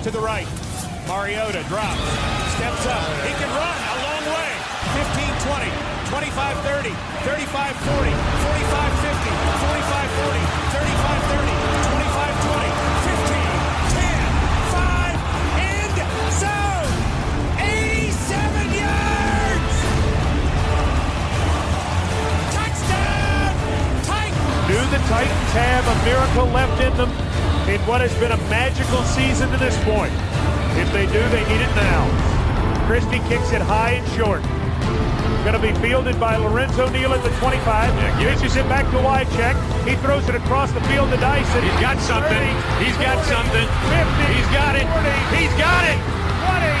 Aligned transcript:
Goes 0.00 0.12
to 0.12 0.18
the 0.18 0.24
right. 0.24 0.48
Mariota 1.08 1.60
drops. 1.68 2.00
Steps 2.56 2.86
up. 2.88 3.04
He 3.20 3.36
can 3.36 3.50
run 3.52 3.80
a 3.84 3.96
long 4.00 4.24
way. 4.32 4.48
15 4.96 5.28
20. 5.44 5.68
25 6.08 6.56
30. 6.64 6.88
35 7.28 7.76
40. 7.76 8.08
45 8.08 8.96
50. 9.04 9.28
45 9.60 10.08
40. 10.24 10.40
35 10.72 11.20
30. 11.28 11.52
25 11.84 12.32
20. 12.48 12.72
15 13.12 13.44
10 13.92 14.24
5 14.72 15.20
end 15.68 15.96
zone. 16.40 16.88
87 17.60 18.72
yards. 18.80 19.76
Touchdown. 22.56 23.52
Titans. 24.08 24.64
Do 24.64 24.80
the 24.96 25.00
Titans 25.12 25.52
have 25.60 25.84
a 25.84 25.96
miracle 26.08 26.48
left 26.56 26.80
in 26.80 26.96
them 26.96 27.29
in 27.68 27.80
what 27.86 28.00
has 28.00 28.14
been 28.18 28.32
a 28.32 28.40
magical 28.48 29.02
season 29.04 29.50
to 29.50 29.56
this 29.58 29.76
point? 29.84 30.12
If 30.78 30.92
they 30.92 31.06
do, 31.06 31.20
they 31.34 31.44
need 31.50 31.60
it 31.60 31.74
now. 31.76 32.06
Christie 32.86 33.20
kicks 33.28 33.52
it 33.52 33.62
high 33.62 34.00
and 34.00 34.06
short. 34.16 34.42
Going 35.44 35.56
to 35.56 35.62
be 35.62 35.72
fielded 35.80 36.20
by 36.20 36.36
Lorenzo 36.36 36.88
Neal 36.90 37.12
at 37.14 37.22
the 37.24 37.30
25. 37.40 38.20
Pitches 38.20 38.56
it 38.56 38.68
back 38.68 38.84
to 38.92 38.98
Wycheck. 39.00 39.56
He 39.88 39.96
throws 40.04 40.28
it 40.28 40.34
across 40.34 40.70
the 40.72 40.80
field 40.90 41.10
to 41.10 41.16
Dyson. 41.16 41.62
He's 41.62 41.80
got 41.80 41.96
something. 42.04 42.44
30, 42.78 42.84
He's 42.84 42.98
got 43.00 43.16
something. 43.24 43.64
50, 43.64 44.36
He's 44.36 44.50
got 44.52 44.76
it. 44.76 44.84
40, 44.84 45.40
He's 45.40 45.54
got 45.56 45.82
it. 45.88 45.98
20, 46.44 46.76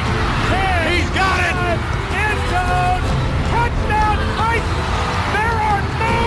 10. 0.52 0.92
He's 0.92 1.10
got 1.16 1.38
it. 1.40 1.54
End 2.12 2.40
zone. 2.52 3.02
Touchdown 3.48 4.16
Titans. 4.36 4.76
There 5.32 5.56
are 5.70 5.82
no 6.04 6.18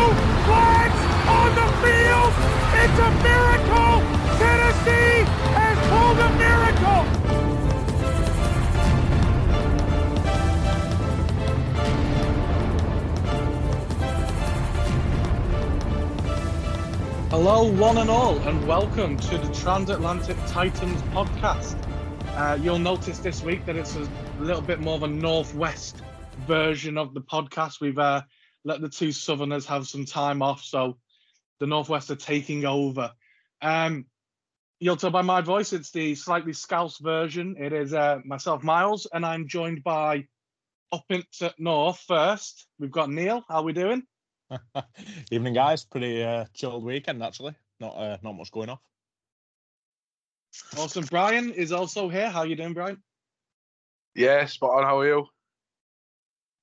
flags 0.49 1.01
on 1.29 1.49
the 1.53 1.67
field. 1.85 2.33
It's 2.81 2.97
a 2.97 3.09
miracle. 3.21 4.22
Tennessee 4.43 5.23
has 5.55 5.77
pulled 5.89 6.19
a 6.19 6.29
miracle. 6.37 7.03
Hello, 17.29 17.71
one 17.71 17.97
and 17.99 18.09
all, 18.09 18.37
and 18.39 18.67
welcome 18.67 19.15
to 19.15 19.37
the 19.37 19.53
Transatlantic 19.53 20.35
Titans 20.47 21.01
podcast. 21.13 21.77
Uh, 22.35 22.57
you'll 22.61 22.79
notice 22.79 23.19
this 23.19 23.41
week 23.43 23.65
that 23.65 23.77
it's 23.77 23.95
a 23.95 24.05
little 24.39 24.61
bit 24.61 24.81
more 24.81 24.95
of 24.95 25.03
a 25.03 25.07
northwest 25.07 26.01
version 26.45 26.97
of 26.97 27.13
the 27.13 27.21
podcast. 27.21 27.79
We've 27.79 27.97
uh, 27.97 28.23
let 28.65 28.81
the 28.81 28.89
two 28.89 29.13
southerners 29.13 29.65
have 29.67 29.87
some 29.87 30.03
time 30.03 30.41
off, 30.41 30.61
so 30.61 30.97
the 31.61 31.67
northwest 31.67 32.11
are 32.11 32.17
taking 32.17 32.65
over. 32.65 33.13
Um, 33.61 34.05
you'll 34.83 34.97
tell 34.97 35.11
by 35.11 35.21
my 35.21 35.39
voice, 35.39 35.71
it's 35.71 35.91
the 35.91 36.13
slightly 36.13 36.51
scouse 36.51 36.97
version. 36.97 37.55
It 37.57 37.71
is 37.71 37.93
uh, 37.93 38.19
myself, 38.25 38.63
Miles, 38.63 39.07
and 39.11 39.25
I'm 39.25 39.47
joined 39.47 39.81
by 39.81 40.27
up 40.91 41.05
into 41.09 41.53
north 41.57 41.99
first. 42.05 42.67
We've 42.77 42.91
got 42.91 43.09
Neil. 43.09 43.45
How 43.47 43.63
we 43.63 43.71
doing? 43.71 44.03
Evening, 45.31 45.53
guys. 45.53 45.85
Pretty 45.85 46.21
uh, 46.21 46.45
chilled 46.53 46.83
weekend 46.83 47.23
actually. 47.23 47.55
Not 47.79 47.95
uh, 47.95 48.17
not 48.21 48.33
much 48.33 48.51
going 48.51 48.69
off. 48.69 48.81
Awesome. 50.77 51.05
Brian 51.05 51.51
is 51.51 51.71
also 51.71 52.09
here. 52.09 52.29
How 52.29 52.43
you 52.43 52.57
doing, 52.57 52.73
Brian? 52.73 53.01
Yeah, 54.15 54.45
spot 54.45 54.75
on. 54.75 54.83
How 54.83 54.99
are 54.99 55.07
you? 55.07 55.25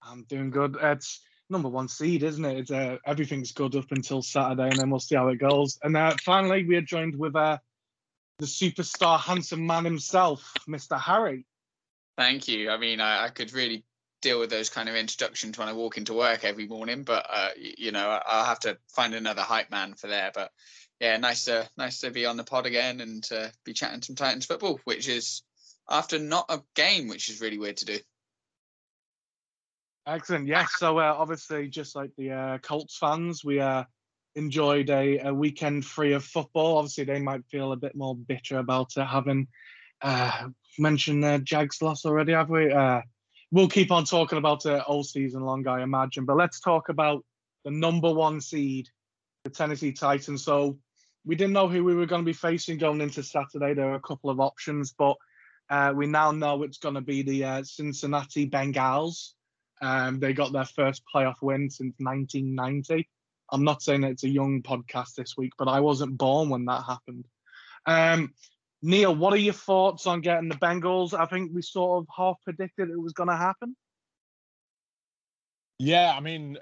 I'm 0.03 0.25
doing 0.25 0.51
good. 0.51 0.77
It's 0.81 1.21
number 1.49 1.71
one 1.71 1.89
seed, 1.89 2.23
isn't 2.23 2.45
it? 2.45 2.59
It's 2.59 2.71
uh, 2.71 2.99
everything's 3.07 3.53
good 3.53 3.75
up 3.77 3.91
until 3.91 4.21
Saturday, 4.21 4.69
and 4.69 4.79
then 4.79 4.91
we'll 4.91 5.01
see 5.01 5.17
how 5.17 5.29
it 5.29 5.39
goes. 5.39 5.79
And 5.83 5.97
uh, 5.97 6.15
finally, 6.23 6.65
we 6.65 6.77
are 6.77 6.83
joined 6.83 7.17
with 7.17 7.34
uh, 7.34 7.59
the 8.41 8.47
superstar, 8.47 9.21
handsome 9.21 9.67
man 9.67 9.85
himself, 9.85 10.53
Mr. 10.69 10.99
Harry. 10.99 11.47
Thank 12.17 12.49
you. 12.49 12.71
I 12.71 12.79
mean, 12.79 13.01
I, 13.01 13.25
I 13.25 13.29
could 13.29 13.53
really 13.53 13.85
deal 14.23 14.41
with 14.41 14.51
those 14.51 14.69
kind 14.69 14.89
of 14.89 14.95
introductions 14.97 15.56
when 15.59 15.69
I 15.69 15.73
walk 15.73 15.97
into 15.97 16.12
work 16.15 16.45
every 16.45 16.67
morning, 16.67 17.05
but 17.05 17.27
uh, 17.31 17.50
you 17.56 17.93
know, 17.93 18.09
I- 18.09 18.23
I'll 18.27 18.45
have 18.45 18.61
to 18.61 18.79
find 18.89 19.15
another 19.15 19.43
hype 19.43 19.71
man 19.71 19.95
for 19.95 20.06
there. 20.09 20.31
But 20.34 20.50
yeah, 21.00 21.17
nice 21.17 21.45
to 21.45 21.69
nice 21.77 22.00
to 22.00 22.11
be 22.11 22.27
on 22.27 22.37
the 22.37 22.45
pod 22.45 22.67
again 22.67 23.00
and 23.00 23.27
uh, 23.33 23.49
be 23.65 23.73
chatting 23.73 24.03
some 24.03 24.17
Titans 24.17 24.47
football, 24.47 24.81
which 24.84 25.09
is 25.09 25.43
after 25.89 26.19
not 26.19 26.47
a 26.49 26.62
game, 26.75 27.09
which 27.09 27.29
is 27.31 27.41
really 27.41 27.59
weird 27.59 27.79
to 27.79 27.84
do. 27.87 27.99
Excellent. 30.06 30.47
Yes. 30.49 30.73
So 30.79 30.99
uh, 30.99 31.15
obviously, 31.17 31.69
just 31.69 31.95
like 31.95 32.11
the 32.17 32.33
uh, 32.33 32.59
Colts 32.59 32.97
fans, 32.99 33.45
we 33.45 33.61
uh, 33.61 33.84
enjoyed 34.35 34.91
a, 34.91 35.19
a 35.19 35.35
weekend 35.35 35.85
free 35.85 36.13
of 36.13 36.25
football. 36.25 36.79
Obviously, 36.79 37.05
they 37.05 37.21
might 37.21 37.47
feel 37.47 37.73
a 37.73 37.77
bit 37.77 37.95
more 37.95 38.17
bitter 38.17 38.59
about 38.59 38.93
it, 38.97 39.05
having 39.05 39.49
uh, 40.03 40.49
mentioned 40.79 41.23
the 41.25 41.39
Jags 41.39 41.83
loss 41.83 42.05
already, 42.05 42.33
have 42.33 42.51
we? 42.51 42.73
Uh, 42.73 43.03
we'll 43.51 43.69
keep 43.69 43.91
on 43.91 44.05
talking 44.05 44.39
about 44.39 44.67
it 44.67 44.83
all 44.83 45.05
season 45.05 45.43
long, 45.43 45.67
I 45.67 45.83
imagine. 45.83 46.25
But 46.25 46.37
let's 46.37 46.61
talk 46.61 46.89
about 46.89 47.25
the 47.65 47.71
number 47.71 48.13
one 48.13 48.41
seed, 48.41 48.89
the 49.45 49.51
Tennessee 49.51 49.93
Titans. 49.93 50.45
So 50.45 50.79
we 51.25 51.35
didn't 51.35 51.53
know 51.53 51.69
who 51.69 51.85
we 51.85 51.95
were 51.95 52.07
going 52.07 52.23
to 52.23 52.27
be 52.27 52.33
facing 52.33 52.79
going 52.79 53.01
into 53.01 53.23
Saturday. 53.23 53.75
There 53.75 53.87
were 53.87 53.95
a 53.95 54.01
couple 54.01 54.31
of 54.31 54.41
options, 54.41 54.93
but 54.97 55.17
uh, 55.69 55.93
we 55.95 56.07
now 56.07 56.33
know 56.33 56.62
it's 56.62 56.79
going 56.79 56.95
to 56.95 57.01
be 57.01 57.23
the 57.23 57.45
uh, 57.45 57.62
Cincinnati 57.62 58.49
Bengals. 58.49 59.33
Um, 59.83 60.19
they 60.19 60.33
got 60.33 60.53
their 60.53 60.65
first 60.65 61.03
playoff 61.12 61.37
win 61.43 61.71
since 61.71 61.95
1990. 61.99 63.09
I'm 63.53 63.65
not 63.65 63.83
saying 63.83 64.03
that 64.03 64.12
it's 64.12 64.25
a 64.25 64.28
young 64.28 64.62
podcast 64.62 65.15
this 65.15 65.37
week, 65.37 65.53
but 65.59 65.69
I 65.69 65.81
wasn't 65.81 66.19
born 66.19 66.49
when 66.49 66.65
that 66.66 66.84
happened. 66.84 67.27
Um, 67.87 68.33
Neil, 68.83 69.15
what 69.15 69.33
are 69.33 69.38
your 69.38 69.55
thoughts 69.55 70.06
on 70.06 70.21
getting 70.21 70.49
the 70.49 70.55
Bengals? 70.56 71.12
I 71.19 71.27
think 71.27 71.50
we 71.55 71.62
sort 71.62 72.03
of 72.03 72.09
half 72.16 72.37
predicted 72.44 72.91
it 72.91 73.00
was 73.00 73.12
going 73.12 73.28
to 73.28 73.37
happen. 73.37 73.77
Yeah, 75.78 76.15
I 76.16 76.21
mean, 76.21 76.59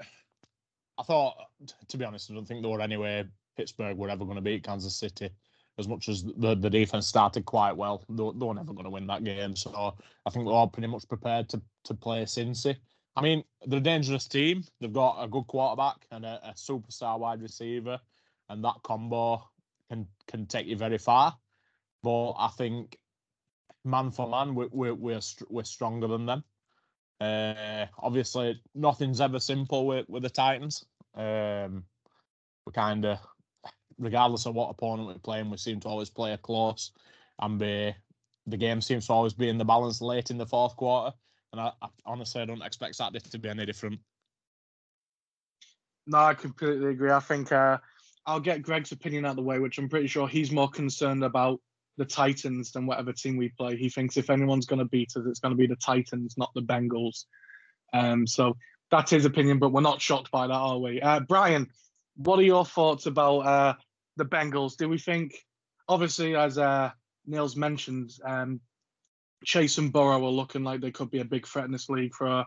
I 0.99 1.03
thought 1.03 1.37
to 1.88 1.97
be 1.97 2.04
honest, 2.04 2.31
I 2.31 2.34
don't 2.34 2.47
think 2.47 2.62
there 2.62 2.71
were 2.71 2.81
any 2.81 2.97
way 2.97 3.25
Pittsburgh 3.56 3.97
were 3.97 4.09
ever 4.09 4.25
going 4.25 4.37
to 4.37 4.43
beat 4.43 4.65
Kansas 4.65 4.97
City. 4.97 5.31
As 5.78 5.87
much 5.87 6.09
as 6.09 6.25
the, 6.25 6.56
the 6.56 6.70
defense 6.70 7.06
started 7.06 7.44
quite 7.44 7.76
well, 7.76 8.03
they, 8.09 8.22
were- 8.22 8.32
they 8.32 8.47
were 8.47 8.55
never 8.55 8.72
going 8.72 8.84
to 8.84 8.91
win 8.91 9.06
that 9.06 9.22
game. 9.22 9.55
So 9.55 9.94
I 10.26 10.31
think 10.31 10.44
we're 10.44 10.53
all 10.53 10.66
pretty 10.66 10.88
much 10.88 11.09
prepared 11.09 11.49
to 11.50 11.62
to 11.84 11.94
play 11.94 12.22
Cincy. 12.25 12.76
I 13.19 13.23
mean, 13.23 13.43
they're 13.67 13.81
a 13.81 13.83
dangerous 13.83 14.29
team. 14.29 14.65
They've 14.81 14.93
got 14.93 15.23
a 15.23 15.29
good 15.29 15.47
quarterback 15.49 16.06
and 16.11 16.25
a, 16.25 16.41
a 16.45 16.53
superstar 16.53 17.19
wide 17.19 17.43
receiver, 17.43 17.99
and 18.49 18.65
that 18.65 18.83
combo 18.84 19.43
can 19.91 20.06
can 20.27 20.47
take 20.47 20.67
you 20.67 20.77
very 20.77 20.99
far. 20.99 21.37
But 22.03 22.33
I 22.33 22.49
think 22.49 22.97
man 23.84 24.11
for 24.12 24.29
man, 24.29 24.55
we're 24.55 24.69
we're 24.71 24.95
we're, 24.95 25.21
we're 25.49 25.65
stronger 25.65 26.06
than 26.06 26.27
them. 26.27 26.45
Uh, 27.21 27.87
obviously, 27.99 28.61
nothing's 28.75 29.21
ever 29.21 29.41
simple 29.41 29.87
with 29.87 30.09
with 30.09 30.23
the 30.23 30.31
Titans. 30.31 30.85
Um, 31.15 31.85
we 32.65 32.73
kind 32.73 33.05
of, 33.05 33.19
regardless 33.99 34.47
of 34.47 34.55
what 34.55 34.71
opponent 34.71 35.09
we're 35.09 35.19
playing, 35.19 35.50
we 35.50 35.56
seem 35.56 35.81
to 35.81 35.89
always 35.89 36.11
play 36.11 36.33
a 36.33 36.39
close, 36.39 36.93
and 37.41 37.59
be, 37.59 37.95
the 38.47 38.56
game 38.56 38.81
seems 38.81 39.06
to 39.06 39.12
always 39.12 39.33
be 39.33 39.49
in 39.49 39.59
the 39.59 39.65
balance 39.65 40.00
late 40.00 40.31
in 40.31 40.39
the 40.39 40.47
fourth 40.47 40.77
quarter. 40.77 41.17
And 41.53 41.60
I, 41.60 41.72
I 41.81 41.88
honestly 42.04 42.42
I 42.42 42.44
don't 42.44 42.62
expect 42.62 42.97
Saturday 42.97 43.20
to 43.31 43.38
be 43.38 43.48
any 43.48 43.66
different. 43.66 44.00
No, 46.06 46.19
I 46.19 46.34
completely 46.34 46.91
agree. 46.91 47.10
I 47.10 47.20
think 47.20 47.53
uh, 47.53 47.78
I'll 48.26 48.41
get 48.41 48.62
Greg's 48.62 48.92
opinion 48.92 49.25
out 49.25 49.31
of 49.31 49.36
the 49.36 49.42
way, 49.42 49.58
which 49.58 49.78
I'm 49.78 49.88
pretty 49.88 50.06
sure 50.06 50.26
he's 50.26 50.50
more 50.50 50.69
concerned 50.69 51.25
about 51.25 51.60
the 51.98 52.04
Titans 52.04 52.72
than 52.72 52.87
whatever 52.87 53.12
team 53.12 53.37
we 53.37 53.50
play. 53.50 53.76
He 53.76 53.91
thinks 53.91 54.16
if 54.16 54.31
anyone's 54.31 54.66
going 54.66 54.78
to 54.78 54.84
beat 54.84 55.12
us, 55.16 55.25
it's 55.26 55.41
going 55.41 55.53
to 55.53 55.58
be 55.58 55.66
the 55.66 55.76
Titans, 55.76 56.34
not 56.38 56.50
the 56.54 56.62
Bengals. 56.62 57.25
Um, 57.92 58.26
so 58.26 58.56
that's 58.91 59.10
his 59.10 59.25
opinion, 59.25 59.58
but 59.58 59.72
we're 59.72 59.81
not 59.81 60.00
shocked 60.00 60.31
by 60.31 60.47
that, 60.47 60.53
are 60.53 60.78
we? 60.78 61.00
Uh, 61.00 61.20
Brian, 61.20 61.69
what 62.16 62.38
are 62.38 62.42
your 62.42 62.64
thoughts 62.64 63.06
about 63.06 63.38
uh, 63.41 63.75
the 64.16 64.25
Bengals? 64.25 64.76
Do 64.76 64.88
we 64.88 64.98
think, 64.98 65.34
obviously, 65.88 66.37
as 66.37 66.56
uh, 66.56 66.90
Neil's 67.26 67.56
mentioned, 67.56 68.12
um, 68.25 68.61
Chase 69.44 69.79
and 69.79 69.93
Burrow 69.93 70.25
are 70.25 70.31
looking 70.31 70.64
like 70.64 70.81
they 70.81 70.90
could 70.90 71.11
be 71.11 71.20
a 71.20 71.25
big 71.25 71.46
threat 71.46 71.64
in 71.64 71.73
this 71.73 71.88
league 71.88 72.14
for 72.14 72.29
uh, 72.29 72.44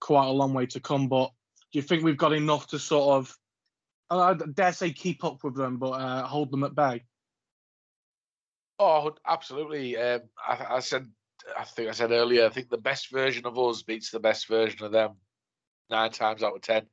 quite 0.00 0.26
a 0.26 0.32
long 0.32 0.54
way 0.54 0.66
to 0.66 0.80
come, 0.80 1.08
but 1.08 1.30
do 1.72 1.78
you 1.78 1.82
think 1.82 2.02
we've 2.02 2.16
got 2.16 2.32
enough 2.32 2.66
to 2.68 2.78
sort 2.78 3.18
of, 3.18 3.36
I 4.10 4.34
dare 4.34 4.72
say, 4.72 4.92
keep 4.92 5.24
up 5.24 5.44
with 5.44 5.54
them, 5.54 5.78
but 5.78 5.90
uh, 5.90 6.26
hold 6.26 6.50
them 6.50 6.64
at 6.64 6.74
bay? 6.74 7.04
Oh, 8.78 9.14
absolutely. 9.26 9.96
Um, 9.96 10.22
I, 10.44 10.76
I 10.76 10.80
said, 10.80 11.06
I 11.56 11.64
think 11.64 11.88
I 11.88 11.92
said 11.92 12.10
earlier. 12.10 12.46
I 12.46 12.48
think 12.48 12.70
the 12.70 12.78
best 12.78 13.10
version 13.10 13.46
of 13.46 13.58
us 13.58 13.82
beats 13.82 14.10
the 14.10 14.20
best 14.20 14.48
version 14.48 14.84
of 14.84 14.92
them 14.92 15.16
nine 15.90 16.10
times 16.10 16.42
out 16.42 16.56
of 16.56 16.62
ten. 16.62 16.86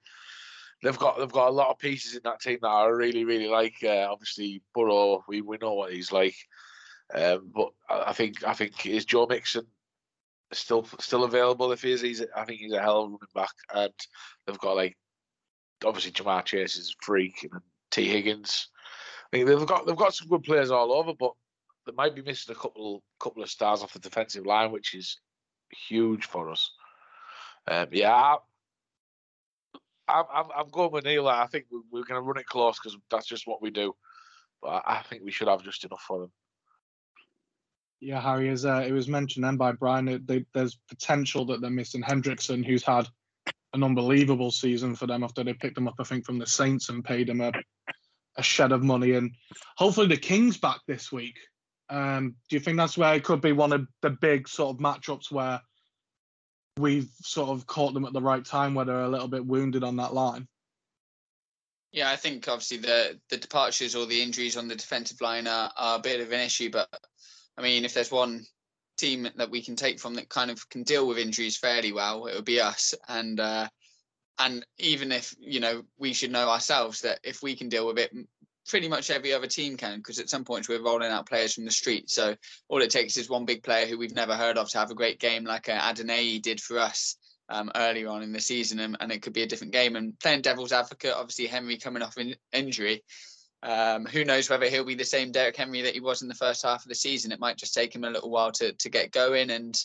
They've 0.83 0.97
got 0.97 1.17
they've 1.17 1.31
got 1.31 1.49
a 1.49 1.51
lot 1.51 1.69
of 1.69 1.79
pieces 1.79 2.15
in 2.15 2.21
that 2.23 2.39
team 2.39 2.59
that 2.61 2.67
I 2.67 2.85
really 2.85 3.25
really 3.25 3.47
like. 3.47 3.75
Uh, 3.83 4.07
obviously, 4.09 4.61
Burrow, 4.75 5.23
we, 5.27 5.41
we 5.41 5.57
know 5.57 5.73
what 5.73 5.93
he's 5.93 6.11
like, 6.11 6.35
um, 7.13 7.51
but 7.53 7.69
I 7.89 8.13
think 8.13 8.43
I 8.43 8.53
think 8.53 8.85
is 8.85 9.05
Joe 9.05 9.27
Mixon 9.27 9.65
still 10.51 10.87
still 10.99 11.23
available? 11.23 11.71
If 11.71 11.83
he 11.83 11.91
is, 11.91 12.01
he's 12.01 12.23
I 12.35 12.45
think 12.45 12.59
he's 12.59 12.73
a 12.73 12.81
hell 12.81 13.03
of 13.03 13.05
a 13.05 13.11
running 13.11 13.19
back, 13.33 13.53
and 13.73 13.93
they've 14.45 14.59
got 14.59 14.75
like 14.75 14.97
obviously 15.85 16.11
Ja'Marr 16.11 16.45
Chase 16.45 16.75
is 16.75 16.89
a 16.89 17.05
freak 17.05 17.47
and 17.51 17.61
Tee 17.91 18.07
Higgins. 18.09 18.69
I 19.31 19.37
think 19.37 19.47
they've 19.47 19.65
got 19.65 19.85
they've 19.85 19.95
got 19.95 20.13
some 20.13 20.27
good 20.27 20.43
players 20.43 20.71
all 20.71 20.93
over, 20.93 21.13
but 21.13 21.33
they 21.85 21.93
might 21.93 22.15
be 22.15 22.21
missing 22.21 22.55
a 22.55 22.59
couple 22.59 23.03
couple 23.19 23.43
of 23.43 23.49
stars 23.49 23.83
off 23.83 23.93
the 23.93 23.99
defensive 23.99 24.45
line, 24.45 24.71
which 24.71 24.93
is 24.93 25.19
huge 25.87 26.25
for 26.25 26.49
us. 26.49 26.71
Um, 27.67 27.87
yeah, 27.91 28.35
I, 30.07 30.23
I'm, 30.33 30.45
I'm 30.55 30.69
going 30.69 30.91
with 30.91 31.05
Neil. 31.05 31.27
I 31.27 31.47
think 31.47 31.65
we're 31.71 32.03
going 32.03 32.21
to 32.21 32.25
run 32.25 32.37
it 32.37 32.45
close 32.45 32.79
because 32.79 32.97
that's 33.11 33.27
just 33.27 33.47
what 33.47 33.61
we 33.61 33.69
do. 33.69 33.93
But 34.61 34.83
I 34.85 35.01
think 35.03 35.23
we 35.23 35.31
should 35.31 35.49
have 35.49 35.63
just 35.63 35.83
enough 35.83 36.03
for 36.07 36.21
them. 36.21 36.31
Yeah, 37.99 38.21
Harry, 38.21 38.49
as 38.49 38.65
uh, 38.65 38.83
it 38.87 38.91
was 38.91 39.07
mentioned 39.07 39.43
then 39.43 39.57
by 39.57 39.71
Brian, 39.71 40.23
they, 40.25 40.45
there's 40.53 40.77
potential 40.87 41.45
that 41.45 41.61
they're 41.61 41.69
missing 41.69 42.03
Hendrickson, 42.03 42.65
who's 42.65 42.83
had 42.83 43.07
an 43.73 43.83
unbelievable 43.83 44.51
season 44.51 44.95
for 44.95 45.07
them 45.07 45.23
after 45.23 45.43
they 45.43 45.53
picked 45.53 45.77
him 45.77 45.87
up, 45.87 45.95
I 45.99 46.03
think, 46.03 46.25
from 46.25 46.37
the 46.37 46.45
Saints 46.45 46.89
and 46.89 47.03
paid 47.03 47.29
him 47.29 47.41
a, 47.41 47.51
a 48.35 48.43
shed 48.43 48.71
of 48.71 48.83
money. 48.83 49.13
And 49.13 49.31
hopefully 49.77 50.07
the 50.07 50.17
Kings 50.17 50.57
back 50.57 50.79
this 50.87 51.11
week. 51.11 51.37
Um, 51.89 52.35
do 52.49 52.55
you 52.55 52.59
think 52.59 52.77
that's 52.77 52.97
where 52.97 53.15
it 53.15 53.23
could 53.23 53.41
be 53.41 53.53
one 53.53 53.73
of 53.73 53.87
the 54.01 54.09
big 54.09 54.47
sort 54.47 54.75
of 54.75 54.81
matchups 54.81 55.31
where 55.31 55.61
we've 56.77 57.09
sort 57.21 57.49
of 57.49 57.65
caught 57.65 57.93
them 57.93 58.05
at 58.05 58.13
the 58.13 58.21
right 58.21 58.43
time 58.43 58.75
where 58.75 58.85
they're 58.85 59.01
a 59.01 59.09
little 59.09 59.27
bit 59.27 59.45
wounded 59.45 59.83
on 59.83 59.95
that 59.97 60.13
line? 60.13 60.47
Yeah, 61.91 62.11
I 62.11 62.17
think 62.17 62.47
obviously 62.47 62.77
the 62.77 63.19
the 63.29 63.37
departures 63.37 63.95
or 63.95 64.05
the 64.05 64.21
injuries 64.21 64.57
on 64.57 64.67
the 64.67 64.75
defensive 64.75 65.21
line 65.21 65.47
are, 65.47 65.71
are 65.77 65.97
a 65.97 66.01
bit 66.01 66.19
of 66.19 66.31
an 66.31 66.41
issue, 66.41 66.69
but 66.69 66.89
I 67.57 67.61
mean, 67.61 67.85
if 67.85 67.93
there's 67.93 68.11
one 68.11 68.45
team 68.97 69.27
that 69.35 69.49
we 69.49 69.61
can 69.61 69.75
take 69.75 69.99
from 69.99 70.15
that 70.15 70.29
kind 70.29 70.51
of 70.51 70.67
can 70.69 70.83
deal 70.83 71.07
with 71.07 71.17
injuries 71.17 71.57
fairly 71.57 71.91
well, 71.91 72.25
it 72.27 72.35
would 72.35 72.45
be 72.45 72.61
us. 72.61 72.93
And 73.07 73.39
uh, 73.39 73.67
and 74.39 74.65
even 74.77 75.11
if 75.11 75.35
you 75.39 75.59
know, 75.59 75.83
we 75.97 76.13
should 76.13 76.31
know 76.31 76.49
ourselves 76.49 77.01
that 77.01 77.19
if 77.23 77.41
we 77.41 77.55
can 77.55 77.69
deal 77.69 77.87
with 77.87 77.97
it, 77.97 78.11
pretty 78.67 78.87
much 78.87 79.09
every 79.09 79.33
other 79.33 79.47
team 79.47 79.77
can. 79.77 79.97
Because 79.97 80.19
at 80.19 80.29
some 80.29 80.43
points 80.43 80.67
we're 80.67 80.83
rolling 80.83 81.11
out 81.11 81.27
players 81.27 81.53
from 81.53 81.65
the 81.65 81.71
street, 81.71 82.09
so 82.09 82.35
all 82.67 82.81
it 82.81 82.91
takes 82.91 83.17
is 83.17 83.29
one 83.29 83.45
big 83.45 83.63
player 83.63 83.85
who 83.87 83.97
we've 83.97 84.15
never 84.15 84.35
heard 84.35 84.57
of 84.57 84.69
to 84.69 84.77
have 84.77 84.91
a 84.91 84.95
great 84.95 85.19
game, 85.19 85.43
like 85.43 85.69
uh, 85.69 85.79
Adeniyi 85.79 86.41
did 86.41 86.61
for 86.61 86.79
us. 86.79 87.15
Um, 87.49 87.71
earlier 87.75 88.09
on 88.09 88.23
in 88.23 88.33
the 88.33 88.41
season, 88.41 88.81
and, 88.81 88.97
and, 88.99 89.09
it 89.09 89.21
could 89.21 89.31
be 89.31 89.41
a 89.41 89.47
different 89.47 89.71
game. 89.71 89.95
And 89.95 90.19
playing 90.19 90.41
devil's 90.41 90.73
advocate, 90.73 91.13
obviously 91.15 91.47
Henry 91.47 91.77
coming 91.77 92.03
off 92.03 92.17
in 92.17 92.35
injury, 92.51 93.05
um, 93.63 94.05
who 94.05 94.23
knows 94.23 94.49
whether 94.49 94.67
he'll 94.67 94.85
be 94.85 94.95
the 94.95 95.03
same 95.03 95.31
Derrick 95.31 95.57
Henry 95.57 95.81
that 95.81 95.93
he 95.93 95.99
was 95.99 96.21
in 96.21 96.27
the 96.27 96.35
first 96.35 96.63
half 96.63 96.83
of 96.83 96.89
the 96.89 96.95
season? 96.95 97.31
It 97.31 97.39
might 97.39 97.57
just 97.57 97.73
take 97.73 97.93
him 97.93 98.03
a 98.03 98.09
little 98.09 98.29
while 98.29 98.51
to 98.53 98.73
to 98.73 98.89
get 98.89 99.11
going, 99.11 99.49
and 99.49 99.77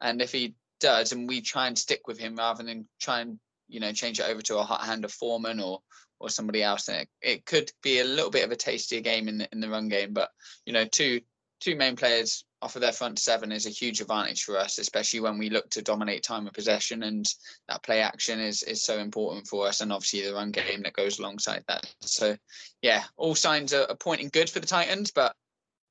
and 0.00 0.20
if 0.20 0.32
he 0.32 0.54
does, 0.80 1.12
and 1.12 1.28
we 1.28 1.40
try 1.40 1.68
and 1.68 1.78
stick 1.78 2.06
with 2.06 2.18
him 2.18 2.36
rather 2.36 2.62
than 2.62 2.88
try 3.00 3.20
and 3.20 3.38
you 3.68 3.80
know 3.80 3.92
change 3.92 4.18
it 4.20 4.28
over 4.28 4.42
to 4.42 4.58
a 4.58 4.64
hot 4.64 4.84
hand 4.84 5.04
of 5.04 5.12
Foreman 5.12 5.60
or 5.60 5.80
or 6.18 6.28
somebody 6.28 6.62
else, 6.62 6.84
then 6.84 7.00
it, 7.00 7.08
it 7.20 7.46
could 7.46 7.70
be 7.82 7.98
a 7.98 8.04
little 8.04 8.30
bit 8.30 8.44
of 8.44 8.52
a 8.52 8.56
tastier 8.56 9.00
game 9.00 9.28
in 9.28 9.38
the 9.38 9.48
in 9.52 9.60
the 9.60 9.68
run 9.68 9.88
game. 9.88 10.12
But 10.12 10.30
you 10.66 10.72
know, 10.72 10.84
two 10.84 11.20
two 11.60 11.76
main 11.76 11.96
players 11.96 12.44
off 12.62 12.76
of 12.76 12.80
their 12.80 12.92
front 12.92 13.18
seven 13.18 13.50
is 13.50 13.66
a 13.66 13.70
huge 13.70 14.00
advantage 14.00 14.44
for 14.44 14.56
us, 14.56 14.78
especially 14.78 15.18
when 15.20 15.36
we 15.36 15.50
look 15.50 15.68
to 15.70 15.82
dominate 15.82 16.22
time 16.22 16.46
of 16.46 16.52
possession 16.52 17.02
and 17.02 17.26
that 17.68 17.82
play 17.82 18.00
action 18.00 18.38
is 18.38 18.62
is 18.62 18.82
so 18.82 18.98
important 18.98 19.46
for 19.48 19.66
us, 19.66 19.80
and 19.80 19.92
obviously 19.92 20.22
the 20.22 20.32
run 20.32 20.52
game 20.52 20.82
that 20.82 20.92
goes 20.92 21.18
alongside 21.18 21.64
that. 21.66 21.92
So, 22.00 22.36
yeah, 22.80 23.02
all 23.16 23.34
signs 23.34 23.74
are, 23.74 23.88
pointing 23.96 24.30
good 24.32 24.48
for 24.48 24.60
the 24.60 24.66
Titans, 24.66 25.10
but 25.10 25.34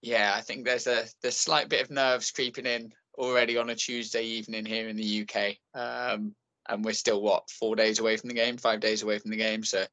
yeah, 0.01 0.33
I 0.35 0.41
think 0.41 0.65
there's 0.65 0.87
a 0.87 1.05
there's 1.21 1.37
slight 1.37 1.69
bit 1.69 1.81
of 1.81 1.91
nerves 1.91 2.31
creeping 2.31 2.65
in 2.65 2.93
already 3.15 3.57
on 3.57 3.69
a 3.69 3.75
Tuesday 3.75 4.23
evening 4.23 4.65
here 4.65 4.87
in 4.87 4.95
the 4.95 5.27
UK, 5.27 5.57
um, 5.75 6.33
and 6.69 6.85
we're 6.85 6.93
still 6.93 7.21
what 7.21 7.49
four 7.49 7.75
days 7.75 7.99
away 7.99 8.15
from 8.15 8.29
the 8.29 8.35
game, 8.35 8.57
five 8.57 8.79
days 8.79 9.03
away 9.03 9.19
from 9.19 9.31
the 9.31 9.37
game. 9.37 9.63
So, 9.65 9.85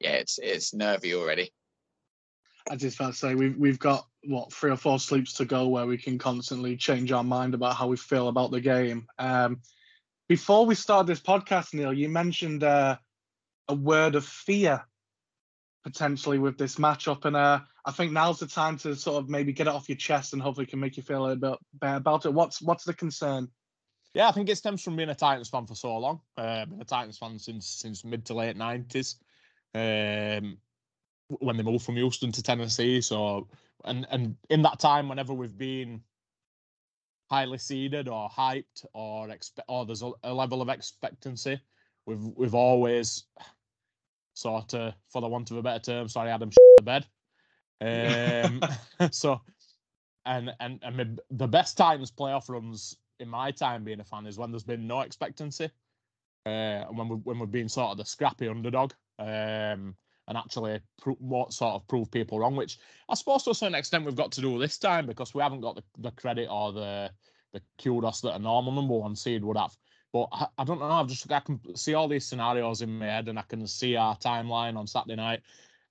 yeah, 0.00 0.14
it's 0.14 0.38
it's 0.42 0.74
nervy 0.74 1.14
already. 1.14 1.52
I 2.70 2.76
just 2.76 2.98
want 2.98 3.12
to 3.12 3.18
say 3.18 3.34
we've 3.34 3.56
we've 3.56 3.78
got 3.78 4.06
what 4.24 4.52
three 4.52 4.70
or 4.70 4.76
four 4.76 4.98
sleeps 4.98 5.34
to 5.34 5.44
go 5.44 5.68
where 5.68 5.86
we 5.86 5.98
can 5.98 6.18
constantly 6.18 6.76
change 6.76 7.12
our 7.12 7.24
mind 7.24 7.54
about 7.54 7.76
how 7.76 7.88
we 7.88 7.96
feel 7.96 8.28
about 8.28 8.50
the 8.50 8.60
game. 8.60 9.06
Um, 9.18 9.60
before 10.28 10.64
we 10.64 10.74
start 10.74 11.06
this 11.06 11.20
podcast, 11.20 11.74
Neil, 11.74 11.92
you 11.92 12.08
mentioned 12.08 12.64
uh, 12.64 12.96
a 13.68 13.74
word 13.74 14.14
of 14.14 14.24
fear 14.24 14.82
potentially 15.84 16.38
with 16.38 16.56
this 16.56 16.76
matchup, 16.76 17.26
and 17.26 17.36
uh, 17.36 17.60
I 17.84 17.92
think 17.92 18.12
now's 18.12 18.38
the 18.38 18.46
time 18.46 18.78
to 18.78 18.96
sort 18.96 19.22
of 19.22 19.28
maybe 19.28 19.52
get 19.52 19.66
it 19.66 19.74
off 19.74 19.88
your 19.88 19.96
chest 19.96 20.32
and 20.32 20.40
hopefully 20.40 20.66
can 20.66 20.80
make 20.80 20.96
you 20.96 21.02
feel 21.02 21.26
a 21.26 21.36
bit 21.36 21.58
better 21.74 21.96
about 21.96 22.24
it. 22.24 22.32
What's 22.32 22.62
what's 22.62 22.84
the 22.84 22.94
concern? 22.94 23.48
Yeah, 24.14 24.28
I 24.28 24.32
think 24.32 24.48
it 24.48 24.56
stems 24.56 24.82
from 24.82 24.96
being 24.96 25.10
a 25.10 25.14
Titans 25.14 25.50
fan 25.50 25.66
for 25.66 25.74
so 25.74 25.96
long. 25.98 26.20
Uh, 26.36 26.64
been 26.64 26.80
a 26.80 26.84
Titans 26.84 27.18
fan 27.18 27.38
since 27.38 27.66
since 27.66 28.04
mid 28.04 28.24
to 28.26 28.34
late 28.34 28.56
nineties. 28.56 29.16
Um, 29.74 30.58
when 31.28 31.56
they 31.56 31.62
moved 31.62 31.84
from 31.84 31.96
Houston 31.96 32.32
to 32.32 32.42
Tennessee. 32.42 33.00
So 33.00 33.48
and 33.84 34.06
and 34.10 34.36
in 34.50 34.62
that 34.62 34.78
time, 34.78 35.08
whenever 35.08 35.32
we've 35.32 35.56
been 35.56 36.02
highly 37.30 37.58
seeded 37.58 38.08
or 38.08 38.28
hyped 38.28 38.84
or 38.92 39.30
expect 39.30 39.66
or 39.68 39.86
there's 39.86 40.02
a, 40.02 40.12
a 40.24 40.32
level 40.32 40.62
of 40.62 40.68
expectancy, 40.68 41.60
we've 42.06 42.24
we've 42.36 42.54
always 42.54 43.24
sort 44.34 44.74
of, 44.74 44.94
for 45.08 45.20
the 45.20 45.28
want 45.28 45.50
of 45.50 45.56
a 45.56 45.62
better 45.62 45.78
term, 45.78 46.08
sorry, 46.08 46.30
Adam, 46.30 46.50
the 46.78 46.82
bed. 46.82 47.06
Um, 47.80 48.62
so, 49.10 49.40
and 50.26 50.52
and 50.60 50.80
and 50.82 51.20
the 51.30 51.48
best 51.48 51.76
times 51.76 52.10
playoff 52.10 52.48
runs 52.48 52.96
in 53.20 53.28
my 53.28 53.50
time 53.50 53.84
being 53.84 54.00
a 54.00 54.04
fan 54.04 54.26
is 54.26 54.38
when 54.38 54.50
there's 54.50 54.64
been 54.64 54.86
no 54.86 55.00
expectancy, 55.00 55.70
uh, 56.46 56.48
and 56.88 56.98
when 56.98 57.08
we 57.08 57.16
when 57.16 57.38
we've 57.38 57.50
been 57.50 57.68
sort 57.68 57.92
of 57.92 57.98
the 57.98 58.04
scrappy 58.04 58.48
underdog. 58.48 58.92
Um, 59.18 59.94
and 60.28 60.38
actually 60.38 60.80
pro- 61.00 61.14
what 61.14 61.52
sort 61.52 61.74
of 61.74 61.86
prove 61.88 62.10
people 62.10 62.38
wrong, 62.38 62.56
which 62.56 62.78
I 63.08 63.14
suppose 63.14 63.42
to 63.44 63.50
a 63.50 63.54
certain 63.54 63.74
extent 63.74 64.04
we've 64.04 64.14
got 64.14 64.32
to 64.32 64.40
do 64.40 64.58
this 64.58 64.78
time 64.78 65.06
because 65.06 65.34
we 65.34 65.42
haven't 65.42 65.60
got 65.60 65.76
the, 65.76 65.84
the 65.98 66.10
credit 66.12 66.48
or 66.50 66.72
the 66.72 67.10
the 67.52 67.62
kudos 67.80 68.20
that 68.22 68.34
a 68.34 68.38
normal 68.38 68.72
number 68.72 68.94
one 68.94 69.14
seed 69.14 69.44
would 69.44 69.56
have. 69.56 69.76
But 70.12 70.28
I, 70.32 70.46
I, 70.58 70.64
don't 70.64 70.80
know. 70.80 70.90
I've 70.90 71.08
just 71.08 71.30
I 71.30 71.40
can 71.40 71.60
see 71.76 71.94
all 71.94 72.08
these 72.08 72.26
scenarios 72.26 72.82
in 72.82 72.98
my 72.98 73.06
head, 73.06 73.28
and 73.28 73.38
I 73.38 73.42
can 73.42 73.66
see 73.66 73.96
our 73.96 74.16
timeline 74.16 74.76
on 74.76 74.86
Saturday 74.86 75.16
night 75.16 75.40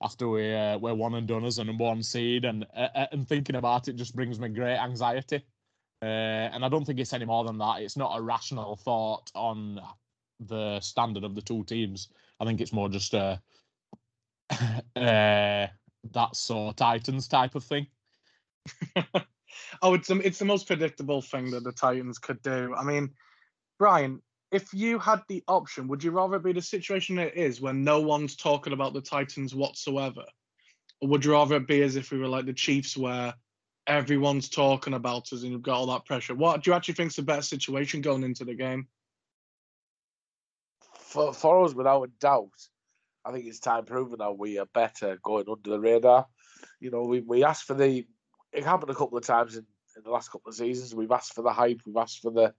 after 0.01 0.27
we 0.27 0.53
uh, 0.53 0.77
we're 0.77 0.93
one 0.93 1.15
and 1.15 1.27
done 1.27 1.45
as 1.45 1.59
a 1.59 1.63
number 1.63 1.85
one 1.85 2.03
seed, 2.03 2.45
and 2.45 2.65
uh, 2.75 2.87
uh, 2.95 3.05
and 3.11 3.27
thinking 3.27 3.55
about 3.55 3.87
it 3.87 3.95
just 3.95 4.15
brings 4.15 4.39
me 4.39 4.49
great 4.49 4.77
anxiety. 4.77 5.43
Uh, 6.01 6.51
and 6.51 6.65
I 6.65 6.69
don't 6.69 6.83
think 6.83 6.99
it's 6.99 7.13
any 7.13 7.25
more 7.25 7.45
than 7.45 7.57
that. 7.59 7.81
It's 7.81 7.95
not 7.95 8.17
a 8.17 8.21
rational 8.21 8.75
thought 8.75 9.31
on 9.35 9.79
the 10.41 10.79
standard 10.81 11.23
of 11.23 11.33
the 11.33 11.41
two 11.41 11.63
teams. 11.63 12.09
I 12.39 12.45
think 12.45 12.59
it's 12.59 12.73
more 12.73 12.89
just 12.89 13.13
a 13.13 13.41
uh, 14.95 15.67
that's 16.11 16.39
so 16.39 16.71
Titans 16.71 17.27
type 17.27 17.55
of 17.55 17.63
thing. 17.63 17.87
oh, 19.81 19.93
it's 19.93 20.09
it's 20.09 20.39
the 20.39 20.45
most 20.45 20.67
predictable 20.67 21.21
thing 21.21 21.51
that 21.51 21.63
the 21.63 21.71
Titans 21.71 22.19
could 22.19 22.41
do. 22.41 22.73
I 22.75 22.83
mean, 22.83 23.11
Brian, 23.79 24.21
if 24.51 24.73
you 24.73 24.99
had 24.99 25.21
the 25.27 25.43
option, 25.47 25.87
would 25.87 26.03
you 26.03 26.11
rather 26.11 26.39
be 26.39 26.53
the 26.53 26.61
situation 26.61 27.17
it 27.17 27.35
is 27.35 27.59
when 27.59 27.83
no 27.83 28.01
one's 28.01 28.35
talking 28.35 28.73
about 28.73 28.93
the 28.93 29.01
Titans 29.01 29.55
whatsoever, 29.55 30.25
or 31.01 31.09
would 31.09 31.25
you 31.25 31.31
rather 31.31 31.55
it 31.55 31.67
be 31.67 31.81
as 31.81 31.95
if 31.95 32.11
we 32.11 32.19
were 32.19 32.27
like 32.27 32.45
the 32.45 32.53
Chiefs, 32.53 32.95
where 32.95 33.33
everyone's 33.87 34.49
talking 34.49 34.93
about 34.93 35.33
us 35.33 35.43
and 35.43 35.51
you've 35.51 35.61
got 35.61 35.77
all 35.77 35.87
that 35.87 36.05
pressure? 36.05 36.35
What 36.35 36.63
do 36.63 36.71
you 36.71 36.75
actually 36.75 36.93
think 36.93 37.09
is 37.09 37.15
the 37.15 37.23
better 37.23 37.41
situation 37.41 38.01
going 38.01 38.23
into 38.23 38.45
the 38.45 38.55
game? 38.55 38.87
For, 40.99 41.33
for 41.33 41.65
us, 41.65 41.73
without 41.73 42.03
a 42.03 42.07
doubt, 42.19 42.49
I 43.25 43.31
think 43.31 43.45
it's 43.45 43.59
time 43.59 43.85
proven 43.85 44.19
that 44.19 44.37
we 44.37 44.59
are 44.59 44.65
better 44.73 45.17
going 45.23 45.45
under 45.49 45.69
the 45.69 45.79
radar. 45.79 46.27
You 46.79 46.91
know, 46.91 47.03
we, 47.03 47.21
we 47.21 47.43
asked 47.43 47.63
for 47.63 47.73
the. 47.73 48.05
It 48.51 48.63
happened 48.63 48.91
a 48.91 48.95
couple 48.95 49.17
of 49.17 49.25
times 49.25 49.55
in, 49.55 49.65
in 49.95 50.03
the 50.03 50.11
last 50.11 50.31
couple 50.31 50.49
of 50.49 50.55
seasons. 50.55 50.93
We've 50.93 51.11
asked 51.11 51.33
for 51.33 51.41
the 51.41 51.53
hype. 51.53 51.81
We've 51.85 51.97
asked 51.97 52.19
for 52.19 52.31
the. 52.31 52.53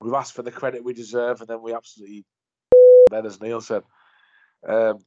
We've 0.00 0.14
asked 0.14 0.34
for 0.34 0.42
the 0.42 0.50
credit 0.50 0.84
we 0.84 0.92
deserve, 0.92 1.40
and 1.40 1.48
then 1.48 1.62
we 1.62 1.74
absolutely. 1.74 2.24
Then, 3.10 3.24
as 3.24 3.40
Neil 3.40 3.62
said, 3.62 3.84
um, 4.68 4.98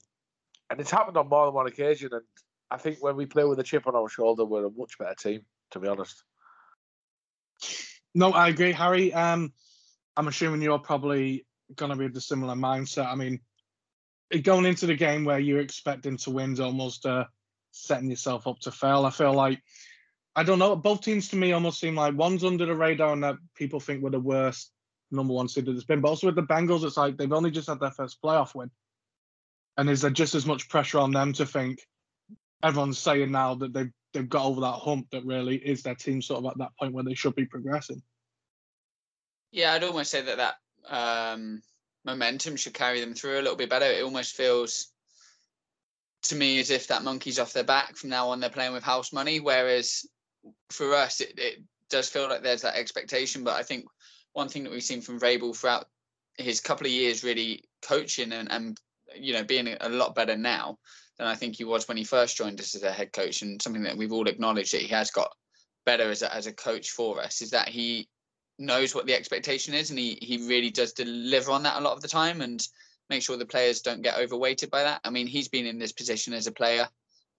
and 0.71 0.79
it's 0.79 0.89
happened 0.89 1.17
on 1.17 1.29
more 1.29 1.45
than 1.45 1.53
one 1.53 1.67
occasion. 1.67 2.09
And 2.11 2.23
I 2.71 2.77
think 2.77 2.97
when 2.99 3.15
we 3.15 3.27
play 3.27 3.43
with 3.43 3.59
a 3.59 3.63
chip 3.63 3.85
on 3.85 3.95
our 3.95 4.09
shoulder, 4.09 4.43
we're 4.43 4.65
a 4.65 4.71
much 4.71 4.97
better 4.97 5.13
team. 5.13 5.41
To 5.71 5.79
be 5.79 5.87
honest. 5.87 6.23
No, 8.15 8.31
I 8.31 8.49
agree, 8.49 8.71
Harry. 8.71 9.13
Um, 9.13 9.53
I'm 10.17 10.27
assuming 10.27 10.61
you're 10.61 10.79
probably 10.79 11.45
going 11.75 11.91
to 11.91 11.97
be 11.97 12.05
of 12.05 12.13
the 12.13 12.21
similar 12.21 12.55
mindset. 12.55 13.05
I 13.05 13.15
mean, 13.15 13.39
going 14.39 14.65
into 14.65 14.85
the 14.85 14.95
game 14.95 15.25
where 15.25 15.39
you're 15.39 15.59
expecting 15.59 16.17
to 16.17 16.31
win 16.31 16.53
is 16.53 16.59
almost 16.59 17.05
uh, 17.05 17.25
setting 17.71 18.09
yourself 18.09 18.47
up 18.47 18.59
to 18.59 18.71
fail. 18.71 19.05
I 19.05 19.09
feel 19.09 19.33
like 19.33 19.61
I 20.35 20.43
don't 20.43 20.59
know. 20.59 20.75
Both 20.75 21.01
teams 21.01 21.27
to 21.29 21.35
me 21.35 21.51
almost 21.51 21.79
seem 21.79 21.95
like 21.95 22.15
one's 22.15 22.43
under 22.43 22.65
the 22.65 22.75
radar 22.75 23.13
and 23.13 23.23
that 23.23 23.35
people 23.55 23.79
think 23.79 24.01
we're 24.01 24.11
the 24.11 24.19
worst 24.19 24.71
number 25.11 25.33
one 25.33 25.49
seed 25.49 25.65
that 25.65 25.73
there's 25.73 25.83
been. 25.83 26.01
But 26.01 26.09
also 26.09 26.27
with 26.27 26.35
the 26.35 26.43
Bengals, 26.43 26.85
it's 26.85 26.97
like 26.97 27.17
they've 27.17 27.31
only 27.33 27.51
just 27.51 27.67
had 27.67 27.79
their 27.79 27.91
first 27.91 28.21
playoff 28.21 28.55
win, 28.55 28.71
and 29.77 29.89
is 29.89 30.01
there 30.01 30.11
just 30.11 30.35
as 30.35 30.45
much 30.45 30.69
pressure 30.69 30.99
on 30.99 31.11
them 31.11 31.33
to 31.33 31.45
think 31.45 31.79
everyone's 32.63 32.99
saying 32.99 33.31
now 33.31 33.55
that 33.55 33.73
they've 33.73 33.91
they've 34.13 34.29
got 34.29 34.45
over 34.45 34.61
that 34.61 34.73
hump 34.73 35.07
that 35.11 35.25
really 35.25 35.55
is 35.55 35.83
their 35.83 35.95
team 35.95 36.21
sort 36.21 36.43
of 36.43 36.51
at 36.51 36.57
that 36.57 36.75
point 36.77 36.93
where 36.93 37.03
they 37.03 37.13
should 37.13 37.35
be 37.35 37.45
progressing. 37.45 38.01
Yeah, 39.51 39.73
I'd 39.73 39.83
almost 39.83 40.11
say 40.11 40.21
that 40.21 40.37
that 40.37 40.55
um, 40.87 41.61
momentum 42.05 42.55
should 42.55 42.73
carry 42.73 42.99
them 42.99 43.13
through 43.13 43.35
a 43.35 43.41
little 43.41 43.55
bit 43.55 43.69
better. 43.69 43.85
It 43.85 44.03
almost 44.03 44.35
feels 44.35 44.91
to 46.23 46.35
me 46.35 46.59
as 46.59 46.69
if 46.69 46.87
that 46.87 47.03
monkey's 47.03 47.39
off 47.39 47.53
their 47.53 47.63
back 47.63 47.95
from 47.95 48.09
now 48.09 48.29
on. 48.29 48.39
They're 48.39 48.49
playing 48.49 48.73
with 48.73 48.83
house 48.83 49.11
money, 49.11 49.39
whereas 49.39 50.05
for 50.69 50.93
us, 50.93 51.21
it, 51.21 51.33
it 51.37 51.63
does 51.89 52.09
feel 52.09 52.29
like 52.29 52.43
there's 52.43 52.61
that 52.61 52.75
expectation. 52.75 53.43
But 53.43 53.59
I 53.59 53.63
think 53.63 53.85
one 54.33 54.49
thing 54.49 54.63
that 54.63 54.71
we've 54.71 54.83
seen 54.83 55.01
from 55.01 55.19
Vrabel 55.19 55.55
throughout 55.55 55.85
his 56.37 56.61
couple 56.61 56.87
of 56.87 56.93
years 56.93 57.23
really 57.23 57.63
coaching 57.81 58.31
and, 58.31 58.49
and 58.51 58.79
you 59.15 59.33
know 59.33 59.43
being 59.43 59.75
a 59.81 59.89
lot 59.89 60.15
better 60.15 60.37
now 60.37 60.77
than 61.17 61.27
I 61.27 61.35
think 61.35 61.55
he 61.55 61.65
was 61.65 61.87
when 61.87 61.97
he 61.97 62.03
first 62.03 62.37
joined 62.37 62.59
us 62.59 62.73
as 62.75 62.83
a 62.83 62.91
head 62.91 63.11
coach, 63.11 63.41
and 63.41 63.61
something 63.61 63.83
that 63.83 63.97
we've 63.97 64.13
all 64.13 64.27
acknowledged 64.27 64.73
that 64.73 64.81
he 64.81 64.87
has 64.87 65.11
got 65.11 65.31
better 65.85 66.09
as 66.09 66.21
a, 66.21 66.33
as 66.33 66.47
a 66.47 66.53
coach 66.53 66.91
for 66.91 67.21
us 67.21 67.41
is 67.41 67.51
that 67.51 67.67
he 67.67 68.07
knows 68.61 68.95
what 68.95 69.05
the 69.05 69.15
expectation 69.15 69.73
is 69.73 69.89
and 69.89 69.99
he 69.99 70.17
he 70.21 70.47
really 70.47 70.69
does 70.69 70.93
deliver 70.93 71.51
on 71.51 71.63
that 71.63 71.77
a 71.77 71.81
lot 71.81 71.93
of 71.93 72.01
the 72.01 72.07
time 72.07 72.41
and 72.41 72.67
make 73.09 73.21
sure 73.21 73.35
the 73.35 73.45
players 73.45 73.81
don't 73.81 74.01
get 74.01 74.17
overweighted 74.17 74.71
by 74.71 74.83
that. 74.83 75.01
I 75.03 75.09
mean, 75.09 75.27
he's 75.27 75.49
been 75.49 75.65
in 75.65 75.77
this 75.77 75.91
position 75.91 76.33
as 76.33 76.47
a 76.47 76.51
player 76.51 76.87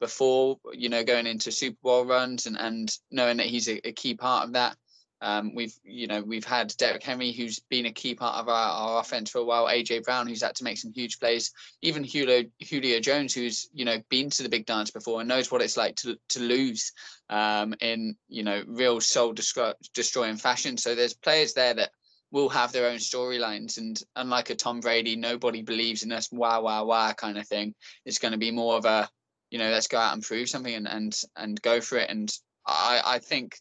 before, 0.01 0.59
you 0.73 0.89
know, 0.89 1.03
going 1.03 1.27
into 1.27 1.51
Super 1.51 1.79
Bowl 1.83 2.05
runs 2.05 2.47
and 2.47 2.59
and 2.59 2.95
knowing 3.11 3.39
that 3.39 3.47
he's 3.47 3.69
a, 3.69 3.89
a 3.89 3.93
key 3.93 4.15
part 4.15 4.45
of 4.45 4.53
that. 4.53 4.77
Um, 5.23 5.55
we've, 5.55 5.75
you 5.85 6.09
know, 6.09 6.21
we've 6.21 6.45
had 6.45 6.75
Derrick 6.77 7.03
Henry, 7.03 7.31
who's 7.31 7.61
been 7.61 7.87
a 7.87 7.93
key 7.93 8.15
part 8.15 8.37
of 8.37 8.49
our, 8.49 8.71
our 8.71 9.01
offense 9.01 9.31
for 9.31 9.39
a 9.39 9.45
while. 9.45 9.69
AJ 9.69 10.03
Brown, 10.03 10.27
who's 10.27 10.43
had 10.43 10.57
to 10.57 10.65
make 10.65 10.79
some 10.79 10.93
huge 10.93 11.21
plays. 11.21 11.53
Even 11.81 12.03
Julio, 12.03 12.45
Julio 12.69 12.99
Jones, 12.99 13.33
who's 13.33 13.69
you 13.73 13.85
know 13.85 13.99
been 14.09 14.31
to 14.31 14.43
the 14.43 14.49
big 14.49 14.67
dance 14.67 14.91
before 14.91 15.21
and 15.21 15.29
knows 15.29 15.51
what 15.51 15.63
it's 15.63 15.77
like 15.77 15.95
to 15.97 16.17
to 16.31 16.41
lose 16.41 16.93
um, 17.31 17.73
in 17.81 18.17
you 18.29 18.43
know 18.43 18.65
real 18.67 19.01
soul 19.01 19.33
destroying 19.33 20.37
fashion. 20.37 20.77
So 20.77 20.95
there's 20.95 21.15
players 21.15 21.55
there 21.55 21.75
that 21.75 21.91
will 22.33 22.49
have 22.49 22.73
their 22.73 22.89
own 22.89 22.97
storylines, 22.97 23.79
and 23.79 24.03
unlike 24.17 24.51
a 24.51 24.57
Tom 24.57 24.81
Brady, 24.81 25.15
nobody 25.15 25.63
believes 25.63 26.03
in 26.03 26.11
us. 26.11 26.33
Wow, 26.33 26.63
wow, 26.63 26.85
wow, 26.85 27.13
kind 27.13 27.39
of 27.39 27.47
thing. 27.47 27.75
It's 28.05 28.19
going 28.19 28.33
to 28.33 28.39
be 28.39 28.51
more 28.51 28.77
of 28.77 28.87
a 28.87 29.09
you 29.53 29.59
know 29.59 29.71
let's 29.71 29.87
go 29.87 29.99
out 29.99 30.15
and 30.15 30.23
prove 30.23 30.49
something 30.49 30.75
and 30.75 30.89
and 30.89 31.21
and 31.37 31.63
go 31.63 31.81
for 31.81 31.99
it. 31.99 32.11
And 32.11 32.29
I 32.67 33.01
I 33.05 33.19
think 33.21 33.57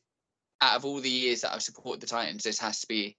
out 0.62 0.76
of 0.76 0.86
all 0.86 1.00
the 1.00 1.10
years 1.10 1.42
that 1.42 1.54
I've 1.54 1.64
supported 1.64 2.02
the 2.02 2.08
Titans, 2.08 2.44
this 2.44 2.60
has 2.60 2.82
to 2.82 2.88
be 2.88 3.18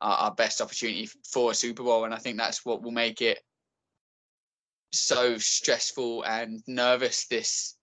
our, 0.00 0.16
our 0.16 0.34
best 0.34 0.60
opportunity 0.60 1.08
for 1.24 1.50
a 1.50 1.54
Super 1.54 1.82
Bowl, 1.82 2.04
and 2.04 2.14
I 2.14 2.18
think 2.18 2.38
that's 2.38 2.64
what 2.64 2.82
will 2.82 2.90
make 2.90 3.22
it 3.22 3.38
so 4.92 5.38
stressful 5.38 6.22
and 6.24 6.62
nervous 6.66 7.26
this 7.26 7.76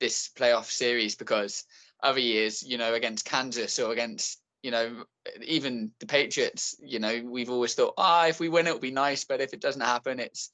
this 0.00 0.30
playoff 0.36 0.64
series 0.64 1.14
because 1.14 1.64
other 2.02 2.18
years, 2.18 2.62
you 2.62 2.76
know, 2.76 2.94
against 2.94 3.24
Kansas 3.24 3.78
or 3.78 3.92
against, 3.92 4.40
you 4.62 4.72
know, 4.72 5.04
even 5.46 5.92
the 6.00 6.06
Patriots, 6.06 6.74
you 6.82 6.98
know, 6.98 7.22
we've 7.24 7.50
always 7.50 7.74
thought, 7.74 7.94
ah, 7.96 8.24
oh, 8.24 8.28
if 8.28 8.40
we 8.40 8.48
win, 8.48 8.66
it'll 8.66 8.80
be 8.80 8.90
nice. 8.90 9.24
But 9.24 9.40
if 9.40 9.54
it 9.54 9.60
doesn't 9.60 9.80
happen, 9.80 10.18
it's 10.18 10.50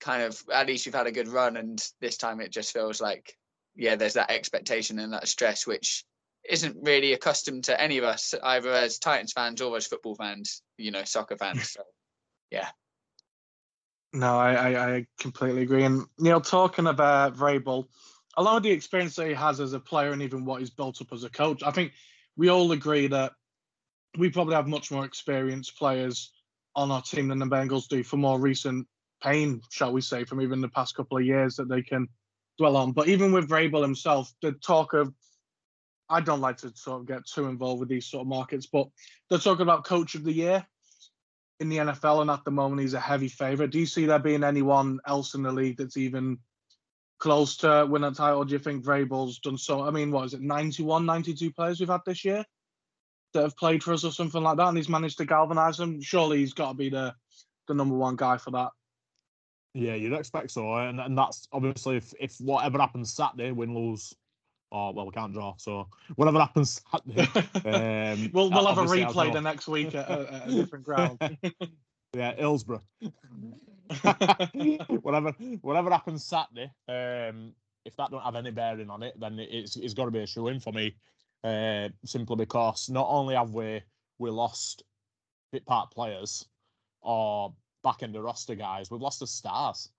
kind 0.00 0.22
of 0.24 0.42
at 0.52 0.66
least 0.66 0.84
you've 0.84 0.96
had 0.96 1.06
a 1.06 1.12
good 1.12 1.28
run. 1.28 1.56
And 1.56 1.82
this 2.00 2.16
time 2.16 2.40
it 2.40 2.50
just 2.50 2.72
feels 2.72 3.00
like, 3.00 3.36
yeah, 3.76 3.94
there's 3.94 4.14
that 4.14 4.32
expectation 4.32 4.98
and 4.98 5.12
that 5.12 5.28
stress, 5.28 5.66
which 5.66 6.04
isn't 6.48 6.76
really 6.80 7.12
accustomed 7.12 7.64
to 7.64 7.80
any 7.80 7.98
of 7.98 8.04
us, 8.04 8.34
either 8.42 8.72
as 8.72 8.98
Titans 8.98 9.32
fans 9.32 9.60
or 9.60 9.76
as 9.76 9.86
football 9.86 10.14
fans, 10.14 10.62
you 10.78 10.90
know, 10.90 11.04
soccer 11.04 11.36
fans. 11.36 11.76
So, 11.76 11.82
yeah. 12.50 12.68
No, 14.12 14.38
I, 14.38 14.52
I, 14.54 14.94
I 14.94 15.06
completely 15.18 15.62
agree. 15.62 15.84
And 15.84 16.04
Neil, 16.18 16.40
talking 16.40 16.86
about 16.86 17.36
Vrabel, 17.36 17.86
along 18.36 18.54
with 18.54 18.62
the 18.62 18.70
experience 18.70 19.16
that 19.16 19.28
he 19.28 19.34
has 19.34 19.60
as 19.60 19.72
a 19.72 19.80
player 19.80 20.12
and 20.12 20.22
even 20.22 20.44
what 20.44 20.60
he's 20.60 20.70
built 20.70 21.00
up 21.00 21.12
as 21.12 21.24
a 21.24 21.30
coach, 21.30 21.62
I 21.62 21.70
think 21.70 21.92
we 22.36 22.48
all 22.48 22.72
agree 22.72 23.08
that 23.08 23.32
we 24.16 24.30
probably 24.30 24.54
have 24.54 24.68
much 24.68 24.90
more 24.90 25.04
experienced 25.04 25.76
players 25.76 26.32
on 26.74 26.90
our 26.90 27.02
team 27.02 27.28
than 27.28 27.38
the 27.38 27.46
Bengals 27.46 27.88
do 27.88 28.02
for 28.02 28.16
more 28.16 28.38
recent 28.38 28.86
pain, 29.22 29.60
shall 29.70 29.92
we 29.92 30.00
say, 30.00 30.24
from 30.24 30.40
even 30.40 30.60
the 30.60 30.68
past 30.68 30.94
couple 30.94 31.18
of 31.18 31.24
years 31.24 31.56
that 31.56 31.68
they 31.68 31.82
can 31.82 32.06
dwell 32.58 32.76
on. 32.76 32.92
But 32.92 33.08
even 33.08 33.32
with 33.32 33.48
Vrabel 33.48 33.82
himself, 33.82 34.32
the 34.42 34.52
talk 34.52 34.92
of 34.92 35.12
I 36.08 36.20
don't 36.20 36.40
like 36.40 36.58
to 36.58 36.72
sort 36.74 37.00
of 37.00 37.06
get 37.06 37.26
too 37.26 37.46
involved 37.46 37.80
with 37.80 37.88
these 37.88 38.06
sort 38.06 38.22
of 38.22 38.28
markets, 38.28 38.66
but 38.66 38.88
they're 39.28 39.38
talking 39.38 39.62
about 39.62 39.84
coach 39.84 40.14
of 40.14 40.24
the 40.24 40.32
year 40.32 40.66
in 41.60 41.68
the 41.68 41.78
NFL, 41.78 42.20
and 42.20 42.30
at 42.30 42.44
the 42.44 42.50
moment 42.50 42.82
he's 42.82 42.94
a 42.94 43.00
heavy 43.00 43.28
favorite. 43.28 43.70
Do 43.70 43.78
you 43.78 43.86
see 43.86 44.06
there 44.06 44.18
being 44.18 44.44
anyone 44.44 45.00
else 45.06 45.34
in 45.34 45.42
the 45.42 45.52
league 45.52 45.78
that's 45.78 45.96
even 45.96 46.38
close 47.18 47.56
to 47.58 47.86
win 47.88 48.04
a 48.04 48.12
title? 48.12 48.44
Do 48.44 48.52
you 48.52 48.58
think 48.58 48.84
Vrabel's 48.84 49.38
done 49.38 49.58
so? 49.58 49.82
I 49.82 49.90
mean, 49.90 50.10
what 50.10 50.26
is 50.26 50.34
it, 50.34 50.42
91, 50.42 51.06
92 51.06 51.52
players 51.52 51.80
we've 51.80 51.88
had 51.88 52.02
this 52.04 52.24
year 52.24 52.44
that 53.32 53.42
have 53.42 53.56
played 53.56 53.82
for 53.82 53.92
us 53.92 54.04
or 54.04 54.12
something 54.12 54.42
like 54.42 54.58
that, 54.58 54.68
and 54.68 54.76
he's 54.76 54.88
managed 54.88 55.18
to 55.18 55.24
galvanise 55.24 55.78
them? 55.78 56.00
Surely 56.00 56.38
he's 56.38 56.54
got 56.54 56.68
to 56.68 56.74
be 56.74 56.90
the 56.90 57.14
the 57.66 57.74
number 57.74 57.96
one 57.96 58.16
guy 58.16 58.36
for 58.36 58.52
that. 58.52 58.70
Yeah, 59.74 59.94
you'd 59.94 60.12
expect 60.12 60.52
so, 60.52 60.74
and, 60.74 61.00
and 61.00 61.18
that's 61.18 61.48
obviously 61.52 61.96
if, 61.96 62.14
if 62.18 62.36
whatever 62.38 62.78
happens 62.78 63.12
Saturday, 63.12 63.50
win 63.50 63.74
lose 63.74 64.14
or 64.70 64.92
well, 64.92 65.06
we 65.06 65.12
can't 65.12 65.32
draw. 65.32 65.54
So 65.58 65.88
whatever 66.16 66.40
happens, 66.40 66.80
um, 66.92 68.30
we'll 68.32 68.50
we'll 68.50 68.66
have 68.66 68.78
a 68.78 68.84
replay 68.84 69.32
the 69.32 69.40
next 69.40 69.68
week 69.68 69.94
at, 69.94 70.08
at 70.08 70.48
a 70.48 70.50
different 70.54 70.84
ground. 70.84 71.18
yeah, 72.14 72.34
Hillsborough. 72.34 72.82
whatever 75.02 75.32
whatever 75.60 75.90
happens 75.90 76.24
Saturday, 76.24 76.70
um, 76.88 77.52
if 77.84 77.96
that 77.96 78.10
don't 78.10 78.22
have 78.22 78.36
any 78.36 78.50
bearing 78.50 78.90
on 78.90 79.02
it, 79.02 79.18
then 79.18 79.38
it's 79.38 79.76
it's 79.76 79.94
got 79.94 80.06
to 80.06 80.10
be 80.10 80.20
a 80.20 80.26
shoe 80.26 80.48
in 80.48 80.60
for 80.60 80.72
me. 80.72 80.94
Uh, 81.44 81.88
simply 82.04 82.34
because 82.34 82.88
not 82.88 83.06
only 83.08 83.34
have 83.34 83.50
we 83.50 83.80
we 84.18 84.30
lost 84.30 84.82
bit 85.52 85.64
part 85.64 85.90
players 85.92 86.46
or 87.02 87.54
back 87.84 88.02
end 88.02 88.14
the 88.14 88.20
roster 88.20 88.56
guys, 88.56 88.90
we've 88.90 89.00
lost 89.00 89.20
the 89.20 89.26
stars 89.26 89.90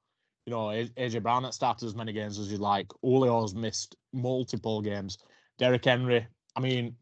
you 0.48 0.51
know, 0.51 0.68
AJ 0.68 1.22
Brown 1.22 1.44
has 1.44 1.56
started 1.56 1.86
as 1.86 1.94
many 1.94 2.13
games 2.13 2.39
as 2.39 2.50
you 2.50 2.58
like. 2.58 2.88
Julio's 3.04 3.54
missed 3.54 3.98
multiple 4.13 4.82
games. 4.82 5.18
Derrick 5.60 5.84
Henry, 5.84 6.25
I 6.56 6.60
mean, 6.62 6.96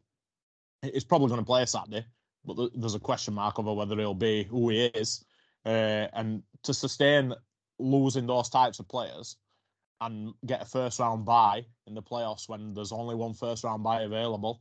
he's 0.82 1.04
probably 1.04 1.28
going 1.28 1.42
to 1.42 1.46
play 1.46 1.64
Saturday, 1.68 2.04
but 2.44 2.72
there's 2.74 2.96
a 2.96 3.00
question 3.00 3.36
mark 3.36 3.60
over 3.60 3.72
whether 3.72 3.96
he'll 3.98 4.16
be 4.16 4.46
who 4.46 4.70
he 4.70 4.86
is. 4.86 5.24
Uh, 5.64 6.08
and 6.14 6.42
to 6.64 6.74
sustain 6.74 7.36
losing 7.78 8.26
those 8.26 8.50
types 8.50 8.80
of 8.80 8.88
players 8.88 9.38
and 10.02 10.34
get 10.48 10.64
a 10.64 10.66
first 10.66 11.00
round 11.00 11.24
bye 11.24 11.64
in 11.86 11.94
the 11.94 12.02
playoffs 12.02 12.50
when 12.50 12.74
there's 12.74 12.92
only 12.92 13.14
one 13.14 13.36
first 13.36 13.64
round 13.64 13.84
bye 13.84 14.02
available, 14.02 14.60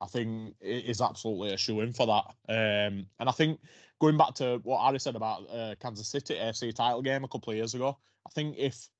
I 0.00 0.06
think 0.06 0.56
it 0.60 0.86
is 0.86 1.00
absolutely 1.00 1.52
a 1.52 1.56
shoe 1.56 1.82
in 1.82 1.92
for 1.92 2.06
that. 2.08 2.24
Um, 2.48 3.06
and 3.20 3.28
I 3.28 3.32
think 3.32 3.60
going 4.04 4.18
back 4.18 4.34
to 4.34 4.60
what 4.64 4.80
Ari 4.80 5.00
said 5.00 5.16
about 5.16 5.48
uh, 5.50 5.74
Kansas 5.80 6.08
City 6.08 6.34
AFC 6.34 6.74
title 6.74 7.00
game 7.00 7.24
a 7.24 7.28
couple 7.28 7.52
of 7.52 7.56
years 7.56 7.72
ago, 7.72 7.96
I 8.26 8.30
think 8.34 8.56
if 8.58 8.90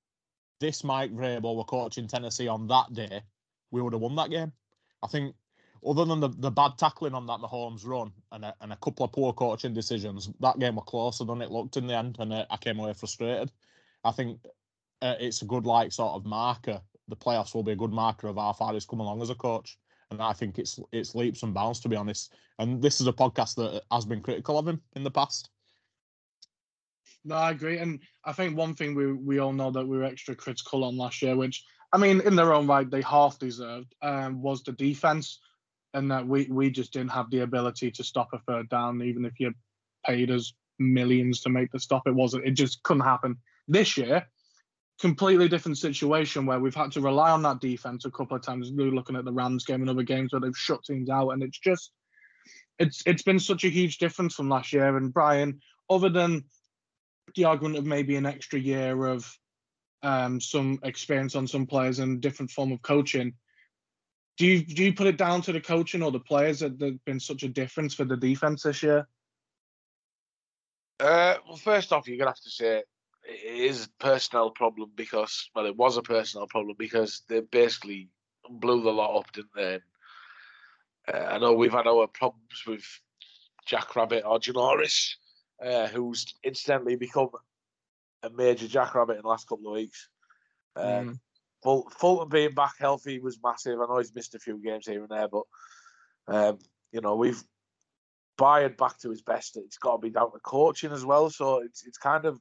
this 0.60 0.82
Mike 0.82 1.12
Vrabel 1.12 1.56
were 1.56 1.64
coaching 1.64 2.08
Tennessee 2.08 2.48
on 2.48 2.66
that 2.68 2.90
day, 2.94 3.20
we 3.70 3.82
would 3.82 3.92
have 3.92 4.00
won 4.00 4.16
that 4.16 4.30
game. 4.30 4.50
I 5.02 5.08
think, 5.08 5.34
other 5.86 6.06
than 6.06 6.20
the, 6.20 6.28
the 6.28 6.50
bad 6.50 6.78
tackling 6.78 7.12
on 7.12 7.26
that 7.26 7.40
Mahomes 7.40 7.86
run 7.86 8.12
and 8.32 8.46
a, 8.46 8.54
and 8.62 8.72
a 8.72 8.76
couple 8.76 9.04
of 9.04 9.12
poor 9.12 9.34
coaching 9.34 9.74
decisions, 9.74 10.30
that 10.40 10.58
game 10.58 10.76
was 10.76 10.84
closer 10.86 11.24
than 11.24 11.42
it 11.42 11.50
looked 11.50 11.76
in 11.76 11.86
the 11.86 11.94
end, 11.94 12.16
and 12.18 12.32
uh, 12.32 12.46
I 12.50 12.56
came 12.56 12.78
away 12.78 12.94
frustrated. 12.94 13.52
I 14.04 14.12
think 14.12 14.40
uh, 15.02 15.16
it's 15.20 15.42
a 15.42 15.46
good 15.46 15.66
like 15.66 15.92
sort 15.92 16.14
of 16.14 16.24
marker. 16.24 16.80
The 17.08 17.16
playoffs 17.16 17.54
will 17.54 17.62
be 17.62 17.72
a 17.72 17.76
good 17.76 17.92
marker 17.92 18.28
of 18.28 18.36
how 18.36 18.54
far 18.54 18.72
he's 18.72 18.86
come 18.86 19.00
along 19.00 19.20
as 19.20 19.28
a 19.28 19.34
coach, 19.34 19.76
and 20.10 20.22
I 20.22 20.32
think 20.32 20.58
it's 20.58 20.78
it's 20.92 21.14
leaps 21.14 21.42
and 21.42 21.54
bounds 21.54 21.80
to 21.80 21.88
be 21.88 21.96
honest. 21.96 22.34
And 22.58 22.80
this 22.80 23.00
is 23.00 23.06
a 23.06 23.12
podcast 23.12 23.56
that 23.56 23.82
has 23.92 24.04
been 24.04 24.20
critical 24.20 24.58
of 24.58 24.68
him 24.68 24.80
in 24.94 25.04
the 25.04 25.10
past. 25.10 25.50
No, 27.24 27.36
I 27.36 27.50
agree, 27.52 27.78
and 27.78 28.00
I 28.24 28.32
think 28.32 28.56
one 28.56 28.74
thing 28.74 28.94
we 28.94 29.12
we 29.12 29.38
all 29.38 29.52
know 29.52 29.70
that 29.70 29.86
we 29.86 29.96
were 29.96 30.04
extra 30.04 30.34
critical 30.34 30.84
on 30.84 30.96
last 30.96 31.22
year, 31.22 31.36
which 31.36 31.64
I 31.92 31.96
mean, 31.96 32.20
in 32.22 32.34
their 32.34 32.52
own 32.52 32.66
right, 32.66 32.90
they 32.90 33.02
half 33.02 33.38
deserved, 33.38 33.94
um, 34.02 34.42
was 34.42 34.62
the 34.62 34.72
defense, 34.72 35.40
and 35.94 36.10
that 36.10 36.26
we 36.26 36.48
we 36.50 36.68
just 36.68 36.92
didn't 36.92 37.12
have 37.12 37.30
the 37.30 37.40
ability 37.40 37.90
to 37.92 38.04
stop 38.04 38.28
a 38.32 38.38
third 38.40 38.68
down, 38.68 39.00
even 39.02 39.24
if 39.24 39.38
you 39.38 39.54
paid 40.04 40.30
us 40.30 40.52
millions 40.78 41.40
to 41.42 41.50
make 41.50 41.70
the 41.70 41.78
stop. 41.78 42.06
It 42.06 42.14
wasn't. 42.14 42.46
It 42.46 42.52
just 42.52 42.82
couldn't 42.82 43.04
happen. 43.04 43.36
This 43.68 43.96
year, 43.96 44.26
completely 45.00 45.48
different 45.48 45.78
situation 45.78 46.46
where 46.46 46.60
we've 46.60 46.74
had 46.74 46.92
to 46.92 47.00
rely 47.00 47.30
on 47.30 47.42
that 47.42 47.60
defense 47.60 48.04
a 48.04 48.10
couple 48.10 48.36
of 48.36 48.42
times. 48.42 48.70
Looking 48.72 49.16
at 49.16 49.24
the 49.24 49.32
Rams 49.32 49.64
game 49.64 49.80
and 49.80 49.90
other 49.90 50.02
games 50.02 50.32
where 50.32 50.40
they've 50.40 50.56
shut 50.56 50.84
teams 50.84 51.10
out, 51.10 51.30
and 51.30 51.42
it's 51.42 51.58
just 51.58 51.92
it's 52.78 53.02
it's 53.06 53.22
been 53.22 53.38
such 53.38 53.64
a 53.64 53.68
huge 53.68 53.98
difference 53.98 54.34
from 54.34 54.48
last 54.48 54.72
year. 54.72 54.96
And 54.96 55.12
Brian, 55.12 55.60
other 55.90 56.08
than 56.08 56.44
the 57.34 57.44
argument 57.44 57.76
of 57.76 57.86
maybe 57.86 58.16
an 58.16 58.26
extra 58.26 58.58
year 58.58 59.06
of 59.06 59.26
um, 60.02 60.40
some 60.40 60.78
experience 60.82 61.34
on 61.34 61.46
some 61.46 61.66
players 61.66 61.98
and 61.98 62.20
different 62.20 62.50
form 62.50 62.72
of 62.72 62.82
coaching. 62.82 63.32
Do 64.36 64.46
you 64.46 64.64
do 64.64 64.84
you 64.84 64.92
put 64.92 65.06
it 65.06 65.16
down 65.16 65.42
to 65.42 65.52
the 65.52 65.60
coaching 65.60 66.02
or 66.02 66.10
the 66.10 66.20
players 66.20 66.60
that 66.60 66.78
there's 66.78 66.98
been 67.06 67.20
such 67.20 67.42
a 67.42 67.48
difference 67.48 67.94
for 67.94 68.04
the 68.04 68.16
defense 68.16 68.62
this 68.62 68.82
year? 68.82 69.08
Uh, 71.00 71.36
well, 71.46 71.56
first 71.56 71.92
off, 71.92 72.06
you're 72.06 72.18
gonna 72.18 72.30
have 72.30 72.40
to 72.40 72.50
say 72.50 72.82
it 73.24 73.60
is 73.70 73.86
a 73.86 74.04
personnel 74.04 74.50
problem 74.50 74.90
because 74.94 75.50
well, 75.54 75.66
it 75.66 75.76
was 75.76 75.96
a 75.96 76.02
personnel 76.02 76.46
problem 76.46 76.76
because 76.78 77.22
they 77.28 77.40
basically 77.40 78.08
blew 78.48 78.82
the 78.82 78.90
lot 78.90 79.18
up, 79.18 79.32
didn't 79.32 79.54
they? 79.54 79.80
Uh, 81.12 81.24
I 81.24 81.38
know 81.38 81.52
we've 81.52 81.72
had 81.72 81.86
our 81.86 82.06
problems 82.06 82.64
with 82.66 82.84
Jack 83.66 83.94
Rabbit 83.96 84.24
or 84.24 84.38
Janoris, 84.38 85.14
uh, 85.64 85.86
who's 85.86 86.26
incidentally 86.42 86.96
become 86.96 87.30
a 88.22 88.30
major 88.30 88.68
jackrabbit 88.68 89.16
in 89.16 89.22
the 89.22 89.28
last 89.28 89.48
couple 89.48 89.68
of 89.68 89.74
weeks. 89.74 90.08
Um, 90.76 90.84
mm. 90.84 91.18
Ful- 91.62 91.90
Fulton 91.90 92.28
being 92.28 92.54
back 92.54 92.74
healthy 92.78 93.20
was 93.20 93.38
massive. 93.42 93.80
I 93.80 93.86
know 93.86 93.98
he's 93.98 94.14
missed 94.14 94.34
a 94.34 94.38
few 94.38 94.58
games 94.58 94.86
here 94.86 95.02
and 95.02 95.10
there, 95.10 95.28
but 95.28 95.42
um, 96.28 96.58
you 96.92 97.00
know 97.00 97.16
we've 97.16 97.42
Byard 98.38 98.76
back 98.76 98.98
to 98.98 99.10
his 99.10 99.22
best. 99.22 99.56
It's 99.56 99.78
got 99.78 99.96
to 99.96 99.98
be 99.98 100.10
down 100.10 100.32
to 100.32 100.38
coaching 100.40 100.92
as 100.92 101.04
well. 101.04 101.30
So 101.30 101.62
it's 101.62 101.86
it's 101.86 101.98
kind 101.98 102.24
of 102.24 102.40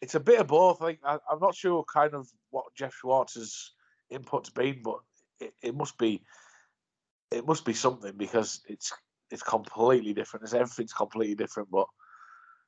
it's 0.00 0.14
a 0.14 0.20
bit 0.20 0.40
of 0.40 0.48
both. 0.48 0.78
Think 0.78 1.00
I, 1.04 1.14
am 1.14 1.40
not 1.40 1.54
sure 1.54 1.84
kind 1.92 2.14
of 2.14 2.28
what 2.50 2.66
Jeff 2.76 2.94
Schwartz's 2.94 3.72
input's 4.10 4.50
been, 4.50 4.80
but 4.82 4.98
it, 5.40 5.54
it 5.62 5.74
must 5.74 5.98
be 5.98 6.22
it 7.30 7.46
must 7.46 7.64
be 7.64 7.74
something 7.74 8.12
because 8.16 8.60
it's 8.68 8.92
it's 9.30 9.42
completely 9.42 10.12
different. 10.12 10.44
It's, 10.44 10.54
everything's 10.54 10.92
completely 10.92 11.34
different, 11.34 11.70
but 11.70 11.86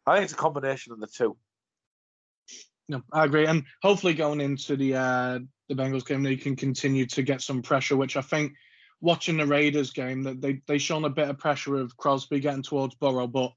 I 0.06 0.14
think 0.14 0.25
it's 0.25 0.32
a 0.32 0.37
combination 0.37 0.92
of 0.92 1.00
the 1.00 1.06
two. 1.06 1.37
No, 2.88 3.02
I 3.12 3.25
agree, 3.25 3.47
and 3.47 3.64
hopefully 3.82 4.14
going 4.14 4.40
into 4.40 4.76
the 4.76 4.94
uh, 4.94 5.38
the 5.68 5.75
Bengals 5.75 6.06
game, 6.06 6.23
they 6.23 6.37
can 6.37 6.56
continue 6.56 7.06
to 7.06 7.23
get 7.23 7.42
some 7.42 7.62
pressure, 7.62 7.97
which 7.97 8.16
I 8.16 8.23
think 8.23 8.52
watching 9.00 9.37
the 9.37 9.47
Raiders 9.47 9.90
game 9.90 10.23
that 10.23 10.40
they 10.40 10.62
they 10.66 10.78
shown 10.78 11.04
a 11.04 11.11
bit 11.11 11.28
of 11.28 11.38
pressure 11.38 11.76
of 11.76 11.97
Crosby 11.97 12.40
getting 12.40 12.62
towards 12.62 12.94
Burrow, 12.94 13.26
but 13.26 13.52